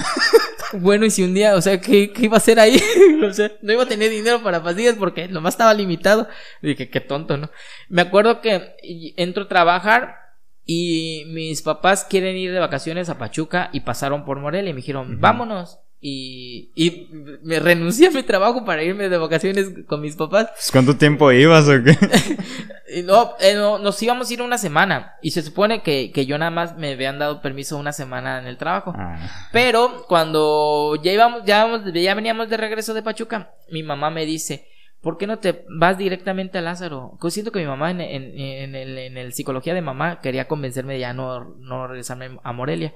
bueno, 0.73 1.05
y 1.05 1.11
si 1.11 1.23
un 1.23 1.35
día, 1.35 1.55
o 1.55 1.61
sea, 1.61 1.81
¿qué, 1.81 2.13
qué 2.13 2.25
iba 2.25 2.37
a 2.37 2.39
hacer 2.39 2.59
ahí? 2.59 2.81
o 3.23 3.33
sea, 3.33 3.53
no 3.63 3.73
iba 3.73 3.83
a 3.83 3.89
tener 3.89 4.11
dinero 4.11 4.43
para 4.43 4.63
pastillas 4.63 4.97
porque 4.97 5.29
más 5.29 5.55
estaba 5.55 5.75
limitado. 5.75 6.29
dije, 6.63 6.89
qué 6.89 7.01
tonto, 7.01 7.37
¿no? 7.37 7.51
Me 7.89 8.03
acuerdo 8.03 8.41
que 8.41 8.75
entro 9.17 9.45
a 9.45 9.49
trabajar 9.49 10.17
y 10.65 11.25
mis 11.29 11.63
papás 11.63 12.05
quieren 12.05 12.37
ir 12.37 12.53
de 12.53 12.59
vacaciones 12.59 13.09
a 13.09 13.19
Pachuca 13.19 13.71
y 13.73 13.81
pasaron 13.81 14.25
por 14.25 14.41
Morelia 14.41 14.71
y 14.71 14.73
me 14.75 14.81
dijeron, 14.81 15.21
vámonos. 15.21 15.79
Y, 15.99 16.73
y 16.75 17.09
me 17.43 17.59
renuncié 17.59 18.09
a 18.09 18.11
mi 18.11 18.23
trabajo 18.23 18.65
para 18.65 18.83
irme 18.83 19.09
de 19.09 19.17
vacaciones 19.17 19.71
con 19.87 20.01
mis 20.01 20.15
papás. 20.15 20.51
Pues, 20.53 20.71
¿Cuánto 20.71 20.97
tiempo 20.97 21.33
ibas 21.33 21.69
o 21.69 21.83
qué? 21.83 21.97
Eh, 22.89 23.03
no, 23.03 23.79
nos 23.79 24.01
íbamos 24.01 24.31
a 24.31 24.33
ir 24.33 24.43
una 24.43 24.59
semana. 24.59 25.17
Y 25.21 25.33
se 25.33 25.43
supone 25.43 25.83
que, 25.83 26.13
que, 26.13 26.25
yo 26.25 26.39
nada 26.39 26.53
más 26.53 26.77
me 26.77 26.93
habían 26.93 27.19
dado 27.19 27.43
permiso 27.43 27.77
una 27.77 27.93
semana 27.93 28.39
en 28.39 28.47
el 28.47 28.59
trabajo. 28.59 28.95
Ah. 28.97 29.49
Pero 29.53 30.05
cuando 30.07 30.97
ya 31.03 31.13
íbamos, 31.13 31.43
ya, 31.45 31.69
ya 31.93 32.15
veníamos 32.15 32.49
de 32.49 32.57
regreso 32.57 32.95
de 32.95 33.03
Pachuca, 33.03 33.51
mi 33.71 33.83
mamá 33.83 34.11
me 34.11 34.25
dice, 34.25 34.69
¿por 35.01 35.19
qué 35.19 35.27
no 35.27 35.39
te 35.39 35.65
vas 35.69 35.99
directamente 35.99 36.59
a 36.59 36.63
Lázaro? 36.63 37.19
siento 37.31 37.53
que 37.53 37.61
mi 37.61 37.67
mamá 37.67 37.91
en, 37.91 38.01
en, 38.01 38.39
en, 38.39 38.75
el, 38.75 38.99
en 38.99 39.17
el 39.17 39.33
psicología 39.33 39.75
de 39.75 39.83
mamá 39.83 40.21
quería 40.21 40.49
convencerme 40.49 40.95
de 40.95 41.01
ya 41.01 41.13
no, 41.13 41.57
no 41.59 41.87
regresarme 41.87 42.39
a 42.43 42.53
Morelia. 42.53 42.95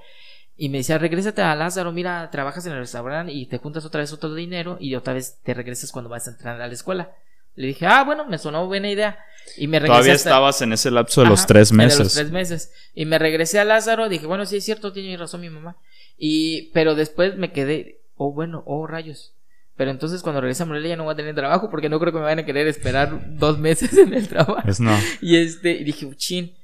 Y 0.57 0.69
me 0.69 0.79
decía, 0.79 0.97
regrésate 0.97 1.41
a 1.41 1.55
Lázaro, 1.55 1.91
mira, 1.91 2.29
trabajas 2.29 2.65
en 2.67 2.73
el 2.73 2.79
restaurante 2.79 3.33
y 3.33 3.47
te 3.47 3.57
juntas 3.57 3.85
otra 3.85 4.01
vez 4.01 4.13
otro 4.13 4.33
dinero 4.35 4.77
y 4.79 4.95
otra 4.95 5.13
vez 5.13 5.39
te 5.43 5.53
regresas 5.53 5.91
cuando 5.91 6.09
vas 6.09 6.27
a 6.27 6.31
entrar 6.31 6.61
a 6.61 6.67
la 6.67 6.73
escuela. 6.73 7.15
Le 7.55 7.67
dije, 7.67 7.85
ah, 7.85 8.03
bueno, 8.03 8.25
me 8.25 8.37
sonó 8.37 8.67
buena 8.67 8.89
idea. 8.89 9.17
Y 9.57 9.67
me 9.67 9.79
regresé. 9.79 9.97
Todavía 9.97 10.13
estabas 10.13 10.61
en 10.61 10.73
ese 10.73 10.91
lapso 10.91 11.21
de 11.21 11.29
los 11.29 11.45
tres 11.45 11.71
meses. 11.71 11.97
De 11.97 12.03
los 12.03 12.13
tres 12.13 12.31
meses. 12.31 12.73
Y 12.93 13.05
me 13.05 13.17
regresé 13.19 13.59
a 13.59 13.65
Lázaro, 13.65 14.07
dije, 14.07 14.25
bueno, 14.25 14.45
sí 14.45 14.57
es 14.57 14.63
cierto, 14.63 14.93
tiene 14.93 15.17
razón 15.17 15.41
mi 15.41 15.49
mamá. 15.49 15.77
Y, 16.17 16.71
pero 16.73 16.95
después 16.95 17.35
me 17.37 17.51
quedé, 17.51 18.01
oh, 18.15 18.31
bueno, 18.31 18.63
oh, 18.65 18.87
rayos. 18.87 19.33
Pero 19.81 19.89
entonces 19.89 20.21
cuando 20.21 20.41
regrese 20.41 20.61
a 20.61 20.67
Morelia 20.67 20.89
ya 20.89 20.95
no 20.95 21.05
voy 21.05 21.13
a 21.13 21.15
tener 21.15 21.33
trabajo 21.33 21.71
porque 21.71 21.89
no 21.89 21.99
creo 21.99 22.13
que 22.13 22.19
me 22.19 22.25
vayan 22.25 22.37
a 22.37 22.45
querer 22.45 22.67
esperar 22.67 23.35
dos 23.35 23.57
meses 23.57 23.97
en 23.97 24.13
el 24.13 24.27
trabajo. 24.27 24.61
Es 24.69 24.79
no. 24.79 24.95
Y 25.23 25.37
este, 25.37 25.71
y 25.71 25.83
dije, 25.83 26.07
chin. 26.17 26.55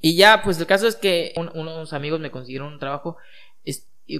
Y 0.00 0.16
ya, 0.16 0.40
pues 0.42 0.58
el 0.58 0.64
caso 0.64 0.88
es 0.88 0.96
que 0.96 1.34
unos 1.36 1.92
amigos 1.92 2.18
me 2.20 2.30
consiguieron 2.30 2.72
un 2.72 2.78
trabajo 2.78 3.18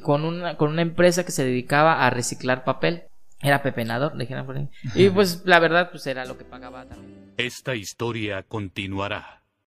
con 0.03 0.27
una, 0.27 0.59
con 0.59 0.71
una 0.71 0.83
empresa 0.83 1.25
que 1.25 1.33
se 1.33 1.47
dedicaba 1.47 2.07
a 2.07 2.11
reciclar 2.11 2.63
papel. 2.63 3.05
Era 3.41 3.63
pepenador, 3.63 4.19
dijeron 4.19 4.45
por 4.45 4.59
ahí. 4.59 4.69
Y 4.97 5.09
pues 5.09 5.47
la 5.47 5.59
verdad, 5.59 5.91
pues 5.91 6.07
era 6.07 6.27
lo 6.27 6.37
que 6.37 6.45
pagaba 6.45 6.85
también. 6.85 7.33
Esta 7.39 7.75
historia 7.75 8.43
continuará. 8.43 9.42